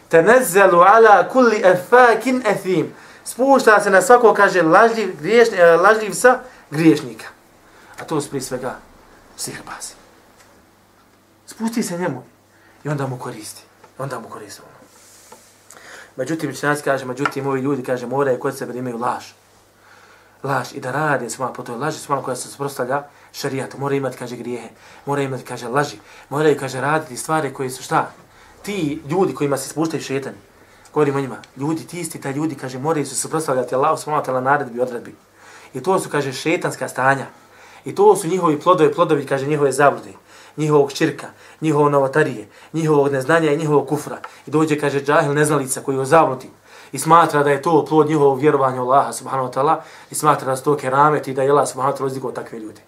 tenezzelu 0.09 0.81
ala 0.81 1.29
kulli 1.29 1.62
efakin 1.64 2.43
ethim. 2.47 2.93
Spušta 3.31 3.81
se 3.81 3.90
na 3.90 4.03
svako, 4.03 4.35
kaže, 4.35 4.62
lažljiv, 4.62 5.16
griješni, 5.21 5.57
eh, 5.57 5.77
lažljiv 5.77 6.12
sa 6.12 6.40
griješnika. 6.71 7.27
A 8.01 8.05
to 8.05 8.21
su 8.21 8.29
prije 8.29 8.43
svega 8.43 8.79
sihrbazi. 9.37 9.95
Spusti 11.47 11.83
se 11.83 11.99
njemu 11.99 12.23
i 12.85 12.88
onda 12.88 13.07
mu 13.07 13.19
koristi. 13.19 13.62
Onda 13.99 14.19
mu 14.19 14.29
koristi 14.29 14.62
ono. 14.62 14.79
Međutim, 16.16 16.51
učenjaci 16.51 16.83
kaže, 16.83 17.05
međutim, 17.05 17.47
ovi 17.47 17.61
ljudi, 17.61 17.83
kaže, 17.83 18.07
moraju 18.07 18.40
kod 18.40 18.59
sebe 18.59 18.73
da 18.73 18.79
imaju 18.79 18.99
laž. 18.99 19.25
Laž 20.43 20.73
i 20.73 20.81
da 20.81 20.90
rade 20.90 21.31
svojom 21.31 21.55
po 21.55 21.62
toj 21.62 21.77
laži, 21.77 21.99
svojom 21.99 22.25
koja 22.25 22.37
se 22.37 22.49
sprostavlja 22.49 23.03
šarijatu. 23.33 23.79
Moraju 23.79 23.97
imati, 23.97 24.16
kaže, 24.16 24.37
grijehe. 24.37 24.69
Moraju 25.07 25.29
imati, 25.29 25.45
kaže, 25.45 25.69
laži. 25.69 25.99
Moraju, 26.29 26.59
kaže, 26.61 26.81
raditi 26.81 27.16
stvari 27.16 27.55
koje 27.55 27.71
su 27.71 27.83
šta? 27.83 28.11
Ti 28.62 29.03
ljudi 29.09 29.35
kojima 29.35 29.57
se 29.57 29.69
spuštaju 29.69 30.03
šetani. 30.03 30.50
Govorimo 30.94 31.18
o 31.18 31.20
njima. 31.20 31.37
Ljudi, 31.57 31.87
ti 31.87 32.00
isti, 32.00 32.20
ta 32.20 32.31
ljudi, 32.31 32.55
kaže, 32.55 32.79
moraju 32.79 33.07
se 33.07 33.14
suprostavljati 33.14 33.74
Allah, 33.74 33.98
wa 33.98 34.24
taala 34.24 34.40
naredbi 34.40 34.79
i 34.79 34.81
odredbi. 34.81 35.14
I 35.74 35.83
to 35.83 35.98
su, 35.98 36.09
kaže, 36.09 36.33
šetanska 36.33 36.88
stanja. 36.88 37.26
I 37.85 37.94
to 37.94 38.16
su 38.16 38.29
njihovi 38.29 38.61
plodovi, 38.61 38.94
plodovi, 38.94 39.26
kaže, 39.26 39.46
njihove 39.46 39.72
zablude, 39.72 40.12
njihovog 40.57 40.90
širka, 40.92 41.26
njihovo 41.61 41.88
novotarije, 41.88 42.48
njihovog 42.72 43.12
neznanja 43.12 43.53
i 43.53 43.57
njihovog 43.57 43.88
kufra. 43.88 44.18
I 44.46 44.50
dođe, 44.50 44.79
kaže, 44.79 45.00
džahil 45.00 45.35
neznalica 45.35 45.81
koji 45.81 45.96
je 45.96 46.05
zabludi 46.05 46.50
i 46.92 46.98
smatra 46.98 47.42
da 47.42 47.50
je 47.50 47.62
to 47.62 47.85
plod 47.85 48.09
njihovog 48.09 48.40
vjerovanja 48.40 48.83
Allaha 48.83 49.12
subhanahu 49.12 49.48
wa 49.48 49.53
ta'ala 49.53 49.76
i 50.11 50.14
smatra 50.14 50.46
da 50.46 50.57
su 50.57 50.64
to 50.64 50.76
keramet 50.76 51.29
i 51.29 51.35
da 51.35 51.42
je 51.42 51.50
Allah 51.50 51.68
subhanahu 51.68 51.96
wa 51.96 51.98
ta'ala 51.98 52.07
uzdigao 52.07 52.33
takve 52.33 52.59
ljude. 52.59 52.81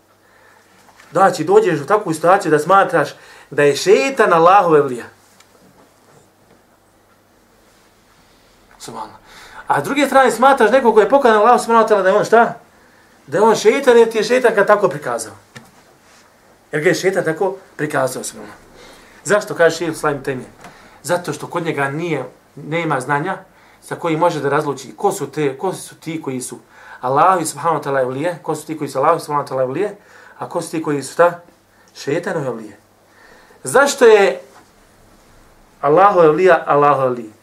Znači, 1.12 1.44
dođeš 1.44 1.80
u 1.80 1.86
takvu 1.86 2.14
situaciju 2.14 2.50
da 2.50 2.58
smatraš 2.58 3.14
da 3.50 3.62
je 3.62 3.76
šetan 3.76 4.32
Allahove 4.32 4.80
vlija. 4.80 5.04
Subhanallah. 8.82 9.22
A 9.66 9.80
s 9.80 9.84
druge 9.84 10.06
strane 10.06 10.30
smatraš 10.30 10.70
nekog 10.70 10.94
ko 10.94 11.00
je 11.00 11.08
pokadan 11.08 11.38
Allah 11.38 11.60
subhanahu 11.60 11.86
wa 11.86 11.88
ta'ala 11.88 12.02
da 12.02 12.08
je 12.08 12.14
on 12.14 12.24
šta? 12.24 12.58
Da 13.26 13.38
je 13.38 13.42
on 13.42 13.56
šeitan 13.56 13.98
jer 13.98 14.10
ti 14.10 14.18
je 14.18 14.24
šeitan 14.24 14.54
kad 14.54 14.66
tako 14.66 14.88
prikazao. 14.88 15.32
Jer 16.72 16.82
ga 16.82 16.88
je 16.88 16.94
šeitan 16.94 17.24
tako 17.24 17.56
prikazao 17.76 18.24
subhanallah. 18.24 18.58
Zašto 19.24 19.54
kaže 19.54 19.76
šeitan 19.76 19.94
slavim 19.94 20.22
temije? 20.22 20.48
Zato 21.02 21.32
što 21.32 21.46
kod 21.46 21.64
njega 21.64 21.90
nije, 21.90 22.24
nema 22.56 23.00
znanja 23.00 23.36
sa 23.82 23.94
koji 23.94 24.16
može 24.16 24.40
da 24.40 24.48
razluči 24.48 24.94
ko 24.96 25.12
su, 25.12 25.30
te, 25.30 25.58
ko 25.58 25.72
su 25.72 25.94
ti 25.94 26.22
koji 26.22 26.40
su 26.40 26.58
Allah 27.00 27.46
subhanahu 27.46 27.82
wa 27.82 27.84
ta'ala 27.84 28.02
evlije, 28.02 28.38
ko 28.42 28.54
su 28.54 28.66
ti 28.66 28.78
koji 28.78 28.90
su 28.90 28.98
Allah 28.98 29.22
subhanahu 29.22 29.46
wa 29.46 29.52
ta'ala 29.52 29.62
evlije, 29.62 29.96
a 30.38 30.48
ko 30.48 30.62
su 30.62 30.70
ti 30.70 30.82
koji 30.82 31.02
su 31.02 31.16
ta? 31.16 31.40
Šeitanove 31.94 32.46
evlije. 32.46 32.78
Zašto 33.64 34.04
je 34.04 34.40
Allahu 35.80 36.20
evlija, 36.20 36.64
Allahu 36.66 37.02
evlije? 37.02 37.41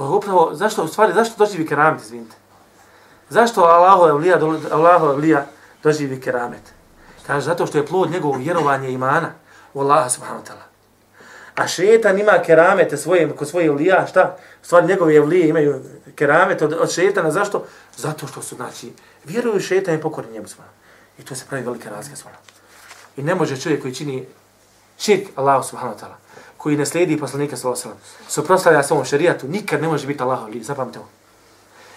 To 0.00 0.04
je 0.04 0.10
upravo, 0.10 0.50
zašto, 0.54 0.84
u 0.84 0.88
stvari, 0.88 1.12
zašto 1.12 1.34
doživi 1.44 1.66
keramet, 1.66 2.02
izvinite? 2.02 2.36
Zašto 3.28 3.60
Allaho 3.60 4.08
evlija, 4.08 4.38
Allaho 4.70 5.10
evlija 5.12 5.46
doživi 5.82 6.20
keramet? 6.20 6.62
Kaže, 7.26 7.46
zato 7.46 7.66
što 7.66 7.78
je 7.78 7.86
plod 7.86 8.10
njegovog 8.10 8.40
vjerovanja 8.40 8.88
imana 8.88 9.32
u 9.74 9.80
Allaha 9.80 10.08
subhanahu 10.08 10.44
wa 10.44 10.48
ta'ala. 10.48 10.64
A 11.54 11.68
šetan 11.68 12.18
ima 12.18 12.32
keramete 12.46 12.96
svoje, 12.96 13.36
kod 13.36 13.48
svoje 13.48 13.66
evlija, 13.66 14.06
šta? 14.06 14.36
U 14.62 14.64
stvari, 14.64 14.86
njegove 14.86 15.14
evlije 15.14 15.48
imaju 15.48 15.82
keramete 16.14 16.64
od, 16.64 16.72
od 16.72 16.92
šetana, 16.92 17.30
zašto? 17.30 17.64
Zato 17.96 18.26
što 18.26 18.42
su, 18.42 18.56
znači, 18.56 18.92
vjeruju 19.24 19.60
šetan 19.60 19.94
i 19.94 20.00
pokorni 20.00 20.32
njemu 20.32 20.48
subhanahu. 20.48 20.76
I 21.18 21.24
to 21.24 21.34
se 21.34 21.44
pravi 21.48 21.64
velika 21.64 21.90
razlika 21.90 22.16
subhanahu. 22.16 22.44
I 23.16 23.22
ne 23.22 23.34
može 23.34 23.60
čovjek 23.60 23.82
koji 23.82 23.94
čini 23.94 24.26
širk 24.98 25.28
Allahu 25.36 25.68
subhanahu 25.68 25.98
wa 25.98 26.02
ta'ala, 26.02 26.16
koji 26.60 26.76
ne 26.76 26.86
slijedi 26.86 27.16
poslanika 27.16 27.56
sallallahu 27.56 27.80
alejhi 27.80 27.98
ve 27.98 28.04
sellem, 28.04 28.30
suprotstavlja 28.30 28.82
svom 28.82 29.04
šerijatu, 29.04 29.48
nikad 29.48 29.82
ne 29.82 29.88
može 29.88 30.06
biti 30.06 30.22
Allahov 30.22 30.44
ali 30.44 30.62
zapamtite 30.62 30.98
ovo. 30.98 31.08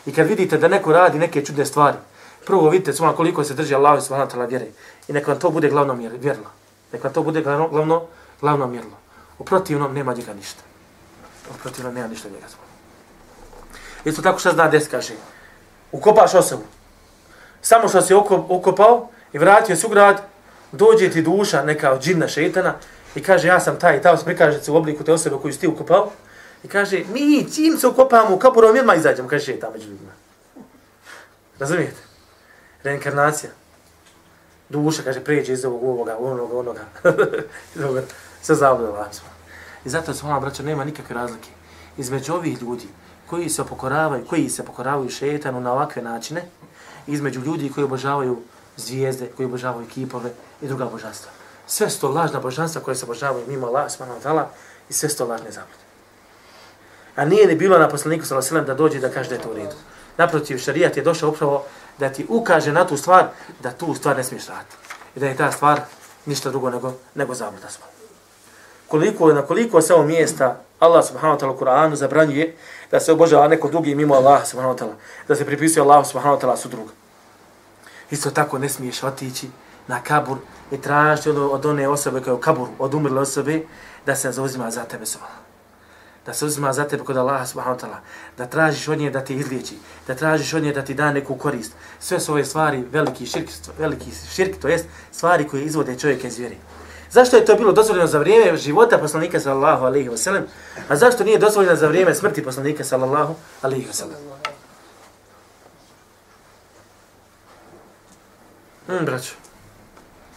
I 0.05 0.13
kad 0.13 0.27
vidite 0.27 0.57
da 0.57 0.67
neko 0.67 0.91
radi 0.91 1.19
neke 1.19 1.45
čudne 1.45 1.65
stvari, 1.65 1.97
prvo 2.45 2.69
vidite 2.69 2.93
svoma 2.93 3.13
koliko 3.15 3.43
se 3.43 3.53
drži 3.53 3.75
Allahu 3.75 4.01
subhanahu 4.01 4.31
wa 4.31 4.35
ta'ala 4.35 4.49
vjere. 4.49 4.67
I 5.07 5.13
neka 5.13 5.31
vam 5.31 5.39
to 5.39 5.49
bude 5.49 5.69
glavno 5.69 5.95
mjerilo. 5.95 6.51
Neka 6.93 7.07
vam 7.07 7.13
to 7.13 7.23
bude 7.23 7.41
glavno, 7.41 7.67
glavno, 7.67 8.01
glavno 8.41 8.67
mjerilo. 8.67 8.97
U 9.39 9.43
protivnom 9.43 9.93
nema 9.93 10.13
njega 10.13 10.33
ništa. 10.33 10.61
U 11.49 11.53
protivnom 11.61 11.93
nema 11.93 12.07
ništa 12.07 12.29
njega. 12.29 12.45
Isto 14.05 14.21
tako 14.21 14.39
što 14.39 14.51
zna 14.51 14.67
des 14.67 14.87
kaže. 14.87 15.13
Ukopaš 15.91 16.33
osobu. 16.33 16.63
Samo 17.61 17.87
što 17.87 18.01
si 18.01 18.13
ukopao 18.49 19.09
i 19.33 19.37
vratio 19.37 19.75
se 19.75 19.87
u 19.87 19.89
grad, 19.89 20.21
dođe 20.71 21.09
ti 21.09 21.21
duša 21.21 21.63
neka 21.63 21.91
od 21.91 22.01
džinna 22.01 22.27
šeitana 22.27 22.75
i 23.15 23.23
kaže 23.23 23.47
ja 23.47 23.59
sam 23.59 23.79
taj, 23.79 24.01
tamo 24.01 24.17
se 24.17 24.25
prikaže 24.25 24.61
se 24.61 24.71
u 24.71 24.75
obliku 24.75 25.03
te 25.03 25.13
osobe 25.13 25.35
koju 25.41 25.53
si 25.53 25.59
ti 25.59 25.67
ukopao 25.67 26.11
i 26.63 26.67
kaže 26.67 27.03
mi 27.13 27.47
čim 27.55 27.77
se 27.77 27.87
ukopamo 27.87 28.35
u 28.35 28.39
kaburom 28.39 28.77
odmah 28.77 28.97
izađemo, 28.97 29.29
kaže 29.29 29.45
šeta 29.45 29.69
među 29.73 29.89
ljudima. 29.89 30.11
Razumijete? 31.59 32.01
Reinkarnacija. 32.83 33.51
Duša, 34.69 35.03
kaže, 35.03 35.19
pređe 35.19 35.53
iz 35.53 35.65
ovog, 35.65 35.83
ovoga, 35.83 36.17
onoga, 36.19 36.57
onoga. 36.57 36.81
Sve 38.41 38.55
zavljaju. 38.55 38.95
I 39.85 39.89
zato 39.89 40.13
se 40.13 40.25
ona, 40.25 40.39
braćo, 40.39 40.63
nema 40.63 40.83
nikakve 40.83 41.15
razlike. 41.15 41.49
Između 41.97 42.33
ovih 42.33 42.61
ljudi 42.61 42.87
koji 43.27 43.49
se 43.49 43.63
pokoravaju, 43.63 44.25
koji 44.25 44.49
se 44.49 44.65
pokoravaju 44.65 45.09
šetanu 45.09 45.61
na 45.61 45.71
ovakve 45.71 46.01
načine, 46.01 46.45
između 47.07 47.41
ljudi 47.41 47.71
koji 47.71 47.83
obožavaju 47.83 48.41
zvijezde, 48.77 49.29
koji 49.37 49.45
obožavaju 49.45 49.87
kipove 49.87 50.31
i 50.61 50.67
druga 50.67 50.85
božanstva. 50.85 51.31
Sve 51.67 51.89
sto 51.89 52.09
lažna 52.09 52.39
božanstva 52.39 52.81
koje 52.81 52.95
se 52.95 53.05
obožavaju 53.05 53.45
mimo 53.47 53.67
Allah, 53.67 53.91
smanom 53.91 54.21
tala, 54.23 54.49
i 54.89 54.93
sve 54.93 55.09
sto 55.09 55.25
lažne 55.25 55.51
zablude. 55.51 55.83
A 57.15 57.25
nije 57.25 57.47
ni 57.47 57.55
bilo 57.55 57.77
na 57.77 57.89
poslaniku 57.89 58.25
sallallahu 58.25 58.67
da 58.67 58.73
dođe 58.73 58.99
da 58.99 59.09
kaže 59.09 59.29
da 59.29 59.35
je 59.35 59.41
to 59.41 59.49
u 59.49 59.53
redu. 59.53 59.75
Naprotiv, 60.17 60.57
šarijat 60.57 60.97
je 60.97 61.03
došao 61.03 61.29
upravo 61.29 61.65
da 61.97 62.09
ti 62.09 62.25
ukaže 62.29 62.71
na 62.71 62.87
tu 62.87 62.97
stvar, 62.97 63.27
da 63.59 63.71
tu 63.71 63.95
stvar 63.95 64.17
ne 64.17 64.23
smiješ 64.23 64.47
raditi. 64.47 64.75
I 65.15 65.19
da 65.19 65.27
je 65.27 65.37
ta 65.37 65.51
stvar 65.51 65.81
ništa 66.25 66.49
drugo 66.49 66.69
nego, 66.69 66.93
nego 67.15 67.33
zabluda 67.33 67.69
smo. 67.69 67.85
Koliko, 68.87 69.33
na 69.33 69.41
koliko 69.41 69.81
se 69.81 69.93
ovo 69.93 70.03
mjesta 70.03 70.61
Allah 70.79 71.05
subhanahu 71.07 71.39
wa 71.39 71.41
ta'ala 71.41 71.55
u 71.55 71.57
Kur'anu 71.57 71.95
zabranjuje 71.95 72.55
da 72.91 72.99
se 72.99 73.11
obožava 73.11 73.47
neko 73.47 73.69
drugi 73.69 73.95
mimo 73.95 74.15
Allah 74.15 74.47
subhanahu 74.47 74.75
wa 74.75 74.79
ta'ala, 74.79 74.95
da 75.27 75.35
se 75.35 75.45
pripisuje 75.45 75.81
Allah 75.81 76.07
subhanahu 76.07 76.37
wa 76.37 76.41
ta'ala 76.41 76.57
su 76.57 76.69
druga. 76.69 76.91
Isto 78.11 78.31
tako 78.31 78.57
ne 78.57 78.69
smiješ 78.69 79.03
otići 79.03 79.47
na 79.87 80.03
kabur 80.03 80.37
i 80.71 80.77
tražiti 80.77 81.29
od, 81.29 81.37
od 81.37 81.65
one 81.65 81.87
osobe 81.87 82.21
koja 82.21 82.31
je 82.31 82.35
u 82.35 82.41
kaburu, 82.41 82.71
od 82.79 82.93
umrle 82.93 83.21
osobe, 83.21 83.61
da 84.05 84.15
se 84.15 84.31
zauzima 84.31 84.71
za 84.71 84.83
tebe 84.83 85.05
sva. 85.05 85.27
Da 86.25 86.33
se 86.33 86.45
uzima 86.45 86.73
za 86.73 86.87
tebe 86.87 87.03
kod 87.03 87.17
Allaha 87.17 87.45
subhanahu 87.45 87.79
wa 87.79 87.85
ta'ala. 87.85 87.99
Da 88.37 88.45
tražiš 88.45 88.87
od 88.87 88.97
nje 88.97 89.11
da 89.11 89.21
ti 89.21 89.35
izliječi. 89.35 89.75
Da 90.07 90.15
tražiš 90.15 90.53
od 90.53 90.63
nje 90.63 90.73
da 90.73 90.81
ti 90.81 90.93
da 90.93 91.11
neku 91.11 91.35
korist. 91.35 91.73
Sve 91.99 92.19
su 92.19 92.31
ove 92.31 92.45
stvari 92.45 92.83
veliki 92.91 93.25
širk, 93.25 93.49
veliki 93.79 94.11
širk, 94.35 94.61
to 94.61 94.67
jest 94.67 94.85
stvari 95.11 95.47
koje 95.47 95.63
izvode 95.63 95.99
čovjeka 95.99 96.27
iz 96.27 96.37
vjeri. 96.37 96.57
Zašto 97.11 97.37
je 97.37 97.45
to 97.45 97.55
bilo 97.55 97.71
dozvoljeno 97.71 98.07
za 98.07 98.19
vrijeme 98.19 98.57
života 98.57 98.97
poslanika 98.97 99.39
sallallahu 99.39 99.85
alejhi 99.85 100.09
ve 100.09 100.17
sellem, 100.17 100.45
a 100.89 100.95
zašto 100.95 101.23
nije 101.23 101.39
dozvoljeno 101.39 101.75
za 101.75 101.87
vrijeme 101.87 102.15
smrti 102.15 102.43
poslanika 102.43 102.83
sallallahu 102.83 103.35
alejhi 103.61 103.85
ve 103.85 103.93
sellem? 103.93 104.17
Hmm, 108.87 109.05
braćo. 109.05 109.42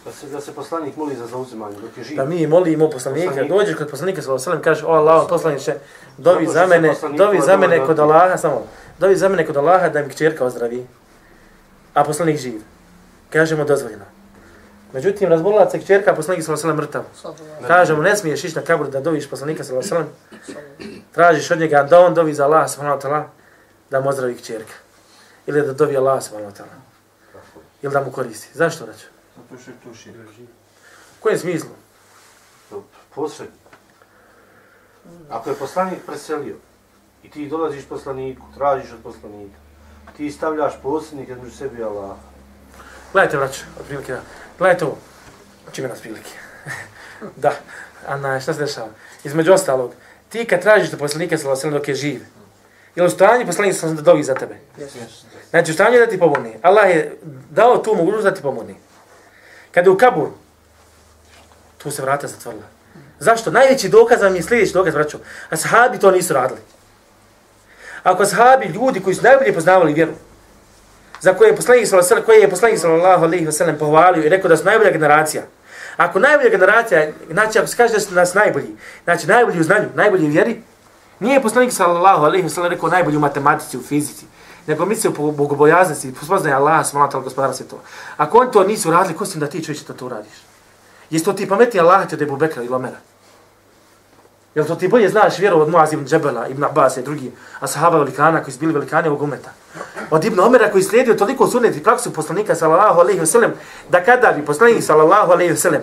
Da 0.07 0.13
se, 0.13 0.27
da 0.27 0.41
se 0.41 0.51
poslanik 0.55 0.95
moli 0.95 1.15
za 1.15 1.27
zauzimanje 1.27 1.75
dok 1.81 1.97
je 1.97 2.03
živ. 2.03 2.17
Da 2.17 2.25
mi 2.25 2.47
molimo 2.47 2.89
poslanika, 2.89 3.27
Poslanik. 3.29 3.51
dođeš 3.51 3.75
kod 3.75 3.89
poslanika 3.89 4.21
sallallahu 4.21 4.49
alejhi 4.49 4.59
ve 4.59 4.63
sellem, 4.63 4.63
kažeš: 4.63 4.83
"O 4.83 4.91
Allah, 4.91 5.25
poslanice, 5.29 5.75
dovi 6.17 6.45
Zato 6.45 6.53
za 6.53 6.65
mene, 6.67 6.93
dovi 7.17 7.41
za 7.41 7.57
mene 7.57 7.85
kod 7.85 7.99
Allaha 7.99 8.37
samo. 8.37 8.67
Dovi 8.99 9.15
za 9.15 9.29
mene 9.29 9.45
kod 9.45 9.57
Allaha 9.57 9.89
da 9.89 10.01
mi 10.01 10.09
kćerka 10.09 10.45
ozdravi." 10.45 10.87
A 11.93 12.03
poslanik 12.03 12.37
živ. 12.37 12.61
Kažemo 13.29 13.63
dozvoljeno. 13.65 14.05
Međutim, 14.93 15.29
razbolila 15.29 15.69
se 15.69 15.79
kćerka, 15.79 16.13
poslanik 16.15 16.43
sallallahu 16.45 16.67
alejhi 16.67 16.81
ve 16.81 16.91
sellem 16.91 17.03
mrtav. 17.05 17.67
Kažemo, 17.67 18.01
ne 18.01 18.15
smiješ 18.17 18.43
ići 18.43 18.55
na 18.55 18.61
kabur 18.61 18.89
da 18.89 18.99
doviš 18.99 19.29
poslanika 19.29 19.63
sallallahu 19.63 19.95
alejhi 19.95 20.11
ve 20.31 20.53
sellem. 20.79 21.03
Tražiš 21.13 21.51
od 21.51 21.59
njega 21.59 21.83
da 21.83 21.99
on 21.99 22.13
dovi 22.13 22.33
za 22.33 22.45
Allah 22.45 22.69
subhanahu 22.69 22.99
wa 22.99 23.03
ta'ala 23.03 23.23
da 23.91 24.01
mu 24.01 24.09
ozdravi 24.09 24.35
kćerka. 24.37 24.73
Ili 25.47 25.61
da 25.61 25.73
dovi 25.73 25.97
Allah 25.97 26.23
subhanahu 26.23 26.51
wa 26.51 26.57
ta'ala. 26.57 26.77
Ili 27.81 27.93
da 27.93 28.01
mu 28.01 28.11
koristi. 28.11 28.49
Zašto 28.53 28.85
reći? 28.85 29.05
Zato 29.37 29.61
što 29.61 29.71
je 29.71 29.77
to 29.83 29.93
širk. 29.93 30.15
U 31.19 31.21
kojem 31.23 31.39
smislu? 31.39 31.69
Posredno. 33.15 33.55
Ako 35.29 35.49
je 35.49 35.55
poslanik 35.55 35.99
preselio 36.05 36.55
i 37.23 37.29
ti 37.29 37.47
dolaziš 37.47 37.85
poslaniku, 37.85 38.41
tražiš 38.55 38.91
od 38.91 38.99
poslanika, 39.03 39.57
ti 40.17 40.31
stavljaš 40.31 40.73
posrednika 40.83 41.35
među 41.35 41.57
sebi 41.57 41.79
i 41.79 41.83
Allah. 41.83 42.17
Gledajte, 43.13 43.37
vrać, 43.37 43.61
otprilike 43.79 44.13
da. 44.13 44.21
Gledajte 44.57 44.85
ovo. 44.85 44.97
Čime 45.71 45.87
nas 45.87 45.99
prilike? 45.99 46.29
da. 47.43 47.51
A 48.07 48.17
na, 48.17 48.39
šta 48.39 48.53
se 48.53 48.59
dešava? 48.59 48.89
Između 49.23 49.53
ostalog, 49.53 49.93
ti 50.29 50.45
kad 50.45 50.61
tražiš 50.61 50.89
da 50.89 50.97
poslanika 50.97 51.37
sallallahu 51.37 51.61
sellem 51.61 51.77
dok 51.77 51.87
je 51.87 51.95
živ, 51.95 52.21
je 52.95 53.03
li 53.03 53.07
u 53.07 53.09
stanju 53.09 53.45
poslanik 53.45 53.75
sallallahu 53.75 54.01
da 54.01 54.11
dovi 54.11 54.23
za 54.23 54.33
tebe? 54.33 54.57
Znači, 55.49 55.71
u 55.71 55.73
stanju 55.73 55.95
je 55.95 56.05
da 56.05 56.11
ti 56.11 56.19
pomogne. 56.19 56.59
Allah 56.61 56.89
je 56.89 57.17
dao 57.49 57.77
tu 57.77 57.95
mogućnost 57.95 58.23
da 58.23 58.33
ti 58.33 58.41
pomogne. 58.41 58.75
Kada 59.77 59.89
je 59.89 59.93
u 59.93 59.97
kaburu, 59.97 60.31
tu 61.77 61.91
se 61.91 62.01
vrata 62.01 62.27
zatvorila. 62.27 62.63
Zašto? 63.19 63.51
Najveći 63.51 63.89
dokaz 63.89 64.21
vam 64.21 64.35
je 64.35 64.43
sljedeći 64.43 64.73
dokaz, 64.73 64.93
braćo. 64.93 65.19
A 65.49 65.57
sahabi 65.57 65.99
to 65.99 66.11
nisu 66.11 66.33
radili. 66.33 66.59
Ako 68.03 68.25
sahabi, 68.25 68.65
ljudi 68.65 68.99
koji 68.99 69.15
su 69.15 69.23
najbolje 69.23 69.53
poznavali 69.53 69.93
vjeru, 69.93 70.11
za 71.21 71.33
koje 71.33 71.49
je 71.49 71.55
poslanik 71.55 71.87
sallallahu 71.87 72.13
alejhi 72.13 72.25
koje 72.25 72.39
je 72.39 72.49
poslanik 72.49 72.79
sallallahu 72.79 73.23
alejhi 73.23 73.45
ve 73.45 73.51
sellem 73.51 73.77
pohvalio 73.77 74.23
i 74.23 74.29
rekao 74.29 74.49
da 74.49 74.57
su 74.57 74.65
najbolja 74.65 74.91
generacija. 74.91 75.43
Ako 75.97 76.19
najbolja 76.19 76.49
generacija, 76.49 77.11
znači 77.31 77.59
ako 77.59 77.67
se 77.67 77.77
kaže 77.77 77.93
da 77.93 77.99
su 77.99 78.15
nas 78.15 78.33
najbolji, 78.33 78.75
znači 79.03 79.27
najbolji 79.27 79.59
u 79.59 79.63
znanju, 79.63 79.89
najbolji 79.95 80.25
u 80.25 80.31
vjeri, 80.31 80.61
nije 81.19 81.41
poslanik 81.41 81.73
sallallahu 81.73 82.25
alejhi 82.25 82.43
ve 82.43 82.49
sellem 82.49 82.71
rekao 82.71 82.89
najbolji 82.89 83.17
u 83.17 83.19
matematici, 83.19 83.77
u 83.77 83.81
fizici, 83.81 84.25
nego 84.67 84.85
misli 84.85 85.09
u 85.17 85.31
bogobojaznosti, 85.31 86.13
spoznaje 86.23 86.55
Allah, 86.55 86.87
smalat 86.87 87.15
al 87.15 87.21
gospodara 87.21 87.53
svjetova. 87.53 87.81
Ako 88.17 88.37
oni 88.37 88.51
to 88.51 88.63
nisu 88.63 88.91
radili, 88.91 89.17
ko 89.17 89.25
si 89.25 89.39
da 89.39 89.47
ti 89.47 89.63
čovječe 89.63 89.85
da 89.87 89.93
to 89.93 90.09
radiš? 90.09 90.33
Jesi 91.09 91.25
to 91.25 91.33
ti 91.33 91.49
pameti 91.49 91.79
Allah 91.79 92.07
te 92.09 92.15
da 92.15 92.25
je 92.25 92.51
ili 92.55 92.73
Omera? 92.73 92.97
Jel 94.55 94.65
to 94.65 94.75
ti 94.75 94.87
bolje 94.87 95.09
znaš 95.09 95.39
vjeru 95.39 95.59
od 95.61 95.69
Muaz 95.69 95.93
ibn 95.93 96.05
Džebela, 96.05 96.47
ibn 96.47 96.63
Abbas 96.63 96.97
i 96.97 97.01
drugi 97.01 97.31
ashaba 97.59 97.97
velikana 97.97 98.43
koji 98.43 98.53
su 98.53 98.59
bili 98.59 98.73
velikani 98.73 99.07
ovog 99.07 99.21
umeta. 99.21 99.49
Od 100.11 100.25
Ibn 100.25 100.39
Omera 100.39 100.71
koji 100.71 100.83
slijedio 100.83 101.13
toliko 101.13 101.47
sunet 101.47 101.75
i 101.75 101.83
praksu 101.83 102.13
poslanika 102.13 102.55
sallallahu 102.55 102.99
alaihi 102.99 103.19
wasallam 103.19 103.51
da 103.89 104.03
kada 104.03 104.31
bi 104.31 104.45
poslanik 104.45 104.83
sallallahu 104.83 105.31
alaihi 105.31 105.53
wasallam 105.53 105.79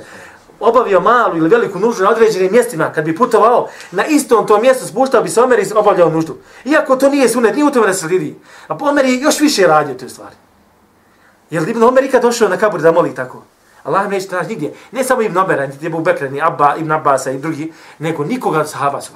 obavio 0.64 1.00
malu 1.00 1.36
ili 1.36 1.48
veliku 1.48 1.78
nuždu 1.78 2.04
na 2.04 2.10
određenim 2.10 2.52
mjestima, 2.52 2.92
kad 2.92 3.04
bi 3.04 3.16
putovao, 3.16 3.68
na 3.90 4.06
istom 4.06 4.46
tom 4.46 4.62
mjestu 4.62 4.86
spuštao 4.86 5.22
bi 5.22 5.28
se 5.28 5.40
Omer 5.40 5.58
i 5.58 5.72
obavljao 5.74 6.10
nuždu. 6.10 6.36
Iako 6.64 6.96
to 6.96 7.08
nije 7.08 7.28
sunet, 7.28 7.54
nije 7.54 7.64
u 7.64 7.70
tome 7.70 7.86
da 7.86 7.94
se 7.94 8.06
vidi. 8.06 8.36
A 8.68 8.76
Omer 8.80 9.04
je 9.04 9.20
još 9.20 9.40
više 9.40 9.66
radio 9.66 9.94
te 9.94 10.08
stvari. 10.08 10.36
Je 11.50 11.60
li 11.60 11.70
Ibn 11.70 11.82
Omer 11.82 12.04
ikad 12.04 12.22
došao 12.22 12.48
na 12.48 12.56
kabur 12.56 12.80
da 12.80 12.92
moli 12.92 13.14
tako? 13.14 13.42
Allah 13.84 14.08
neće 14.08 14.28
traži 14.28 14.48
nigdje. 14.48 14.74
Ne 14.92 15.04
samo 15.04 15.22
Ibn 15.22 15.38
Omer, 15.38 15.68
ni 15.80 15.86
Ebu 15.86 16.00
Bekra, 16.00 16.28
ni 16.28 16.42
Abba, 16.42 16.74
Ibn 16.78 16.92
Abbas 16.92 17.26
i 17.26 17.38
drugi, 17.38 17.72
nego 17.98 18.24
nikoga 18.24 18.60
od 18.60 18.70
sahaba 18.70 19.00
su. 19.00 19.12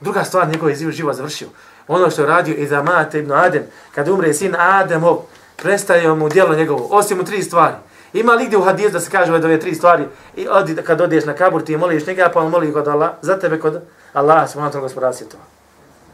Druga 0.00 0.24
stvar, 0.24 0.48
njegov 0.48 0.70
je 0.70 0.90
živo 0.90 1.12
završio. 1.12 1.48
Ono 1.88 2.10
što 2.10 2.22
je 2.22 2.28
radio 2.28 2.54
i 2.54 2.68
mate 2.84 3.18
Ibn 3.18 3.32
Adem, 3.32 3.62
kad 3.94 4.08
umre 4.08 4.34
sin 4.34 4.54
Ademov, 4.58 5.16
prestaje 5.56 6.14
mu 6.14 6.28
djelo 6.28 6.54
njegovo, 6.54 6.88
osim 6.90 7.20
u 7.20 7.24
tri 7.24 7.42
stvari. 7.42 7.74
Ima 8.16 8.32
li 8.32 8.46
gdje 8.46 8.58
u 8.58 8.62
hadijez 8.62 8.92
da 8.92 9.00
se 9.00 9.10
kaže 9.10 9.32
ove 9.32 9.40
dove 9.40 9.60
tri 9.60 9.74
stvari, 9.74 10.04
i 10.36 10.48
odi, 10.48 10.76
kad 10.76 11.00
odeš 11.00 11.24
na 11.24 11.34
kabur, 11.34 11.62
ti 11.62 11.76
moliš 11.76 12.06
njega, 12.06 12.30
pa 12.34 12.40
on 12.40 12.50
moli 12.50 12.72
kod 12.72 12.88
Allah, 12.88 13.10
za 13.22 13.38
tebe 13.38 13.60
kod 13.60 13.82
Allah, 14.12 14.50
se 14.50 14.58
ono 14.58 14.80
gospodara 14.80 15.12
svjetova. 15.12 15.42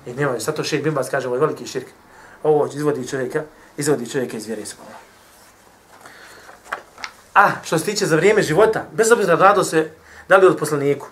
I 0.07 0.15
nema, 0.15 0.41
sad 0.41 0.57
to 0.57 0.65
šeht 0.65 0.85
Bimbas 0.85 1.11
kaže, 1.11 1.29
ovo 1.29 1.37
je 1.37 1.41
veliki 1.41 1.67
širk. 1.67 1.87
Ovo 2.43 2.67
izvodi 2.75 3.09
čovjeka, 3.09 3.43
izvodi 3.77 4.11
čovjeka 4.11 4.37
iz 4.37 4.47
vjere 4.47 4.67
subhanahu. 4.67 4.99
A, 7.35 7.51
što 7.63 7.79
se 7.79 7.85
tiče 7.85 8.07
za 8.07 8.17
vrijeme 8.17 8.43
života, 8.43 8.85
bez 8.93 9.13
obzira 9.13 9.35
rado 9.35 9.65
se, 9.65 9.91
da 10.29 10.37
li 10.37 10.47
od 10.47 10.57
poslaniku, 10.57 11.07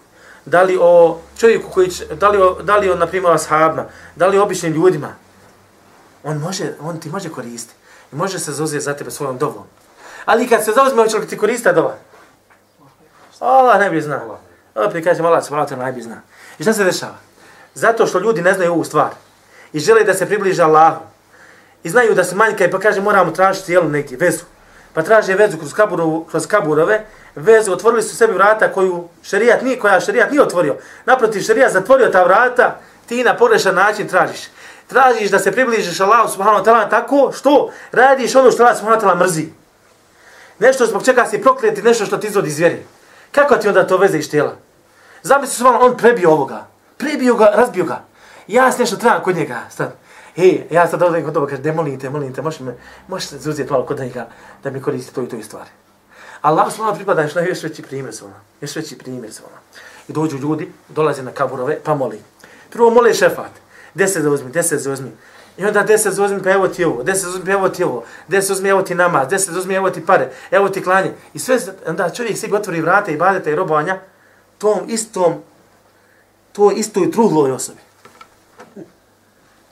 da 0.45 0.62
li 0.62 0.78
o 0.80 1.20
čovjeku 1.38 1.70
koji, 1.70 1.91
će, 1.91 2.07
da 2.07 2.28
li 2.28 2.43
o, 2.43 2.62
da 2.62 2.76
li 2.76 2.91
o, 2.91 2.97
na 2.97 3.07
primjer, 3.07 3.32
ashabna, 3.32 3.84
da 4.16 4.26
li 4.26 4.38
o 4.38 4.43
običnim 4.43 4.72
ljudima, 4.72 5.14
on, 6.24 6.38
može, 6.38 6.74
on 6.80 7.01
ti 7.01 7.09
može 7.09 7.28
koristiti 7.28 7.74
i 8.12 8.16
može 8.16 8.38
se 8.38 8.53
zauzeti 8.53 8.84
za 8.84 8.95
tebe 8.95 9.11
svojom 9.11 9.38
dovom. 9.38 9.64
Ali 10.24 10.48
kad 10.48 10.64
se 10.64 10.72
zauzme, 10.72 11.02
hoće 11.02 11.16
li 11.16 11.26
ti 11.26 11.38
koristiti 11.38 11.74
dova? 11.74 11.94
Allah 13.40 13.80
ne 13.80 13.90
bi 13.90 14.00
zna. 14.00 14.20
Opet 14.74 15.04
kažem, 15.04 15.26
Allah 15.26 15.44
se 15.44 15.54
vrata 15.54 15.76
najbi 15.76 16.02
zna. 16.02 16.20
I 16.58 16.62
šta 16.62 16.72
se 16.72 16.84
dešava? 16.84 17.16
Zato 17.74 18.06
što 18.06 18.18
ljudi 18.18 18.42
ne 18.42 18.54
znaju 18.54 18.72
ovu 18.72 18.84
stvar 18.84 19.10
i 19.72 19.80
žele 19.80 20.04
da 20.04 20.14
se 20.14 20.26
približe 20.26 20.62
Allahu 20.62 21.00
i 21.82 21.90
znaju 21.90 22.14
da 22.14 22.24
se 22.24 22.34
manjka 22.34 22.64
i 22.64 22.70
pa 22.70 22.78
kaže 22.78 23.00
moramo 23.00 23.30
tražiti 23.30 23.72
jelu 23.72 23.88
negdje, 23.88 24.16
vezu 24.16 24.44
pa 24.92 25.02
traže 25.02 25.34
vezu 25.34 25.58
kroz, 25.58 25.72
kaburu, 25.72 26.24
kroz 26.30 26.46
kaburove, 26.46 27.04
vezu, 27.34 27.72
otvorili 27.72 28.02
su 28.02 28.16
sebi 28.16 28.32
vrata 28.32 28.72
koju 28.72 29.08
šerijat 29.22 29.62
nije, 29.62 29.78
koja 29.78 30.00
šerijat 30.00 30.30
nije 30.30 30.42
otvorio. 30.42 30.76
Naprotiv, 31.04 31.40
šerijat 31.40 31.72
zatvorio 31.72 32.08
ta 32.08 32.24
vrata, 32.24 32.78
ti 33.06 33.24
na 33.24 33.36
pogrešan 33.36 33.74
način 33.74 34.08
tražiš. 34.08 34.40
Tražiš 34.86 35.30
da 35.30 35.38
se 35.38 35.52
približiš 35.52 36.00
Allahu 36.00 36.28
subhanahu 36.28 36.64
wa 36.64 36.68
ta'ala 36.70 36.90
tako 36.90 37.32
što 37.34 37.70
radiš 37.92 38.34
ono 38.34 38.50
što 38.50 38.62
Allah 38.62 38.76
subhanahu 38.76 39.02
wa 39.02 39.06
ta'ala 39.06 39.18
mrzi. 39.18 39.48
Nešto 40.61 40.86
zbog 40.86 41.04
čega 41.04 41.26
si 41.26 41.42
prokleti, 41.42 41.82
nešto 41.82 42.06
što 42.06 42.18
ti 42.18 42.26
izvodi 42.26 42.48
iz 42.48 42.58
vjeri. 42.58 42.82
Kako 43.32 43.56
ti 43.56 43.68
onda 43.68 43.86
to 43.86 43.96
veze 43.96 44.18
iz 44.18 44.30
tijela? 44.30 44.56
Zamisli 45.22 45.54
se 45.54 45.64
on 45.64 45.96
prebio 45.96 46.30
ovoga. 46.30 46.66
Prebio 46.96 47.34
ga, 47.34 47.44
razbio 47.44 47.84
ga. 47.84 48.04
Ja 48.46 48.72
se 48.72 48.78
nešto 48.78 48.96
trebam 48.96 49.22
kod 49.22 49.36
njega. 49.36 49.61
sad. 49.70 49.94
hej, 50.36 50.66
ja 50.70 50.88
sad 50.88 51.02
odem 51.02 51.24
kod 51.24 51.34
toga, 51.34 51.46
kaže, 51.46 51.62
ne 51.62 51.72
molim 51.72 52.00
te, 52.00 52.11
molim 52.11 52.34
te, 52.34 52.42
možeš 52.42 52.61
me, 52.61 52.74
možeš 53.08 53.28
se 53.28 53.38
zuzeti 53.38 53.72
malo 53.72 53.86
kod 53.86 53.98
njega 53.98 54.28
da 54.62 54.70
mi 54.70 54.82
koristi 54.82 55.14
to 55.14 55.22
i 55.22 55.28
to 55.28 55.36
i 55.36 55.42
stvari. 55.42 55.70
Allah 56.40 56.72
slava 56.72 56.94
pripada 56.94 57.22
još 57.22 57.34
na 57.34 57.40
još 57.40 57.62
veći 57.62 57.82
primjer 57.82 58.14
svona, 58.14 58.34
još 58.61 58.76
veći 58.76 58.98
primjer 58.98 59.32
svona. 59.32 59.56
I 60.08 60.12
dođu 60.12 60.38
ljudi, 60.38 60.72
dolaze 60.88 61.22
na 61.22 61.30
kaburove, 61.30 61.78
pa 61.84 61.94
moli. 61.94 62.20
Prvo 62.70 62.90
mole 62.90 63.14
šefat, 63.14 63.50
deset 63.94 64.22
zauzmi, 64.22 64.50
deset 64.50 64.80
zauzmi. 64.80 65.11
I 65.61 65.64
onda 65.64 65.82
deset 65.82 66.18
uzmi 66.18 66.42
pa 66.42 66.50
evo 66.50 66.68
ti 66.68 66.84
ovo, 66.84 67.02
deset 67.02 67.28
uzmi 67.28 67.44
pa 67.44 67.52
evo 67.52 67.68
ti 67.68 67.84
ovo, 67.84 68.04
deset 68.28 68.50
uzmi 68.50 68.68
evo 68.68 68.82
ti 68.82 68.94
namaz, 68.94 69.28
deset 69.28 69.56
uzmi 69.56 69.74
evo 69.74 69.90
ti 69.90 70.06
pare, 70.06 70.30
evo 70.50 70.68
ti 70.68 70.82
klanje. 70.82 71.12
I 71.34 71.38
sve, 71.38 71.58
onda 71.86 72.11
čovjek 72.11 72.38
sig 72.38 72.54
otvori 72.54 72.80
vrate 72.80 73.12
i 73.12 73.16
badete 73.16 73.52
i 73.52 73.54
robovanja 73.54 73.98
tom 74.58 74.78
istom, 74.88 75.34
to 76.52 76.70
istoj 76.70 77.11
truhloj 77.11 77.52
osobi. 77.52 77.80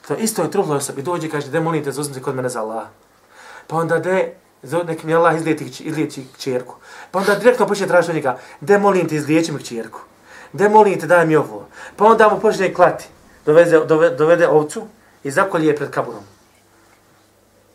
To 0.08 0.14
istoj 0.14 0.50
truhloj 0.50 0.76
osobi. 0.76 1.02
Dođe 1.02 1.30
kaže, 1.30 1.48
de 1.48 1.60
molite, 1.60 1.92
zauzmite 1.92 2.22
kod 2.22 2.36
mene 2.36 2.48
za 2.48 2.60
Allah. 2.60 2.84
Pa 3.66 3.76
onda 3.76 3.98
de, 3.98 4.34
nek 4.86 5.02
mi 5.02 5.14
Allah 5.14 5.36
izlijeti, 5.36 5.72
izliječi 5.80 6.26
čerku. 6.38 6.74
Pa 7.10 7.18
onda 7.18 7.34
direktno 7.34 7.66
počne 7.66 7.86
tražiti 7.86 8.10
od 8.10 8.16
njega, 8.16 8.38
de 8.60 8.78
molim 8.78 9.08
te, 9.08 9.14
izliječi 9.14 9.52
mi 9.52 9.64
čerku. 9.64 10.00
De 10.52 10.68
molim 10.68 11.00
te, 11.00 11.06
daj 11.06 11.26
mi 11.26 11.36
ovo. 11.36 11.66
Pa 11.96 12.04
onda 12.04 12.28
mu 12.28 12.40
počne 12.40 12.74
klati. 12.74 13.04
Doveze, 13.46 13.84
dovede, 13.86 14.16
dovede 14.16 14.48
ovcu 14.48 14.86
i 15.24 15.30
zakolje 15.30 15.66
je 15.66 15.76
pred 15.76 15.90
kaburom. 15.90 16.24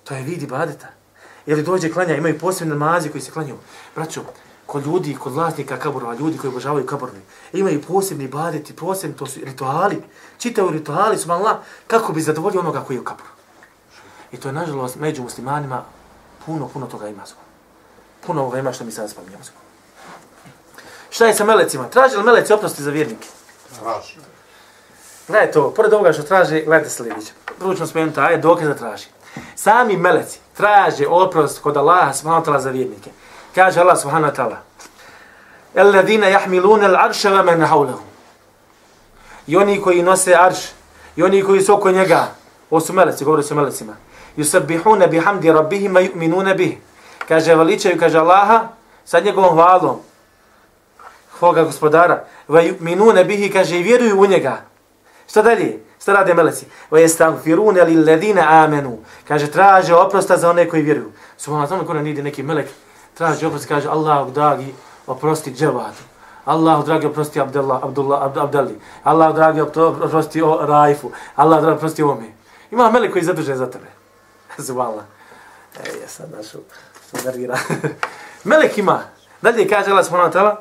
To 0.03 0.15
je 0.15 0.23
vidi 0.23 0.47
badeta. 0.47 0.87
Ili 1.45 1.63
dođe 1.63 1.91
klanja, 1.91 2.15
imaju 2.15 2.39
posebne 2.39 2.75
namazi 2.75 3.09
koji 3.09 3.21
se 3.21 3.31
klanjaju. 3.31 3.57
Braćo, 3.95 4.21
kod 4.65 4.85
ljudi, 4.85 5.15
kod 5.15 5.33
vlasnika 5.33 5.77
kaburova, 5.79 6.15
ljudi 6.15 6.37
koji 6.37 6.49
obožavaju 6.49 6.85
kaburove, 6.85 7.19
imaju 7.53 7.81
posebni 7.81 8.27
badeti, 8.27 8.75
posebni, 8.75 9.17
to 9.17 9.25
su 9.25 9.39
rituali, 9.43 10.03
čitaju 10.37 10.69
rituali, 10.69 11.17
su 11.17 11.27
malo 11.27 11.59
kako 11.87 12.13
bi 12.13 12.21
zadovoljio 12.21 12.59
onoga 12.59 12.81
koji 12.81 12.97
je 12.97 13.01
u 13.01 13.03
kaburu. 13.03 13.29
I 14.31 14.37
to 14.37 14.47
je, 14.47 14.53
nažalost, 14.53 14.95
među 14.95 15.23
muslimanima 15.23 15.83
puno, 16.45 16.67
puno 16.67 16.87
toga 16.87 17.07
ima 17.07 17.25
zbog. 17.25 17.43
Puno 18.25 18.41
ovoga 18.41 18.59
ima 18.59 18.73
što 18.73 18.85
mi 18.85 18.91
sad 18.91 19.09
spominjamo 19.11 19.43
zbog. 19.43 19.61
Šta 21.09 21.25
je 21.25 21.33
sa 21.33 21.45
melecima? 21.45 21.89
Traži 21.89 22.17
li 22.17 22.23
meleci 22.23 22.53
oprosti 22.53 22.83
za 22.83 22.91
vjernike? 22.91 23.27
Traži. 23.79 24.32
Gledaj 25.27 25.51
to, 25.51 25.69
pored 25.69 25.93
ovoga 25.93 26.13
što 26.13 26.23
traži, 26.23 26.61
gledajte 26.65 26.89
sljedeće. 26.89 27.31
Prvo 27.59 27.73
ćemo 27.73 27.87
spomenuti, 27.87 28.19
ajet, 28.19 28.31
je 28.31 28.37
dokaz 28.37 28.67
da 28.67 28.75
traži. 28.75 29.05
Sami 29.55 29.97
meleci 29.97 30.39
traže 30.57 31.07
oprost 31.07 31.61
kod 31.61 31.77
Allaha 31.77 32.13
subhanahu 32.13 32.59
za 32.59 32.69
vjernike. 32.69 33.09
Kaže 33.55 33.79
Allah 33.79 34.01
subhanahu 34.01 34.33
wa 34.33 34.35
ta'ala. 34.35 34.57
Alladina 35.75 36.27
jahmiluna 36.27 36.87
al-arsha 36.87 37.29
wa 37.29 37.45
man 37.45 37.61
hawlahu. 37.61 38.01
I 39.47 39.57
oni 39.57 39.81
koji 39.81 40.03
nose 40.03 40.35
arš, 40.35 40.57
i 41.15 41.23
oni 41.23 41.43
koji 41.43 41.61
su 41.61 41.73
oko 41.73 41.91
njega, 41.91 42.27
ovo 42.69 42.81
su 42.81 42.93
meleci, 42.93 43.25
govori 43.25 43.43
su 43.43 43.55
melecima. 43.55 43.93
Yusabbihuna 44.37 45.07
bihamdi 45.07 45.51
rabbihim 45.51 45.93
yu'minuna 45.93 46.57
bih. 46.57 46.77
Kaže 47.27 47.55
veličaju, 47.55 47.99
kaže 47.99 48.17
Allaha, 48.17 48.67
sa 49.05 49.19
njegovom 49.19 49.53
hvalom, 49.53 49.99
svoga 51.37 51.63
gospodara, 51.63 52.23
wa 52.49 52.61
yu'minuna 52.61 53.23
bihi, 53.23 53.51
kaže 53.51 53.79
i 53.79 53.83
vjeruju 53.83 54.21
u 54.21 54.25
njega. 54.25 54.61
Šta 55.27 55.41
dalje? 55.41 55.79
Šta 56.01 56.13
rade 56.13 56.33
meleci? 56.33 56.65
Wa 56.91 56.99
yastaghfiruna 56.99 57.83
lil 57.83 58.05
ladina 58.07 58.63
amenu. 58.63 58.97
Kaže 59.27 59.51
traže 59.51 59.95
oprosta 59.95 60.37
za 60.37 60.49
one 60.49 60.69
koji 60.69 60.83
vjeruju. 60.83 61.11
Subhanallahu 61.37 61.85
kod 61.85 62.03
nije 62.03 62.23
neki 62.23 62.43
melek 62.43 62.67
traže 63.13 63.47
oprosti, 63.47 63.67
kaže 63.67 63.89
Allah 63.89 64.29
dragi, 64.33 64.73
oprosti 65.07 65.53
dževad. 65.53 65.93
Allah 66.45 66.85
dragi, 66.85 67.07
oprosti 67.07 67.39
Abdullah, 67.39 67.83
Abdullah, 67.83 68.23
Abd, 68.23 68.37
Abdali. 68.37 68.75
Allah 69.03 69.35
dragi, 69.35 69.61
oprosti 69.61 70.41
o 70.41 70.65
Raifu. 70.65 71.11
Allah 71.35 71.61
dragi, 71.61 71.77
oprosti 71.77 72.03
ome. 72.03 72.33
Ima 72.71 72.91
melek 72.91 73.11
koji 73.11 73.21
je 73.21 73.25
zadužen 73.25 73.57
za 73.57 73.69
tebe. 73.71 73.87
Zvala. 74.57 75.05
Ej, 75.79 76.01
ja 76.01 76.07
sad 76.07 76.31
našu, 76.31 76.57
nervira. 77.25 77.57
melek 78.49 78.77
ima. 78.77 78.99
Dalje 79.41 79.67
kaže 79.67 79.91
Allah 79.91 80.05
subhanahu 80.05 80.31
wa 80.31 80.33
ta'ala, 80.33 80.55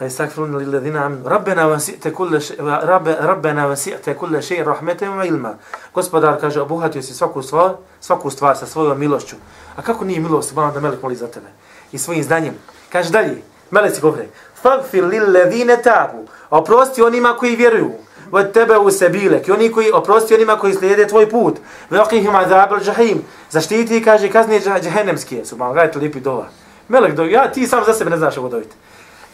يستغفرون 0.00 0.58
للذين 0.58 0.96
آمنوا 0.96 1.28
ربنا 1.28 1.66
وسعت 1.66 2.08
كل 2.08 2.42
شيء 2.42 2.62
رب 2.62 3.08
ربنا 3.08 3.66
وسعت 3.66 4.10
كل 4.10 4.42
شيء 4.42 4.68
رحمة 4.68 4.98
وعلما 5.02 5.54
Gospodar 5.94 6.40
kaže 6.40 6.60
obuhatio 6.60 7.02
si 7.02 7.14
svaku 7.14 7.42
stvar, 7.42 7.74
svaku 8.00 8.30
stvar 8.30 8.56
sa 8.56 8.66
svojom 8.66 8.98
milošću. 8.98 9.36
A 9.76 9.82
kako 9.82 10.04
nije 10.04 10.20
milost 10.20 10.48
subhanahu 10.48 10.74
da 10.74 10.80
melek 10.80 11.02
moli 11.02 11.16
za 11.16 11.26
tebe 11.26 11.46
i 11.92 11.98
svojim 11.98 12.22
znanjem? 12.22 12.54
Kaže 12.92 13.10
dalje, 13.10 13.42
meleci 13.70 14.00
govore: 14.00 14.26
"Faghfir 14.62 15.04
lil 15.04 15.32
ladina 15.32 15.76
tabu." 15.76 16.26
Oprosti 16.50 17.02
onima 17.02 17.36
koji 17.38 17.56
vjeruju. 17.56 17.92
Od 18.32 18.52
tebe 18.52 18.78
u 18.78 18.90
sebilek. 18.90 19.48
I 19.48 19.52
oni 19.52 19.72
koji 19.72 19.92
oprosti 19.92 20.34
onima 20.34 20.56
koji 20.56 20.74
slijede 20.74 21.06
tvoj 21.06 21.30
put. 21.30 21.58
Vaqihim 21.90 22.44
azab 22.44 22.72
al-jahim. 22.72 23.18
Zaštiti 23.50 24.02
kaže 24.04 24.30
kazne 24.30 24.60
džehennemske. 24.60 25.44
Subhanahu, 25.44 25.74
gledajte 25.74 25.98
lipi 25.98 26.20
dova. 26.20 26.46
Melek 26.88 27.14
do 27.14 27.24
ja 27.24 27.52
ti 27.52 27.66
sam 27.66 27.84
za 27.84 27.92
sebe 27.92 28.10
ne 28.10 28.16
znaš 28.16 28.36
ovo 28.36 28.48
doviti. 28.48 28.76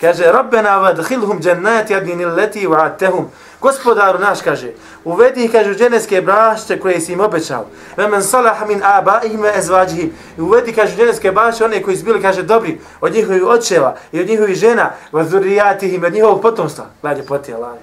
Kaže, 0.03 0.31
Rabbena 0.31 0.77
vadhilhum 0.77 1.39
džennati 1.39 1.95
adnini 1.95 2.25
leti 2.25 2.67
wa'atehum. 2.67 3.25
Gospodaru 3.61 4.19
naš, 4.19 4.41
kaže, 4.41 4.73
uvedi 5.03 5.45
ih, 5.45 5.51
kaže, 5.51 5.71
u 5.71 5.75
dženevske 5.75 6.21
brašće 6.21 6.79
koje 6.79 6.99
si 6.99 7.13
im 7.13 7.19
obećao. 7.19 7.65
Ve 7.97 8.07
men 8.07 8.23
salah 8.23 8.67
min 8.67 8.81
abaihim 8.83 9.41
ve 9.41 9.53
ezvađihim. 9.55 10.11
I 10.37 10.41
uvedi, 10.41 10.73
kaže, 10.73 10.93
u 10.93 10.97
dženevske 10.97 11.31
brašće 11.31 11.65
one 11.65 11.83
koji 11.83 11.97
su 11.97 12.05
bili, 12.05 12.21
kaže, 12.21 12.43
dobri 12.43 12.79
od 13.01 13.13
njihovih 13.13 13.43
očeva 13.45 13.95
i 14.11 14.19
od 14.19 14.27
njihovih 14.27 14.55
žena, 14.55 14.91
ve 15.11 15.23
zurijatihim, 15.23 16.03
od 16.03 16.13
njihovog 16.13 16.41
potomstva. 16.41 16.85
Gledaj, 17.01 17.25
poti 17.25 17.53
Allah. 17.53 17.77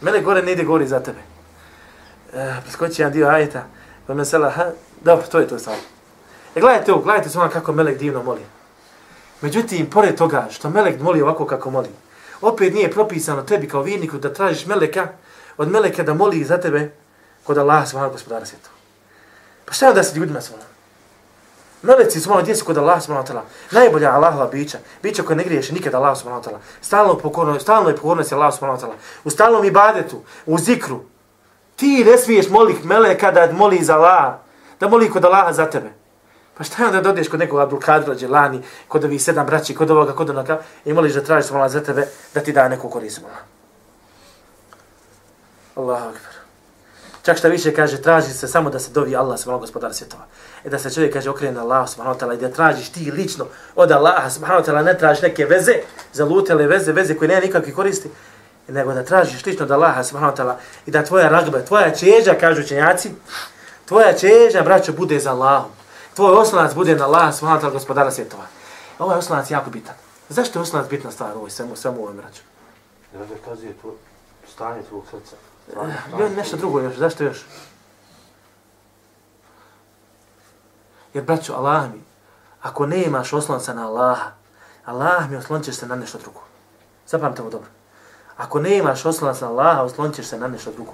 Mene 0.00 0.20
gore 0.20 0.42
ne 0.42 0.52
ide 0.52 0.64
gori 0.64 0.86
za 0.86 1.00
tebe. 1.00 1.20
E, 2.32 2.52
preskoči 2.62 3.02
jedan 3.02 3.12
dio 3.12 3.28
ajeta. 3.28 3.64
Ve 4.08 4.14
men 4.14 4.26
salah. 4.26 4.56
Dobro, 5.00 5.26
to 5.26 5.38
je 5.38 5.48
to 5.48 5.58
samo. 5.58 5.76
E, 6.54 6.60
gledajte 6.60 6.92
ovo, 6.92 7.02
gledajte 7.02 7.28
samo 7.28 7.44
ono 7.44 7.52
kako 7.52 7.72
Melek 7.72 7.98
divno 7.98 8.22
moli. 8.22 8.57
Međutim, 9.40 9.90
pored 9.90 10.18
toga 10.18 10.48
što 10.50 10.70
Melek 10.70 11.00
moli 11.00 11.22
ovako 11.22 11.46
kako 11.46 11.70
moli, 11.70 11.88
opet 12.40 12.74
nije 12.74 12.90
propisano 12.90 13.42
tebi 13.42 13.68
kao 13.68 13.82
vjerniku 13.82 14.18
da 14.18 14.32
tražiš 14.34 14.66
meleka, 14.66 15.08
od 15.56 15.70
meleka 15.70 16.02
da 16.02 16.14
moli 16.14 16.44
za 16.44 16.60
tebe 16.60 16.90
kod 17.44 17.58
Allaha 17.58 17.86
subhanahu 17.86 18.12
gospodara 18.12 18.46
svijeta. 18.46 18.68
Pa 19.64 19.72
šta 19.72 19.86
je 19.86 19.94
da 19.94 20.02
se 20.02 20.18
ljudima 20.18 20.40
svala? 20.40 20.62
Meleci 21.82 22.20
su 22.20 22.30
malo 22.30 22.42
djeci 22.42 22.64
kod 22.64 22.78
Allaha 22.78 23.00
subhanahu 23.00 23.28
ta'ala. 23.28 23.40
Najbolja 23.70 24.12
Allahova 24.12 24.46
bića. 24.46 24.78
Bića 25.02 25.22
koja 25.22 25.36
ne 25.36 25.44
griješe 25.44 25.74
nikad 25.74 25.94
Allaha 25.94 26.14
subhanahu 26.14 26.44
ta'ala. 26.44 26.58
Stalno, 26.80 27.18
pokorno, 27.18 27.60
stalno 27.60 27.88
je 27.88 27.96
pokornost 27.96 28.32
Allaha 28.32 28.52
subhanahu 28.52 28.82
ta'ala. 28.82 28.94
U 29.24 29.30
stalnom 29.30 29.64
ibadetu, 29.64 30.20
u 30.46 30.58
zikru. 30.58 31.00
Ti 31.76 32.04
ne 32.04 32.18
smiješ 32.18 32.48
moliti 32.48 32.86
meleka 32.86 33.30
da 33.30 33.52
moli 33.52 33.84
za 33.84 33.94
Allaha. 33.96 34.38
Da 34.80 34.88
moli 34.88 35.10
kod 35.10 35.24
Allaha 35.24 35.52
za 35.52 35.70
tebe. 35.70 35.92
Pa 36.58 36.64
šta 36.64 36.82
je 36.82 36.88
onda 36.88 37.00
da 37.00 37.10
odeš 37.10 37.28
kod 37.28 37.40
nekog 37.40 37.60
Abdul 37.60 37.80
Kadra, 37.80 38.14
kod 38.88 39.04
ovih 39.04 39.22
sedam 39.22 39.46
braći, 39.46 39.74
kod 39.74 39.90
ovoga, 39.90 40.12
kod 40.12 40.30
onoga, 40.30 40.60
i 40.84 40.92
moliš 40.92 41.12
da 41.14 41.22
tražiš 41.24 41.50
mala 41.50 41.68
za 41.68 41.80
tebe, 41.80 42.06
da 42.34 42.40
ti 42.40 42.52
da 42.52 42.68
neku 42.68 42.88
korist 42.88 43.20
Allahu 45.74 46.08
akbar. 46.08 46.32
Čak 47.22 47.38
šta 47.38 47.48
više 47.48 47.74
kaže, 47.74 48.02
traži 48.02 48.32
se 48.32 48.48
samo 48.48 48.70
da 48.70 48.78
se 48.78 48.90
dovi 48.90 49.16
Allah, 49.16 49.38
subhanahu 49.38 49.60
gospodar 49.60 49.94
svjetova. 49.94 50.24
E 50.64 50.68
da 50.68 50.78
se 50.78 50.90
čovjek 50.90 51.12
kaže, 51.12 51.30
okrene 51.30 51.54
na 51.54 51.62
Allah, 51.62 51.88
subhanahu 51.88 52.20
ta'ala, 52.20 52.34
i 52.34 52.40
da 52.40 52.48
tražiš 52.48 52.88
ti 52.88 53.10
lično 53.10 53.46
od 53.76 53.92
Allaha, 53.92 54.30
subhanahu 54.30 54.66
ta'ala, 54.66 54.84
ne 54.84 54.98
tražiš 54.98 55.22
neke 55.22 55.44
veze, 55.44 55.72
zalutele 56.12 56.66
veze, 56.66 56.92
veze 56.92 57.14
koje 57.14 57.28
nema 57.28 57.40
nikakve 57.40 57.72
koristi, 57.72 58.10
nego 58.68 58.94
da 58.94 59.04
tražiš 59.04 59.46
lično 59.46 59.64
od 59.64 59.70
Allaha, 59.70 60.04
subhanahu 60.04 60.36
ta'ala, 60.36 60.54
i 60.86 60.90
da 60.90 61.04
tvoja 61.04 61.28
ragba, 61.28 61.62
tvoja 61.62 61.94
čeža, 61.94 62.34
kažu 62.40 62.62
učenjaci, 62.62 63.10
tvoja 63.84 64.12
čeža, 64.12 64.62
braćo, 64.62 64.92
bude 64.92 65.18
za 65.18 65.30
Allahom 65.30 65.77
tvoj 66.18 66.34
oslonac 66.34 66.74
bude 66.74 66.98
na 66.98 67.06
Allah, 67.06 67.30
subhanahu 67.30 67.62
ta'ala, 67.62 67.72
gospodara 67.72 68.10
svjetova. 68.10 68.46
Ovaj 68.98 69.18
oslonac 69.18 69.50
je 69.50 69.54
jako 69.54 69.70
bitan. 69.70 69.94
Zašto 70.28 70.58
je 70.58 70.62
oslonac 70.62 70.90
bitna 70.90 71.10
stvar 71.10 71.30
u 71.34 71.38
ovoj 71.38 71.50
svemu, 71.50 71.76
svemu 71.76 72.02
ovom 72.02 72.20
raču? 72.20 72.42
Jer 73.12 73.26
da 73.26 73.34
kazuje 73.44 73.72
to 73.72 73.94
stanje 74.54 74.82
tvojeg 74.82 75.04
srca. 75.10 75.36
Eh, 76.18 76.30
nešto 76.36 76.56
drugo 76.56 76.80
još, 76.80 76.96
zašto 76.96 77.24
još? 77.24 77.46
Jer, 81.14 81.24
braću, 81.24 81.54
Allah 81.54 81.92
mi, 81.92 82.02
ako 82.62 82.86
ne 82.86 83.04
imaš 83.04 83.32
oslonca 83.32 83.74
na 83.74 83.86
Allaha, 83.86 84.30
Allah 84.84 85.30
mi 85.30 85.36
oslončeš 85.36 85.76
se 85.76 85.86
na 85.86 85.96
nešto 85.96 86.18
drugo. 86.18 86.40
Zapamte 87.06 87.42
ovo 87.42 87.50
dobro. 87.50 87.68
Ako 88.36 88.60
ne 88.60 88.76
imaš 88.76 89.06
oslonca 89.06 89.44
na 89.44 89.50
Allaha, 89.50 89.82
oslončeš 89.82 90.26
se 90.26 90.38
na 90.38 90.48
nešto 90.48 90.72
drugo. 90.72 90.92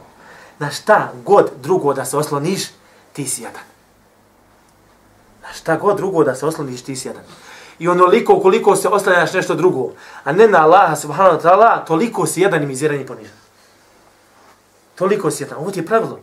Na 0.58 0.70
šta 0.70 1.12
god 1.24 1.50
drugo 1.62 1.94
da 1.94 2.04
se 2.04 2.16
osloniš, 2.16 2.68
ti 3.12 3.26
si 3.26 3.42
jadan. 3.42 3.73
Na 5.44 5.52
šta 5.52 5.76
god 5.76 5.96
drugo 5.96 6.24
da 6.24 6.34
se 6.34 6.46
osloniš, 6.46 6.82
ti 6.82 6.96
si 6.96 7.08
jedan. 7.08 7.22
I 7.78 7.88
onoliko 7.88 8.40
koliko 8.40 8.76
se 8.76 8.88
oslanjaš 8.88 9.32
nešto 9.32 9.54
drugo, 9.54 9.92
a 10.24 10.32
ne 10.32 10.48
na 10.48 10.64
Allaha 10.64 10.96
subhanahu 10.96 11.38
wa 11.38 11.42
ta'ala, 11.42 11.84
toliko 11.86 12.26
si 12.26 12.40
jedan 12.40 12.62
i 12.62 12.66
mizeran 12.66 13.00
i 13.00 13.06
ponižan. 13.06 13.36
Toliko 14.94 15.30
si 15.30 15.42
jedan. 15.42 15.58
Ovo 15.58 15.70
ti 15.70 15.80
je 15.80 15.86
pravilo. 15.86 16.20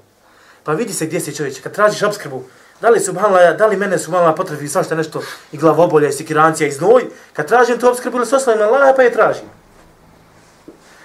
Pa 0.63 0.73
vidi 0.73 0.93
se 0.93 1.05
gdje 1.05 1.19
si 1.19 1.35
čovječ. 1.35 1.59
Kad 1.59 1.73
tražiš 1.73 2.03
obskrbu, 2.03 2.43
da 2.81 2.89
li, 2.89 2.99
subhanallah, 2.99 3.57
da 3.57 3.67
li 3.67 3.77
mene 3.77 3.99
su 3.99 4.11
potrebi 4.37 4.67
svašta 4.67 4.95
nešto 4.95 5.21
i 5.51 5.57
glavobolja 5.57 6.09
i 6.09 6.13
sikirancija 6.13 6.67
i 6.67 6.71
znoj, 6.71 7.05
kad 7.33 7.47
tražim 7.47 7.79
tu 7.79 7.89
obskrbu 7.89 8.17
ili 8.17 8.25
se 8.25 8.35
oslanjam 8.35 8.59
na 8.59 8.67
Allaha, 8.67 8.93
pa 8.95 9.01
je 9.01 9.13
tražim. 9.13 9.60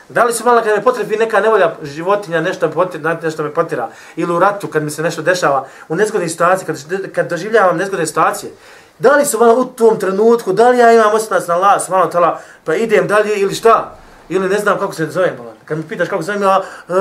Da 0.08 0.24
li 0.24 0.32
su 0.32 0.44
malo 0.44 0.62
kad 0.62 0.76
me 0.76 0.82
potrebi 0.82 1.16
neka 1.16 1.40
nevolja 1.40 1.74
životinja, 1.82 2.40
nešto, 2.40 2.70
potira, 2.70 3.18
nešto 3.22 3.42
me 3.42 3.54
potira, 3.54 3.88
ili 4.16 4.32
u 4.32 4.38
ratu 4.38 4.68
kad 4.68 4.82
mi 4.82 4.90
se 4.90 5.02
nešto 5.02 5.22
dešava, 5.22 5.66
u 5.88 5.96
nezgodnoj 5.96 6.28
situaciji, 6.28 6.66
kad, 6.66 6.76
kad 7.12 7.30
doživljavam 7.30 7.76
nezgodne 7.76 8.06
situacije, 8.06 8.52
da 8.98 9.16
li 9.16 9.26
su 9.26 9.38
malo 9.38 9.60
u 9.60 9.64
tom 9.64 9.98
trenutku, 9.98 10.52
da 10.52 10.68
li 10.68 10.78
ja 10.78 10.92
imam 10.92 11.14
osnac 11.14 11.46
na 11.46 11.56
las, 11.56 11.88
malo 11.88 12.06
tala, 12.06 12.40
pa 12.64 12.74
idem 12.74 13.08
dalje 13.08 13.40
ili 13.40 13.54
šta? 13.54 13.96
Ili 14.28 14.48
ne 14.48 14.58
znam 14.58 14.78
kako 14.78 14.92
se 14.92 15.06
zovem, 15.06 15.36
bolan. 15.36 15.56
Kad 15.64 15.78
mi 15.78 15.88
pitaš 15.88 16.08
kako 16.08 16.22
se 16.22 16.26
zovem, 16.26 16.42
ja, 16.42 16.62
uh, 16.88 16.96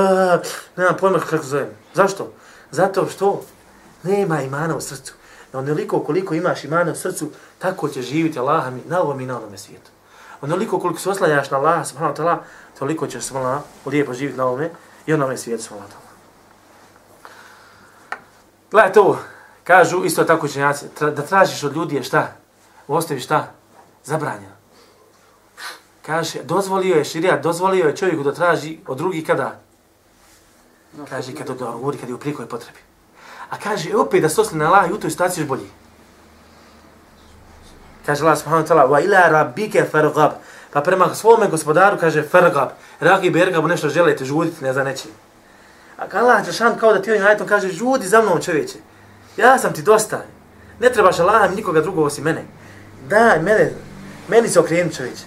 nemam 0.76 0.96
pojma 1.00 1.18
kako 1.18 1.44
se 1.44 1.50
zovem. 1.50 1.68
Zašto? 1.94 2.32
Zato 2.70 3.06
što 3.08 3.42
nema 4.02 4.42
imana 4.42 4.76
u 4.76 4.80
srcu. 4.80 5.14
Na 5.52 5.58
onoliko 5.58 6.00
koliko 6.00 6.34
imaš 6.34 6.64
imana 6.64 6.92
u 6.92 6.94
srcu, 6.94 7.30
tako 7.58 7.88
će 7.88 8.02
živjeti 8.02 8.38
Allah 8.38 8.72
mi 8.72 8.82
na 8.86 9.00
ovom 9.00 9.20
i 9.20 9.26
na 9.26 9.36
onome 9.36 9.58
svijetu. 9.58 9.90
Onoliko 10.40 10.80
koliko 10.80 11.00
se 11.00 11.10
oslanjaš 11.10 11.50
na 11.50 11.58
Allah, 11.58 11.86
subhanahu 11.86 12.14
wa 12.14 12.22
ta'ala, 12.22 12.38
toliko 12.78 13.06
ćeš 13.06 13.24
svala 13.24 13.62
lijepo 13.86 14.14
živjeti 14.14 14.38
na 14.38 14.44
ovome 14.44 14.70
i 15.06 15.12
onome 15.12 15.36
svijetu, 15.36 15.62
svijetu 15.62 15.84
wa 15.84 15.88
ta'ala. 15.88 16.06
Gledaj 18.70 18.92
to, 18.92 19.18
kažu 19.64 20.04
isto 20.04 20.24
tako 20.24 20.46
učenjaci, 20.46 20.88
tra, 20.88 21.10
da 21.10 21.22
tražiš 21.22 21.64
od 21.64 21.76
ljudi 21.76 21.96
je 21.96 22.02
šta? 22.02 22.32
Ostavi 22.88 23.20
šta? 23.20 23.52
Zabranjeno. 24.04 24.56
Kaže, 26.06 26.42
dozvolio 26.42 26.96
je 26.96 27.04
širija, 27.04 27.36
dozvolio 27.36 27.86
je 27.86 27.96
čovjeku 27.96 28.22
da 28.22 28.34
traži 28.34 28.78
od 28.86 28.98
drugih 28.98 29.26
kada? 29.26 29.60
Kaže, 31.08 31.34
kada 31.34 31.54
ga 31.54 31.70
uvori, 31.70 31.98
kada 31.98 32.10
je 32.10 32.14
u 32.14 32.18
prikoj 32.18 32.48
potrebi. 32.48 32.78
A 33.50 33.58
kaže, 33.58 33.96
opet 33.96 34.22
da 34.22 34.28
se 34.28 34.40
osli 34.40 34.58
na 34.58 34.66
Allah 34.66 34.90
i 34.90 34.92
u 34.92 35.00
toj 35.00 35.10
situaciji 35.10 35.42
još 35.42 35.48
bolji. 35.48 35.70
Kaže 38.06 38.24
Allah 38.24 38.38
subhanahu 38.38 38.64
wa 38.64 38.68
ta'ala, 38.68 38.86
wa 38.88 39.04
ila 39.04 39.28
rabbike 39.28 39.84
fargab, 39.84 40.32
Pa 40.76 40.82
prema 40.82 41.14
svome 41.14 41.48
gospodaru 41.48 41.96
kaže 41.98 42.22
Fergab, 42.22 42.68
Ragi 43.00 43.30
bergab, 43.30 43.66
nešto 43.66 43.88
želite 43.88 44.24
žuditi, 44.24 44.64
ne 44.64 44.72
za 44.72 44.84
nečim. 44.84 45.10
A 45.98 46.04
Allah 46.12 46.44
Đešan 46.46 46.78
kao 46.78 46.92
da 46.92 47.02
ti 47.02 47.10
ovim 47.10 47.26
ajetom 47.26 47.46
kaže 47.46 47.68
žudi 47.68 48.08
za 48.08 48.22
mnom 48.22 48.42
čovječe. 48.42 48.78
Ja 49.36 49.58
sam 49.58 49.72
ti 49.72 49.82
dosta. 49.82 50.22
Ne 50.80 50.92
trebaš 50.92 51.18
Allah 51.18 51.54
nikoga 51.54 51.80
drugog 51.80 52.04
osim 52.04 52.24
mene. 52.24 52.44
Daj, 53.08 53.38
mene, 53.42 53.72
meni 54.28 54.48
se 54.48 54.60
okreni 54.60 54.94
čovječe. 54.94 55.22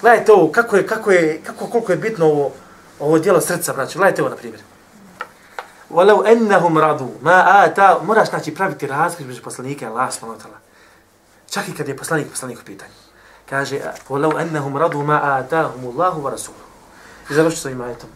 Gledajte 0.00 0.32
ovo, 0.32 0.52
kako 0.52 0.76
je, 0.76 0.86
kako 0.86 1.10
je, 1.10 1.40
kako, 1.44 1.66
koliko 1.66 1.92
je 1.92 1.98
bitno 1.98 2.26
ovo, 2.26 2.52
ovo 3.00 3.18
dijelo 3.18 3.40
srca, 3.40 3.72
braću. 3.72 3.98
Gledajte 3.98 4.22
ovo, 4.22 4.30
na 4.30 4.36
primjer. 4.36 4.60
Walau 5.90 6.32
ennahum 6.32 6.78
radu 6.78 7.08
ma 7.22 7.44
ata, 7.46 8.00
moraš 8.02 8.28
znači 8.30 8.54
praviti 8.54 8.86
razgledu 8.86 9.28
među 9.28 9.42
poslanike 9.42 9.86
Allah 9.86 10.12
subhanahu 10.12 10.40
wa 10.40 10.44
ta'ala. 10.44 10.63
Čak 11.54 11.68
i 11.68 11.74
kad 11.74 11.88
je 11.88 11.96
poslanik 11.96 12.30
poslanik 12.30 12.58
u 12.58 12.64
pitanju 12.64 13.04
kaže 13.54 13.78
walau 14.08 14.34
annahum 14.34 14.76
radu 14.76 15.02
ma 15.02 15.38
atahum 15.38 15.84
Allahu 15.94 16.22
wa 16.22 16.30
rasuluhu. 16.30 16.64
I 17.30 17.34
završi 17.34 17.56
svojim 17.56 17.80
ajetom. 17.80 18.10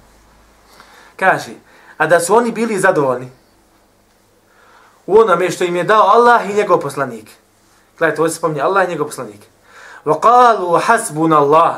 Kaže, 1.16 1.52
a 1.96 2.06
da 2.06 2.20
su 2.20 2.34
oni 2.34 2.52
bili 2.52 2.78
zadovoljni 2.78 3.30
u 5.06 5.18
onome 5.18 5.50
što 5.50 5.64
im 5.64 5.76
je 5.76 5.84
dao 5.84 6.02
Allah 6.02 6.50
i 6.50 6.54
njegov 6.54 6.80
poslanik. 6.80 7.30
Gledajte, 7.98 8.22
ovdje 8.22 8.32
se 8.32 8.38
spominje, 8.38 8.60
Allah 8.60 8.84
i 8.84 8.90
njegov 8.90 9.06
poslanik. 9.06 9.40
Wa 10.04 10.20
qalu 10.20 10.80
hasbuna 10.84 11.38
Allah. 11.38 11.76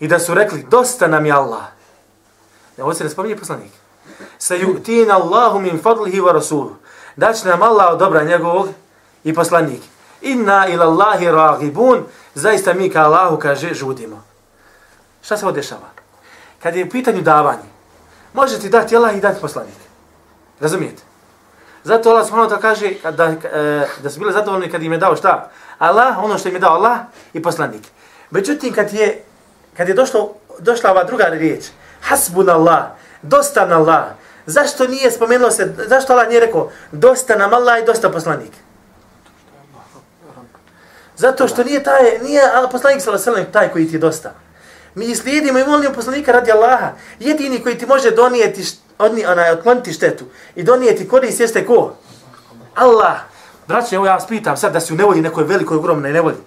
I 0.00 0.08
da 0.08 0.18
su 0.18 0.34
rekli, 0.34 0.66
dosta 0.70 1.06
nam 1.06 1.26
je 1.26 1.32
Allah. 1.32 1.64
Ne, 2.76 2.84
ovdje 2.84 2.98
se 2.98 3.04
ne 3.04 3.10
spominje 3.10 3.36
poslanik. 3.36 3.72
Sa 4.38 4.54
yu'tina 4.54 5.12
Allahu 5.12 5.60
min 5.60 5.82
fadlihi 5.82 6.20
wa 6.20 6.32
rasuluhu. 6.32 6.76
Da 7.16 7.32
nam 7.44 7.62
Allah 7.62 7.98
dobra 7.98 8.24
njegovog 8.24 8.68
i 9.24 9.34
poslanik. 9.34 9.82
Inna 10.22 10.66
ila 10.68 10.86
Allahi 10.86 11.30
ragibun 11.30 12.04
zaista 12.34 12.74
mi 12.74 12.90
ka 12.90 13.02
Allahu 13.04 13.36
kaže 13.36 13.74
žudimo. 13.74 14.22
Šta 15.22 15.36
se 15.36 15.46
odešava? 15.46 15.90
Kad 16.62 16.76
je 16.76 16.84
u 16.84 16.90
pitanju 16.90 17.22
davanje, 17.22 17.68
može 18.32 18.58
ti 18.58 18.68
dati 18.68 18.96
Allah 18.96 19.16
i 19.16 19.20
dati 19.20 19.40
poslanik. 19.40 19.74
Razumijete? 20.60 21.02
Zato 21.84 22.10
Allah 22.10 22.26
subhanahu 22.26 22.54
wa 22.54 22.60
kaže 22.60 22.94
da, 23.10 23.24
e, 23.24 23.86
da 24.02 24.10
su 24.10 24.18
bili 24.18 24.32
zadovoljni 24.32 24.70
kad 24.70 24.82
im 24.82 24.92
je 24.92 24.98
dao 24.98 25.16
šta? 25.16 25.50
Allah, 25.78 26.18
ono 26.18 26.38
što 26.38 26.48
im 26.48 26.54
je 26.54 26.60
dao 26.60 26.74
Allah 26.74 26.98
i 27.32 27.42
poslanik. 27.42 27.82
Međutim, 28.30 28.74
kad 28.74 28.92
je, 28.92 29.24
kad 29.76 29.88
je 29.88 29.94
došlo, 29.94 30.34
došla 30.58 30.90
ova 30.90 31.04
druga 31.04 31.24
riječ, 31.24 31.64
hasbun 32.00 32.50
Allah, 32.50 32.82
dosta 33.22 33.66
na 33.66 33.76
Allah, 33.76 34.04
zašto 34.46 34.86
nije 34.86 35.10
spomenulo 35.10 35.50
se, 35.50 35.74
zašto 35.88 36.12
Allah 36.12 36.28
nije 36.28 36.40
rekao, 36.40 36.70
dosta 36.92 37.36
nam 37.36 37.54
Allah 37.54 37.82
i 37.82 37.86
dosta 37.86 38.10
poslanik? 38.10 38.52
Zato 41.22 41.48
što 41.48 41.64
nije 41.64 41.82
taj, 41.82 42.18
nije 42.22 42.42
poslanik 42.70 43.02
sallallahu 43.02 43.30
alejhi 43.30 43.46
ve 43.46 43.52
taj 43.52 43.68
koji 43.68 43.88
ti 43.88 43.94
je 43.94 43.98
dosta. 43.98 44.32
Mi 44.94 45.14
slijedimo 45.16 45.58
i 45.58 45.64
molimo 45.64 45.94
poslanika 45.94 46.32
radi 46.32 46.52
Allaha. 46.52 46.88
Jedini 47.20 47.62
koji 47.62 47.78
ti 47.78 47.86
može 47.86 48.10
donijeti 48.10 48.64
odni 48.98 49.26
onaj 49.26 49.50
otkloniti 49.50 49.92
štetu 49.92 50.24
i 50.54 50.62
donijeti 50.62 51.08
korist 51.08 51.40
jeste 51.40 51.66
ko? 51.66 51.94
Allah. 52.74 53.16
Braće, 53.68 53.96
evo 53.96 54.06
ja 54.06 54.14
vas 54.14 54.26
pitam 54.26 54.56
sad 54.56 54.72
da 54.72 54.80
si 54.80 54.92
u 54.92 54.96
nevolji 54.96 55.20
nekoj 55.20 55.44
velikoj 55.44 55.76
ogromnoj 55.76 56.12
nevolji. 56.12 56.42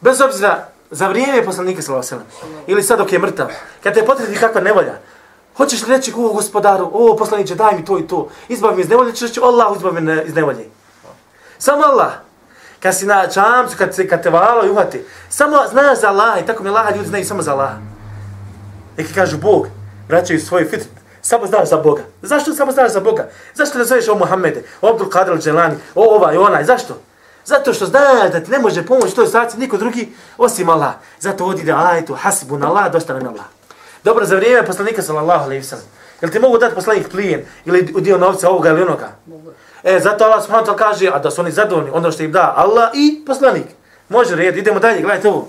Bez 0.00 0.20
obzira 0.20 0.68
za 0.90 1.08
vrijeme 1.08 1.44
poslanika 1.44 1.82
sallallahu 1.82 2.14
alejhi 2.14 2.30
ve 2.42 2.72
ili 2.72 2.82
sad 2.82 2.98
dok 2.98 3.12
je 3.12 3.18
mrtav, 3.18 3.46
kad 3.82 3.94
te 3.94 4.06
potrebi 4.06 4.36
kakva 4.36 4.60
nevolja, 4.60 4.94
hoćeš 5.56 5.82
li 5.82 5.96
reći 5.96 6.12
o 6.16 6.32
gospodaru, 6.32 6.90
o 6.92 7.16
poslanice, 7.16 7.54
daj 7.54 7.74
mi 7.74 7.84
to 7.84 7.98
i 7.98 8.06
to, 8.06 8.28
izbavi 8.48 8.76
me 8.76 8.82
iz 8.82 8.88
nevolje, 8.88 9.12
ćeš 9.12 9.28
reći 9.28 9.40
Allah 9.42 9.76
izbavi 9.76 10.00
me 10.00 10.24
iz 10.26 10.34
nevolje. 10.34 10.68
Samo 11.58 11.82
Allah 11.82 12.25
kad 12.80 12.96
si 12.96 13.06
na 13.06 13.26
čamcu, 13.26 13.76
kad, 13.78 13.94
se, 13.94 14.08
kad 14.08 14.22
te 14.22 14.30
valo 14.30 14.66
i 14.66 14.70
uhvati, 14.70 15.04
samo 15.28 15.56
znaš 15.70 16.00
za 16.00 16.08
Allah 16.08 16.42
i 16.42 16.46
tako 16.46 16.62
mi 16.62 16.68
Allaha 16.68 16.90
ljudi 16.90 17.08
znaju 17.08 17.24
samo 17.24 17.42
za 17.42 17.52
Allah. 17.52 17.70
Neki 18.96 19.14
kažu 19.14 19.38
Bog, 19.38 19.68
vraćaju 20.08 20.40
svoj 20.40 20.64
fit, 20.64 20.88
samo 21.22 21.46
znaš 21.46 21.68
za 21.68 21.76
Boga. 21.76 22.02
Zašto 22.22 22.54
samo 22.54 22.72
znaš 22.72 22.92
za 22.92 23.00
Boga? 23.00 23.28
Zašto 23.54 23.78
ne 23.78 23.84
zoveš 23.84 24.08
o 24.08 24.14
Muhammede, 24.14 24.62
o 24.80 24.88
Abdul 24.88 25.10
Kadir 25.10 25.34
al-đelani, 25.34 25.74
o 25.94 26.14
ovaj, 26.16 26.36
onaj, 26.36 26.64
zašto? 26.64 27.00
Zato 27.44 27.72
što 27.72 27.86
znaš 27.86 28.32
da 28.32 28.40
ti 28.40 28.50
ne 28.50 28.58
može 28.58 28.86
pomoći 28.86 29.14
toj 29.14 29.26
situaciji 29.26 29.60
niko 29.60 29.76
drugi 29.76 30.12
osim 30.38 30.68
Allah. 30.68 30.92
Zato 31.20 31.44
odi 31.44 31.62
da 31.62 31.90
ajtu 31.92 32.14
hasibun 32.14 32.64
Allah, 32.64 32.92
dosta 32.92 33.14
nam 33.14 33.26
Allah. 33.26 33.46
Dobro, 34.04 34.26
za 34.26 34.36
vrijeme 34.36 34.66
poslanika 34.66 35.02
sallallahu 35.02 35.44
alaihi 35.44 35.62
wa 35.62 35.68
sallam. 35.68 35.86
Jel 36.20 36.30
ti 36.30 36.38
mogu 36.38 36.58
dati 36.58 36.74
poslanik 36.74 37.08
plijen 37.08 37.44
ili 37.64 37.82
dio 37.82 38.18
novca 38.18 38.50
ovoga 38.50 38.70
ili 38.70 38.82
onoga? 38.82 39.08
E, 39.82 40.00
zato 40.00 40.24
Allah 40.24 40.42
subhanahu 40.42 40.66
wa 40.66 40.74
ta'ala 40.74 40.78
kaže, 40.78 41.10
a 41.14 41.18
da 41.18 41.30
su 41.30 41.40
oni 41.40 41.52
zadovoljni, 41.52 41.90
ono 41.90 42.12
što 42.12 42.22
im 42.22 42.32
da 42.32 42.54
Allah 42.56 42.90
i 42.94 43.22
poslanik. 43.26 43.66
Može 44.08 44.36
red, 44.36 44.56
idemo 44.56 44.80
dalje, 44.80 45.00
gledajte 45.00 45.28
ovo. 45.28 45.48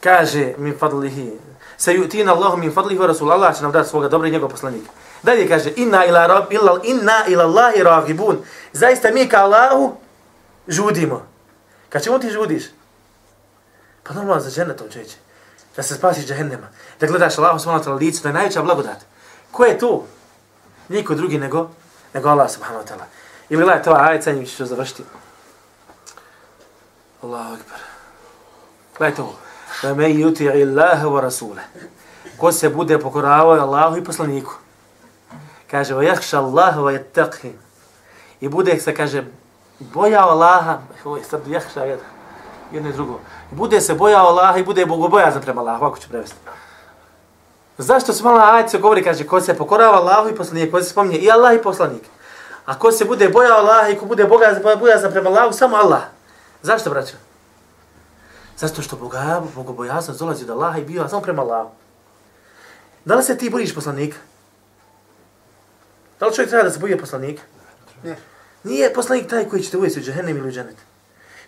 Kaže, 0.00 0.54
min 0.58 0.78
fadlihi, 0.78 1.32
se 1.76 1.92
yu'tina 1.92 2.30
Allahu 2.30 2.56
min 2.56 2.72
fadlihi 2.72 3.00
wa 3.00 3.06
rasul 3.06 3.32
Allah 3.32 3.56
će 3.56 3.62
nam 3.62 3.72
dati 3.72 3.88
svoga 3.88 4.08
dobra 4.08 4.28
i 4.28 4.30
njegov 4.30 4.48
poslanika. 4.48 4.90
Dalje 5.22 5.48
kaže, 5.48 5.72
inna 5.76 6.04
ila, 6.06 6.26
rab, 6.26 6.52
illa, 6.52 6.80
inna 6.82 7.24
ila 7.28 7.44
Allahi 7.44 7.82
ragibun. 7.82 8.38
Zaista 8.72 9.10
mi 9.10 9.28
ka 9.28 9.38
Allahu 9.44 9.96
žudimo. 10.68 11.26
Kad 11.88 12.04
čemu 12.04 12.18
ti 12.18 12.30
žudiš? 12.30 12.64
Pa 14.02 14.14
normalno 14.14 14.40
za 14.40 14.50
džennetom 14.50 14.88
čeće. 14.88 15.16
Da 15.76 15.82
se 15.82 15.94
spasiš 15.94 16.26
džehennema. 16.26 16.68
Da 17.00 17.06
gledaš 17.06 17.38
Allahu 17.38 17.58
subhanahu 17.58 17.84
wa 17.84 17.88
ta'ala 17.88 17.98
licu, 18.00 18.22
to 18.22 18.28
je 18.28 18.34
najveća 18.34 18.62
blagodat. 18.62 18.96
Ko 19.52 19.64
je 19.64 19.78
tu? 19.78 20.02
Niko 20.88 21.14
drugi 21.14 21.38
nego, 21.38 21.70
nego 22.14 22.28
Allah 22.28 22.50
subhanahu 22.50 22.84
wa 22.84 22.88
ta'ala. 22.88 23.06
Ili 23.48 23.62
gledaj 23.62 23.82
to, 23.82 23.90
ovaj 23.90 24.10
ajet, 24.10 24.24
sa 24.24 24.32
njim 24.32 24.46
ću 24.46 24.66
završiti. 24.66 25.02
Allahu 27.22 27.54
akbar. 27.54 27.78
Gledaj 28.98 29.16
to. 29.16 29.34
Da 29.82 29.94
me 29.94 30.08
yuti 30.08 30.60
illaha 30.60 31.06
wa 31.06 31.20
rasule. 31.20 31.62
Ko 32.38 32.52
se 32.52 32.68
bude 32.68 32.98
pokoravao 32.98 33.50
Allahu 33.50 33.96
i 33.96 34.04
poslaniku. 34.04 34.52
Kaže, 35.70 35.94
wa 35.94 36.02
yakhsha 36.02 36.38
Allaha 36.38 36.80
wa 36.80 36.98
yattaqi. 36.98 37.52
I 38.40 38.48
bude 38.48 38.80
se, 38.80 38.94
kaže, 38.94 39.24
bojao 39.80 40.30
Allaha, 40.30 40.78
ovo 41.04 41.16
je 41.16 41.24
sad 41.24 41.46
jahša 41.46 41.84
jedan, 41.84 42.06
jedno 42.72 42.88
i 42.88 42.92
drugo. 42.92 43.20
I 43.52 43.54
bude 43.54 43.80
se 43.80 43.94
bojao 43.94 44.26
Allaha 44.26 44.58
i 44.58 44.64
bude 44.64 44.86
bogobojazan 44.86 45.42
prema 45.42 45.60
Allahu, 45.60 45.84
ovako 45.84 45.98
ću 45.98 46.08
prevesti. 46.08 46.36
Zašto 47.78 48.12
se 48.12 48.22
malo 48.24 48.40
ajde 48.40 48.78
govori, 48.78 49.04
kaže, 49.04 49.26
ko 49.26 49.40
se 49.40 49.54
pokorava 49.54 49.96
Allahu 49.96 50.28
i 50.28 50.36
poslanik, 50.36 50.70
ko 50.70 50.82
se 50.82 50.90
spominje 50.90 51.18
i 51.18 51.30
Allah 51.30 51.54
i 51.54 51.62
poslanik. 51.62 52.02
A 52.66 52.78
ko 52.78 52.92
se 52.92 53.04
bude 53.04 53.28
bojao 53.28 53.58
Allaha 53.58 53.88
i 53.88 53.98
ko 53.98 54.06
bude 54.06 54.24
bogobojazan 54.24 55.12
prema 55.12 55.30
Allahu, 55.30 55.52
samo 55.52 55.76
Allah. 55.76 56.02
Zašto, 56.62 56.90
braćo? 56.90 57.16
Zato 58.58 58.82
što 58.82 58.96
Boga, 58.96 59.42
bogobojaznost 59.54 60.20
dolazi 60.20 60.44
od 60.44 60.50
Allaha 60.50 60.78
i 60.78 60.84
bio 60.84 61.08
samo 61.08 61.22
prema 61.22 61.42
Allahu. 61.42 61.70
Da 63.04 63.14
li 63.14 63.22
se 63.22 63.38
ti 63.38 63.50
bojiš 63.50 63.74
poslanika? 63.74 64.16
Da 66.20 66.26
li 66.26 66.34
čovjek 66.34 66.50
treba 66.50 66.64
da 66.64 66.70
se 66.70 66.78
boji 66.78 66.98
poslanika? 66.98 67.42
Ne. 68.02 68.16
Nije 68.64 68.94
poslanik 68.94 69.28
taj 69.30 69.48
koji 69.48 69.62
će 69.62 69.70
te 69.70 69.76
uvesti 69.76 70.00
u 70.00 70.02
džahennem 70.02 70.36
ili 70.36 70.48
u 70.48 70.52
džennet. 70.52 70.76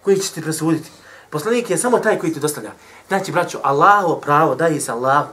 Koji 0.03 0.19
će 0.19 0.33
ti 0.33 0.43
presuditi. 0.43 0.91
Poslanik 1.31 1.71
je 1.71 1.79
samo 1.79 1.99
taj 1.99 2.19
koji 2.19 2.33
ti 2.33 2.41
dostavlja. 2.41 2.71
Znači, 3.09 3.33
braćo, 3.33 3.61
Allahovo 3.63 4.21
pravo 4.21 4.55
daje 4.55 4.81
se 4.81 4.93
Allahu. 4.93 5.29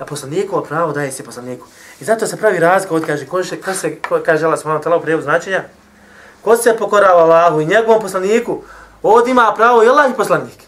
A 0.00 0.04
poslanikovo 0.04 0.62
pravo 0.62 0.92
daje 0.92 1.12
se 1.12 1.24
poslaniku. 1.24 1.66
I 2.00 2.04
zato 2.04 2.26
se 2.26 2.36
pravi 2.36 2.58
razlika 2.58 2.94
od 2.94 3.06
kaže, 3.06 3.26
ko, 3.26 3.42
še, 3.44 3.60
ko 3.60 3.74
se, 3.74 3.96
ko, 4.00 4.20
kaže 4.24 4.46
Allah 4.46 4.58
subhanahu 4.58 4.82
wa 4.82 4.86
ta'ala 4.86 4.98
u 4.98 5.02
prijevu 5.02 5.22
značenja, 5.22 5.64
ko 6.44 6.56
se 6.56 6.76
pokorava 6.76 7.22
Allahu 7.22 7.60
i 7.60 7.66
njegovom 7.66 8.00
poslaniku, 8.00 8.62
ovdje 9.02 9.30
ima 9.30 9.52
pravo 9.56 9.84
i 9.84 9.88
Allah 9.88 10.10
i 10.10 10.16
poslanik. 10.16 10.64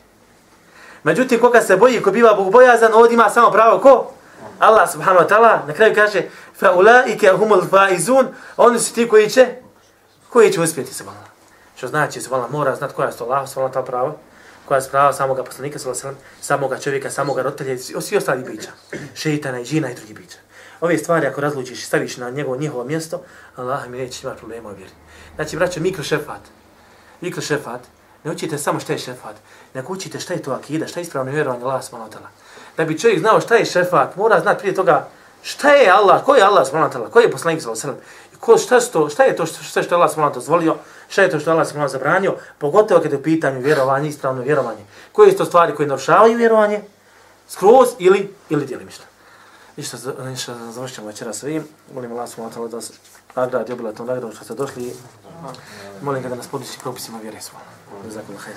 Međutim, 1.02 1.40
koga 1.40 1.60
se 1.60 1.76
boji, 1.76 2.02
ko 2.02 2.10
biva 2.10 2.34
bogobojazan, 2.34 2.92
ovdje 2.94 3.14
ima 3.14 3.30
samo 3.30 3.50
pravo 3.50 3.78
ko? 3.78 4.10
Allah 4.58 4.90
subhanahu 4.92 5.24
wa 5.24 5.28
ta'ala 5.28 5.66
na 5.66 5.72
kraju 5.72 5.94
kaže 5.94 6.22
fa 6.54 6.72
ulaike 6.72 7.32
humul 7.38 7.62
faizun, 7.70 8.28
oni 8.56 8.78
su 8.78 8.94
ti 8.94 9.08
koji 9.08 9.30
će 9.30 9.48
koji 10.28 10.52
će 10.52 10.60
uspjeti 10.60 10.94
se. 10.94 11.04
Što 11.76 11.88
znači 11.88 12.20
se 12.20 12.30
mora 12.50 12.74
znati 12.74 12.94
koja 12.94 13.08
je 13.08 13.16
to 13.16 13.24
Allah 13.24 13.48
subhanahu 13.48 13.74
wa 13.74 13.80
ta'ala 13.80 13.86
pravo, 13.86 14.18
koja 14.64 14.76
je 14.76 14.82
sprava 14.82 15.12
samoga 15.12 15.44
poslanika 15.44 15.78
sallallahu 15.78 16.18
samoga 16.40 16.78
čovjeka, 16.78 17.10
samoga 17.10 17.42
roditelja 17.42 17.72
i 17.72 17.78
svi 17.78 18.16
ostali 18.16 18.42
bića, 18.42 18.70
šejtana 19.14 19.60
i 19.60 19.64
džina 19.64 19.90
i 19.90 19.94
drugi 19.94 20.14
bića. 20.14 20.38
Ove 20.80 20.98
stvari 20.98 21.26
ako 21.26 21.40
razlučiš 21.40 21.78
i 21.78 21.86
staviš 21.86 22.16
na 22.16 22.30
njegovo 22.30 22.56
njihovo 22.56 22.84
mjesto, 22.84 23.22
Allah 23.56 23.88
mi 23.88 23.98
neće 23.98 24.20
imati 24.26 24.38
problema 24.38 24.68
u 24.68 24.74
vjeri. 24.74 24.92
Znači, 25.34 25.56
braćo, 25.56 25.80
mikro 25.80 26.04
šefat. 26.04 26.40
Mikro 27.20 27.42
šefat. 27.42 27.80
Ne 28.24 28.30
učite 28.30 28.58
samo 28.58 28.80
šta 28.80 28.92
je 28.92 28.98
šefat, 28.98 29.36
nego 29.74 29.92
učite 29.92 30.20
šta 30.20 30.34
je 30.34 30.42
to 30.42 30.52
akida, 30.52 30.86
šta 30.86 31.00
je 31.00 31.02
ispravno 31.02 31.32
vjerovanje 31.32 31.64
Allah 31.64 31.84
subhanahu 31.84 32.10
da 32.76 32.84
bi 32.84 32.98
čovjek 32.98 33.20
znao 33.20 33.40
šta 33.40 33.54
je 33.54 33.64
šefat, 33.64 34.16
mora 34.16 34.40
znati 34.40 34.60
prije 34.60 34.74
toga 34.74 35.08
šta 35.42 35.70
je 35.70 35.90
Allah, 35.90 36.24
ko 36.24 36.34
je 36.34 36.42
Allah 36.42 36.66
subhanahu 36.66 37.10
ko 37.10 37.20
je 37.20 37.30
poslanik 37.30 37.62
sallallahu 37.62 37.88
alejhi 37.88 38.00
ve 38.32 38.38
ko 38.40 38.58
šta 38.58 38.80
sto, 38.80 39.08
šta 39.08 39.24
je 39.24 39.36
to 39.36 39.46
što 39.46 39.64
što, 39.64 39.82
što 39.82 39.94
Allah 39.94 40.10
subhanahu 40.10 40.34
dozvolio, 40.34 40.76
šta 41.12 41.22
je 41.22 41.30
to 41.30 41.40
što 41.40 41.50
Allah 41.50 41.66
subhanahu 41.66 41.92
zabranio, 41.92 42.36
pogotovo 42.58 43.00
kad 43.00 43.12
je 43.12 43.18
u 43.18 43.22
pitanju 43.22 43.60
vjerovanje, 43.60 44.08
ispravno 44.08 44.42
vjerovanje. 44.42 44.80
Koje 45.12 45.32
su 45.32 45.38
to 45.38 45.44
stvari 45.44 45.74
koje 45.74 45.86
narušavaju 45.88 46.36
vjerovanje? 46.36 46.80
Skroz 47.48 47.88
ili 47.98 48.34
ili 48.50 48.66
djelimično. 48.66 49.04
Ništa, 49.76 49.96
ništa 50.24 50.72
završćemo 50.72 51.06
večeras 51.06 51.38
sa 51.38 51.46
ovim. 51.46 51.68
Molim 51.94 52.12
Allah 52.12 52.28
subhanahu 52.28 52.68
da 52.68 52.80
se 52.80 52.92
nagradi 53.36 53.72
obila 53.72 53.92
tom 53.92 54.06
nagradom 54.06 54.32
što 54.32 54.44
ste 54.44 54.54
došli. 54.54 54.92
Molim 56.02 56.22
ga 56.22 56.28
da 56.28 56.34
nas 56.34 56.46
podiči 56.46 56.78
propisima 56.82 57.18
vjere 57.22 57.40
smo. 57.40 57.58
Jazakum 58.04 58.36
khair. 58.36 58.56